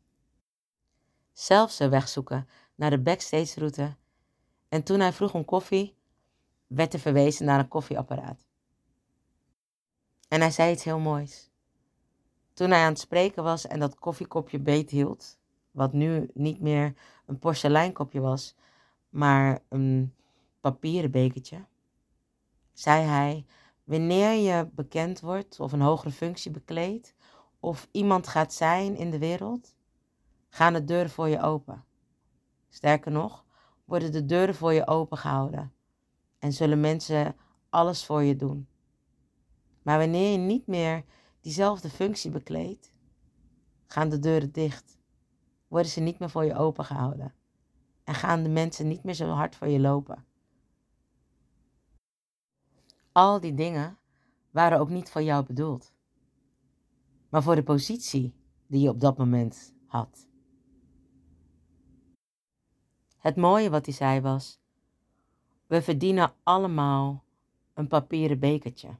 Zelf 1.32 1.70
zijn 1.70 1.90
weg 1.90 2.08
zoeken 2.08 2.48
naar 2.74 2.90
de 2.90 2.98
backstage 3.00 3.60
route. 3.60 3.96
En 4.68 4.82
toen 4.82 5.00
hij 5.00 5.12
vroeg 5.12 5.34
om 5.34 5.44
koffie, 5.44 5.97
werd 6.68 6.92
er 6.92 7.00
verwezen 7.00 7.46
naar 7.46 7.58
een 7.58 7.68
koffieapparaat. 7.68 8.46
En 10.28 10.40
hij 10.40 10.50
zei 10.50 10.72
iets 10.72 10.84
heel 10.84 10.98
moois. 10.98 11.50
Toen 12.52 12.70
hij 12.70 12.82
aan 12.82 12.92
het 12.92 12.98
spreken 12.98 13.42
was 13.42 13.66
en 13.66 13.80
dat 13.80 13.98
koffiekopje 13.98 14.58
beet 14.58 14.90
hield, 14.90 15.38
wat 15.70 15.92
nu 15.92 16.30
niet 16.34 16.60
meer 16.60 16.94
een 17.26 17.38
porseleinkopje 17.38 18.20
was, 18.20 18.54
maar 19.08 19.62
een 19.68 20.14
papieren 20.60 21.10
bekertje, 21.10 21.64
zei 22.72 23.04
hij: 23.04 23.46
Wanneer 23.84 24.32
je 24.32 24.68
bekend 24.72 25.20
wordt 25.20 25.60
of 25.60 25.72
een 25.72 25.80
hogere 25.80 26.10
functie 26.10 26.50
bekleedt, 26.50 27.14
of 27.60 27.88
iemand 27.90 28.28
gaat 28.28 28.52
zijn 28.52 28.96
in 28.96 29.10
de 29.10 29.18
wereld, 29.18 29.76
gaan 30.48 30.72
de 30.72 30.84
deuren 30.84 31.10
voor 31.10 31.28
je 31.28 31.42
open. 31.42 31.84
Sterker 32.68 33.12
nog, 33.12 33.44
worden 33.84 34.12
de 34.12 34.24
deuren 34.24 34.54
voor 34.54 34.72
je 34.72 34.86
open 34.86 35.18
gehouden 35.18 35.72
en 36.38 36.52
zullen 36.52 36.80
mensen 36.80 37.36
alles 37.68 38.04
voor 38.04 38.22
je 38.22 38.36
doen. 38.36 38.68
Maar 39.82 39.98
wanneer 39.98 40.32
je 40.32 40.38
niet 40.38 40.66
meer 40.66 41.04
diezelfde 41.40 41.90
functie 41.90 42.30
bekleedt, 42.30 42.92
gaan 43.86 44.08
de 44.08 44.18
deuren 44.18 44.52
dicht. 44.52 44.98
Worden 45.68 45.90
ze 45.90 46.00
niet 46.00 46.18
meer 46.18 46.30
voor 46.30 46.44
je 46.44 46.54
open 46.54 46.84
gehouden. 46.84 47.34
En 48.04 48.14
gaan 48.14 48.42
de 48.42 48.48
mensen 48.48 48.88
niet 48.88 49.04
meer 49.04 49.14
zo 49.14 49.28
hard 49.28 49.56
voor 49.56 49.68
je 49.68 49.80
lopen. 49.80 50.26
Al 53.12 53.40
die 53.40 53.54
dingen 53.54 53.98
waren 54.50 54.78
ook 54.78 54.88
niet 54.88 55.10
voor 55.10 55.22
jou 55.22 55.44
bedoeld. 55.44 55.92
Maar 57.28 57.42
voor 57.42 57.54
de 57.54 57.62
positie 57.62 58.34
die 58.66 58.80
je 58.80 58.88
op 58.88 59.00
dat 59.00 59.18
moment 59.18 59.74
had. 59.86 60.26
Het 63.18 63.36
mooie 63.36 63.70
wat 63.70 63.86
hij 63.86 63.94
zei 63.94 64.20
was: 64.20 64.60
we 65.68 65.82
verdienen 65.82 66.32
allemaal 66.42 67.24
een 67.74 67.88
papieren 67.88 68.38
bekertje. 68.38 68.96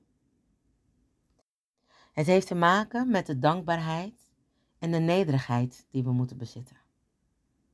Het 2.12 2.26
heeft 2.26 2.46
te 2.46 2.54
maken 2.54 3.10
met 3.10 3.26
de 3.26 3.38
dankbaarheid 3.38 4.32
en 4.78 4.90
de 4.90 4.98
nederigheid 4.98 5.86
die 5.90 6.04
we 6.04 6.12
moeten 6.12 6.36
bezitten. 6.36 6.76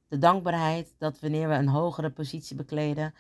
De 0.09 0.19
dankbaarheid 0.19 0.95
dat 0.99 1.21
wanneer 1.21 1.49
we 1.49 1.55
een 1.55 1.69
hogere 1.69 2.11
positie 2.11 2.57
bekleden, 2.57 3.15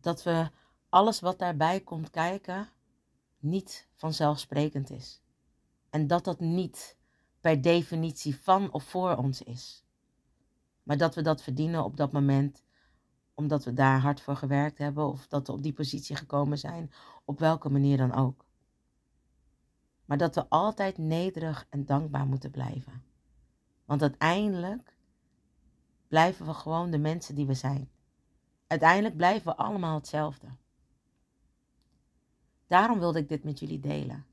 dat 0.00 0.22
we 0.22 0.50
alles 0.88 1.20
wat 1.20 1.38
daarbij 1.38 1.80
komt 1.80 2.10
kijken 2.10 2.68
niet 3.38 3.88
vanzelfsprekend 3.94 4.90
is. 4.90 5.20
En 5.90 6.06
dat 6.06 6.24
dat 6.24 6.40
niet 6.40 6.96
per 7.40 7.62
definitie 7.62 8.36
van 8.36 8.72
of 8.72 8.84
voor 8.84 9.16
ons 9.16 9.42
is. 9.42 9.84
Maar 10.82 10.96
dat 10.96 11.14
we 11.14 11.22
dat 11.22 11.42
verdienen 11.42 11.84
op 11.84 11.96
dat 11.96 12.12
moment 12.12 12.62
omdat 13.40 13.64
we 13.64 13.72
daar 13.72 14.00
hard 14.00 14.20
voor 14.20 14.36
gewerkt 14.36 14.78
hebben 14.78 15.06
of 15.06 15.26
dat 15.26 15.46
we 15.46 15.52
op 15.52 15.62
die 15.62 15.72
positie 15.72 16.16
gekomen 16.16 16.58
zijn, 16.58 16.92
op 17.24 17.38
welke 17.38 17.70
manier 17.70 17.96
dan 17.96 18.14
ook. 18.14 18.44
Maar 20.04 20.18
dat 20.18 20.34
we 20.34 20.48
altijd 20.48 20.98
nederig 20.98 21.66
en 21.70 21.86
dankbaar 21.86 22.26
moeten 22.26 22.50
blijven. 22.50 23.02
Want 23.84 24.02
uiteindelijk 24.02 24.96
blijven 26.08 26.46
we 26.46 26.54
gewoon 26.54 26.90
de 26.90 26.98
mensen 26.98 27.34
die 27.34 27.46
we 27.46 27.54
zijn. 27.54 27.90
Uiteindelijk 28.66 29.16
blijven 29.16 29.46
we 29.46 29.56
allemaal 29.56 29.94
hetzelfde. 29.94 30.46
Daarom 32.66 32.98
wilde 32.98 33.18
ik 33.18 33.28
dit 33.28 33.44
met 33.44 33.58
jullie 33.58 33.80
delen. 33.80 34.26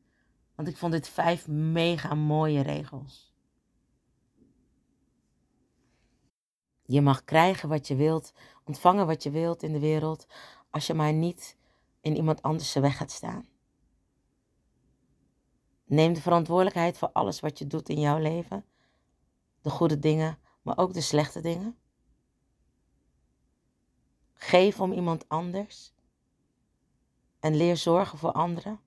Want 0.55 0.67
ik 0.67 0.77
vond 0.77 0.91
dit 0.91 1.07
vijf 1.09 1.47
mega 1.47 2.15
mooie 2.15 2.61
regels. 2.61 3.35
Je 6.87 7.01
mag 7.01 7.23
krijgen 7.23 7.69
wat 7.69 7.87
je 7.87 7.95
wilt, 7.95 8.33
ontvangen 8.63 9.07
wat 9.07 9.23
je 9.23 9.31
wilt 9.31 9.63
in 9.63 9.71
de 9.71 9.79
wereld, 9.79 10.27
als 10.69 10.87
je 10.87 10.93
maar 10.93 11.13
niet 11.13 11.57
in 12.01 12.15
iemand 12.15 12.41
anders 12.41 12.73
weg 12.73 12.97
gaat 12.97 13.11
staan. 13.11 13.47
Neem 15.85 16.13
de 16.13 16.21
verantwoordelijkheid 16.21 16.97
voor 16.97 17.11
alles 17.11 17.39
wat 17.39 17.59
je 17.59 17.67
doet 17.67 17.89
in 17.89 17.99
jouw 17.99 18.17
leven. 18.17 18.65
De 19.61 19.69
goede 19.69 19.99
dingen, 19.99 20.39
maar 20.61 20.77
ook 20.77 20.93
de 20.93 21.01
slechte 21.01 21.41
dingen. 21.41 21.77
Geef 24.33 24.81
om 24.81 24.91
iemand 24.91 25.29
anders. 25.29 25.93
En 27.39 27.55
leer 27.55 27.77
zorgen 27.77 28.17
voor 28.17 28.31
anderen. 28.31 28.79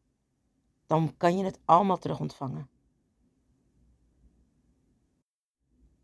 Dan 0.87 1.17
kan 1.17 1.37
je 1.37 1.45
het 1.45 1.61
allemaal 1.65 1.99
terug 1.99 2.21
ontvangen. 2.21 2.71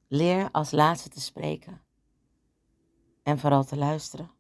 Leer 0.09 0.51
als 0.51 0.71
laatste 0.71 1.09
te 1.09 1.21
spreken. 1.21 1.86
En 3.27 3.39
vooral 3.39 3.65
te 3.65 3.77
luisteren. 3.77 4.31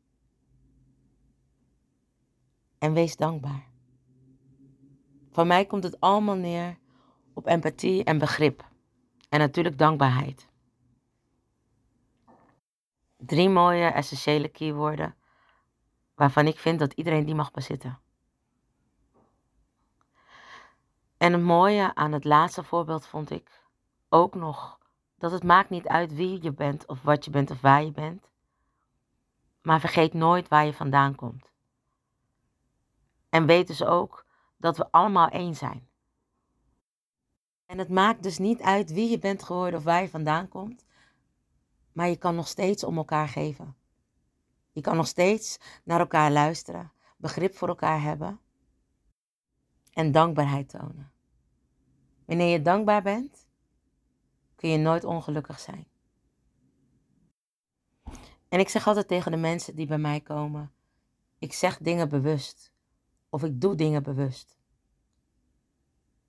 En 2.79 2.93
wees 2.93 3.17
dankbaar. 3.17 3.67
Van 5.31 5.47
mij 5.47 5.67
komt 5.67 5.83
het 5.83 6.01
allemaal 6.01 6.35
neer 6.35 6.79
op 7.35 7.47
empathie 7.47 8.05
en 8.05 8.19
begrip. 8.19 8.65
En 9.29 9.39
natuurlijk 9.39 9.79
dankbaarheid. 9.79 10.49
Drie 13.17 13.49
mooie 13.49 13.87
essentiële 13.87 14.49
keywoorden 14.49 15.15
waarvan 16.15 16.47
ik 16.47 16.59
vind 16.59 16.79
dat 16.79 16.93
iedereen 16.93 17.25
die 17.25 17.35
mag 17.35 17.51
bezitten. 17.51 17.99
En 21.17 21.33
het 21.33 21.43
mooie 21.43 21.95
aan 21.95 22.13
het 22.13 22.25
laatste 22.25 22.63
voorbeeld 22.63 23.07
vond 23.07 23.31
ik 23.31 23.63
ook 24.09 24.35
nog 24.35 24.79
dat 25.19 25.31
het 25.31 25.45
maakt 25.45 25.71
niet 25.71 25.87
uit 25.87 26.15
wie 26.15 26.43
je 26.43 26.53
bent 26.53 26.87
of 26.87 27.03
wat 27.03 27.25
je 27.25 27.31
bent 27.31 27.51
of 27.51 27.61
waar 27.61 27.83
je 27.83 27.93
bent. 27.93 28.35
Maar 29.67 29.81
vergeet 29.81 30.13
nooit 30.13 30.49
waar 30.49 30.67
je 30.67 30.73
vandaan 30.75 31.15
komt. 31.15 31.51
En 33.29 33.47
weet 33.47 33.67
dus 33.67 33.85
ook 33.85 34.27
dat 34.57 34.77
we 34.77 34.91
allemaal 34.91 35.29
één 35.29 35.55
zijn. 35.55 35.89
En 37.65 37.79
het 37.79 37.89
maakt 37.89 38.23
dus 38.23 38.39
niet 38.39 38.61
uit 38.61 38.93
wie 38.93 39.11
je 39.11 39.19
bent 39.19 39.43
geworden 39.43 39.79
of 39.79 39.85
waar 39.85 40.03
je 40.03 40.09
vandaan 40.09 40.49
komt. 40.49 40.85
Maar 41.93 42.09
je 42.09 42.17
kan 42.17 42.35
nog 42.35 42.49
steeds 42.49 42.85
om 42.85 42.97
elkaar 42.97 43.29
geven. 43.29 43.77
Je 44.73 44.81
kan 44.81 44.97
nog 44.97 45.07
steeds 45.07 45.59
naar 45.85 46.01
elkaar 46.01 46.31
luisteren, 46.31 46.93
begrip 47.17 47.57
voor 47.57 47.69
elkaar 47.69 48.03
hebben 48.03 48.41
en 49.93 50.13
dankbaarheid 50.13 50.69
tonen. 50.69 51.13
Wanneer 52.25 52.53
je 52.53 52.63
dankbaar 52.63 53.03
bent, 53.03 53.47
kun 54.55 54.69
je 54.71 54.79
nooit 54.79 55.05
ongelukkig 55.05 55.61
zijn. 55.61 55.87
En 58.57 58.63
ik 58.63 58.69
zeg 58.69 58.87
altijd 58.87 59.09
tegen 59.09 59.31
de 59.31 59.37
mensen 59.37 59.75
die 59.75 59.87
bij 59.87 59.99
mij 59.99 60.21
komen: 60.21 60.73
ik 61.39 61.53
zeg 61.53 61.79
dingen 61.79 62.09
bewust 62.09 62.73
of 63.29 63.45
ik 63.45 63.61
doe 63.61 63.75
dingen 63.75 64.03
bewust. 64.03 64.57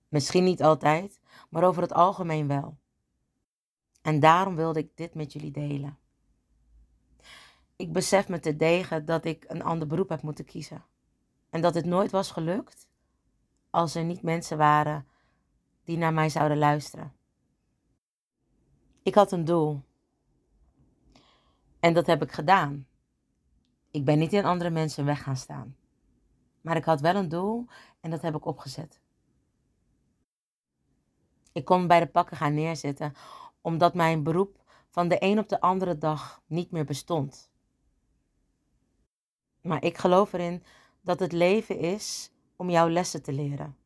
Misschien 0.08 0.44
niet 0.44 0.64
altijd, 0.64 1.22
maar 1.50 1.64
over 1.64 1.82
het 1.82 1.94
algemeen 1.94 2.48
wel. 2.48 2.78
En 4.02 4.20
daarom 4.20 4.56
wilde 4.56 4.80
ik 4.80 4.98
dit 4.98 5.14
met 5.14 5.34
jullie 5.34 5.52
delen. 5.52 5.98
Ik 7.76 7.92
besef 7.92 8.28
me 8.28 8.40
te 8.40 8.56
degen 8.56 9.06
dat 9.06 9.26
ik 9.26 9.46
een 9.48 9.64
ander 9.64 9.88
beroep 9.88 10.10
heb 10.10 10.22
moeten 10.22 10.46
kiezen. 10.46 10.86
En 11.50 11.62
dat 11.62 11.74
het 11.74 11.86
nooit 11.86 12.12
was 12.12 12.32
gelukt 12.32 12.88
als 13.70 13.96
er 13.96 14.04
niet 14.04 14.22
mensen 14.22 14.58
waren 14.58 15.08
die 15.84 15.98
naar 15.98 16.14
mij 16.14 16.30
zouden 16.30 16.58
luisteren. 16.58 17.14
Ik 19.04 19.16
had 19.16 19.32
een 19.32 19.46
doel. 19.46 19.84
En 21.88 21.94
dat 21.94 22.06
heb 22.06 22.22
ik 22.22 22.32
gedaan. 22.32 22.88
Ik 23.92 24.06
ben 24.06 24.20
niet 24.20 24.34
in 24.34 24.46
andere 24.46 24.70
mensen 24.70 25.06
weg 25.06 25.24
gaan 25.24 25.36
staan. 25.36 25.76
Maar 26.62 26.76
ik 26.76 26.84
had 26.84 27.02
wel 27.02 27.16
een 27.16 27.30
doel 27.30 27.66
en 28.00 28.10
dat 28.10 28.22
heb 28.22 28.36
ik 28.36 28.46
opgezet. 28.46 29.02
Ik 31.52 31.66
kon 31.66 31.88
bij 31.88 32.00
de 32.00 32.08
pakken 32.08 32.38
gaan 32.38 32.54
neerzitten 32.54 33.14
omdat 33.62 33.94
mijn 33.94 34.24
beroep 34.24 34.64
van 34.90 35.08
de 35.08 35.18
een 35.20 35.40
op 35.40 35.50
de 35.50 35.62
andere 35.62 35.98
dag 35.98 36.42
niet 36.46 36.72
meer 36.72 36.86
bestond. 36.86 37.50
Maar 39.62 39.84
ik 39.84 39.98
geloof 39.98 40.34
erin 40.34 40.64
dat 41.02 41.20
het 41.20 41.32
leven 41.32 41.80
is 41.80 42.32
om 42.56 42.70
jouw 42.70 42.90
lessen 42.90 43.24
te 43.24 43.34
leren. 43.34 43.78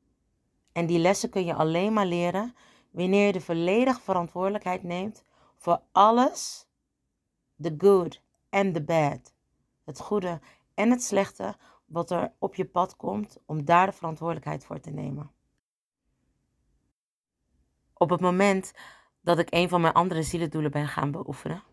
En 0.71 0.85
die 0.85 0.99
lessen 0.99 1.29
kun 1.29 1.45
je 1.45 1.53
alleen 1.53 1.93
maar 1.93 2.05
leren 2.05 2.55
wanneer 2.91 3.25
je 3.25 3.31
de 3.31 3.41
volledige 3.41 4.01
verantwoordelijkheid 4.01 4.83
neemt 4.83 5.23
voor 5.57 5.81
alles, 5.91 6.69
the 7.61 7.75
good 7.77 8.21
and 8.49 8.73
the 8.73 8.83
bad, 8.83 9.33
het 9.83 9.99
goede 9.99 10.39
en 10.73 10.91
het 10.91 11.03
slechte 11.03 11.57
wat 11.85 12.11
er 12.11 12.33
op 12.39 12.55
je 12.55 12.65
pad 12.65 12.95
komt, 12.95 13.37
om 13.45 13.65
daar 13.65 13.85
de 13.85 13.91
verantwoordelijkheid 13.91 14.65
voor 14.65 14.79
te 14.79 14.89
nemen. 14.89 15.31
Op 17.93 18.09
het 18.09 18.21
moment 18.21 18.73
dat 19.21 19.39
ik 19.39 19.47
een 19.53 19.69
van 19.69 19.81
mijn 19.81 19.93
andere 19.93 20.23
zielendoelen 20.23 20.71
ben 20.71 20.87
gaan 20.87 21.11
beoefenen, 21.11 21.63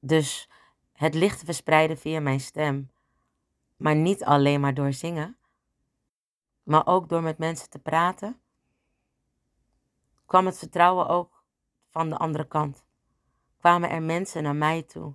dus 0.00 0.50
het 0.92 1.14
licht 1.14 1.44
verspreiden 1.44 1.98
via 1.98 2.20
mijn 2.20 2.40
stem, 2.40 2.90
maar 3.76 3.96
niet 3.96 4.24
alleen 4.24 4.60
maar 4.60 4.74
door 4.74 4.92
zingen, 4.92 5.36
maar 6.62 6.86
ook 6.86 7.08
door 7.08 7.22
met 7.22 7.38
mensen 7.38 7.70
te 7.70 7.78
praten, 7.78 8.40
kwam 10.26 10.46
het 10.46 10.58
vertrouwen 10.58 11.08
ook 11.08 11.44
van 11.84 12.08
de 12.08 12.16
andere 12.16 12.46
kant. 12.46 12.84
Kwamen 13.64 13.90
er 13.90 14.02
mensen 14.02 14.42
naar 14.42 14.56
mij 14.56 14.82
toe. 14.82 15.14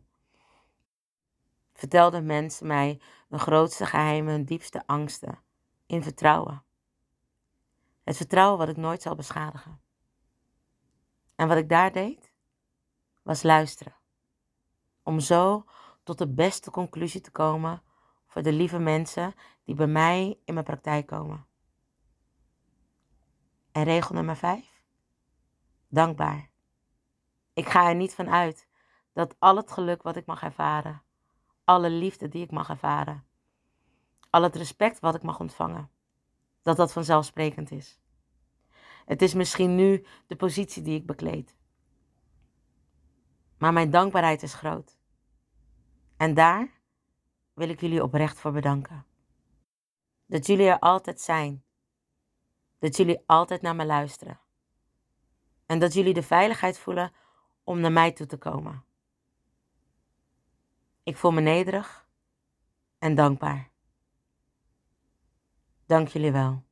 Vertelden 1.73 2.25
mensen 2.25 2.67
mij 2.67 3.01
hun 3.27 3.39
grootste 3.39 3.85
geheimen, 3.85 4.33
hun 4.33 4.45
diepste 4.45 4.87
angsten, 4.87 5.39
in 5.85 6.03
vertrouwen. 6.03 6.63
Het 8.03 8.17
vertrouwen 8.17 8.57
wat 8.57 8.69
ik 8.69 8.77
nooit 8.77 9.01
zal 9.01 9.15
beschadigen. 9.15 9.81
En 11.35 11.47
wat 11.47 11.57
ik 11.57 11.69
daar 11.69 11.91
deed, 11.91 12.31
was 13.21 13.43
luisteren. 13.43 13.95
Om 15.03 15.19
zo 15.19 15.65
tot 16.03 16.17
de 16.17 16.27
beste 16.27 16.71
conclusie 16.71 17.21
te 17.21 17.31
komen 17.31 17.81
voor 18.27 18.41
de 18.41 18.53
lieve 18.53 18.79
mensen 18.79 19.33
die 19.63 19.75
bij 19.75 19.87
mij 19.87 20.39
in 20.45 20.53
mijn 20.53 20.65
praktijk 20.65 21.07
komen. 21.07 21.45
En 23.71 23.83
regel 23.83 24.15
nummer 24.15 24.35
vijf. 24.35 24.83
Dankbaar. 25.87 26.49
Ik 27.59 27.69
ga 27.69 27.87
er 27.87 27.95
niet 27.95 28.13
van 28.13 28.29
uit 28.29 28.67
dat 29.13 29.35
al 29.39 29.55
het 29.55 29.71
geluk 29.71 30.01
wat 30.01 30.15
ik 30.15 30.25
mag 30.25 30.43
ervaren, 30.43 31.03
alle 31.63 31.89
liefde 31.89 32.27
die 32.27 32.43
ik 32.43 32.51
mag 32.51 32.69
ervaren, 32.69 33.25
al 34.29 34.43
het 34.43 34.55
respect 34.55 34.99
wat 34.99 35.15
ik 35.15 35.21
mag 35.21 35.39
ontvangen, 35.39 35.91
dat 36.61 36.77
dat 36.77 36.91
vanzelfsprekend 36.91 37.71
is. 37.71 37.99
Het 39.05 39.21
is 39.21 39.33
misschien 39.33 39.75
nu 39.75 40.05
de 40.27 40.35
positie 40.35 40.83
die 40.83 40.95
ik 40.95 41.05
bekleed. 41.05 41.55
Maar 43.57 43.73
mijn 43.73 43.91
dankbaarheid 43.91 44.43
is 44.43 44.53
groot. 44.53 44.97
En 46.17 46.33
daar 46.33 46.71
wil 47.53 47.69
ik 47.69 47.81
jullie 47.81 48.03
oprecht 48.03 48.39
voor 48.39 48.51
bedanken. 48.51 49.05
Dat 50.25 50.45
jullie 50.45 50.67
er 50.67 50.79
altijd 50.79 51.21
zijn. 51.21 51.63
Dat 52.77 52.97
jullie 52.97 53.23
altijd 53.25 53.61
naar 53.61 53.75
me 53.75 53.85
luisteren. 53.85 54.39
En 55.65 55.79
dat 55.79 55.93
jullie 55.93 56.13
de 56.13 56.23
veiligheid 56.23 56.79
voelen 56.79 57.11
om 57.69 57.79
naar 57.79 57.91
mij 57.91 58.11
toe 58.11 58.25
te 58.25 58.37
komen. 58.37 58.83
Ik 61.03 61.17
voel 61.17 61.31
me 61.31 61.41
nederig 61.41 62.07
en 62.99 63.15
dankbaar. 63.15 63.71
Dank 65.85 66.07
jullie 66.07 66.31
wel. 66.31 66.63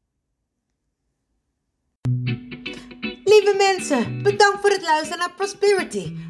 Lieve 3.23 3.53
mensen, 3.57 4.23
bedankt 4.23 4.59
voor 4.61 4.69
het 4.69 4.81
luisteren 4.81 5.17
naar 5.17 5.33
Prosperity, 5.35 6.26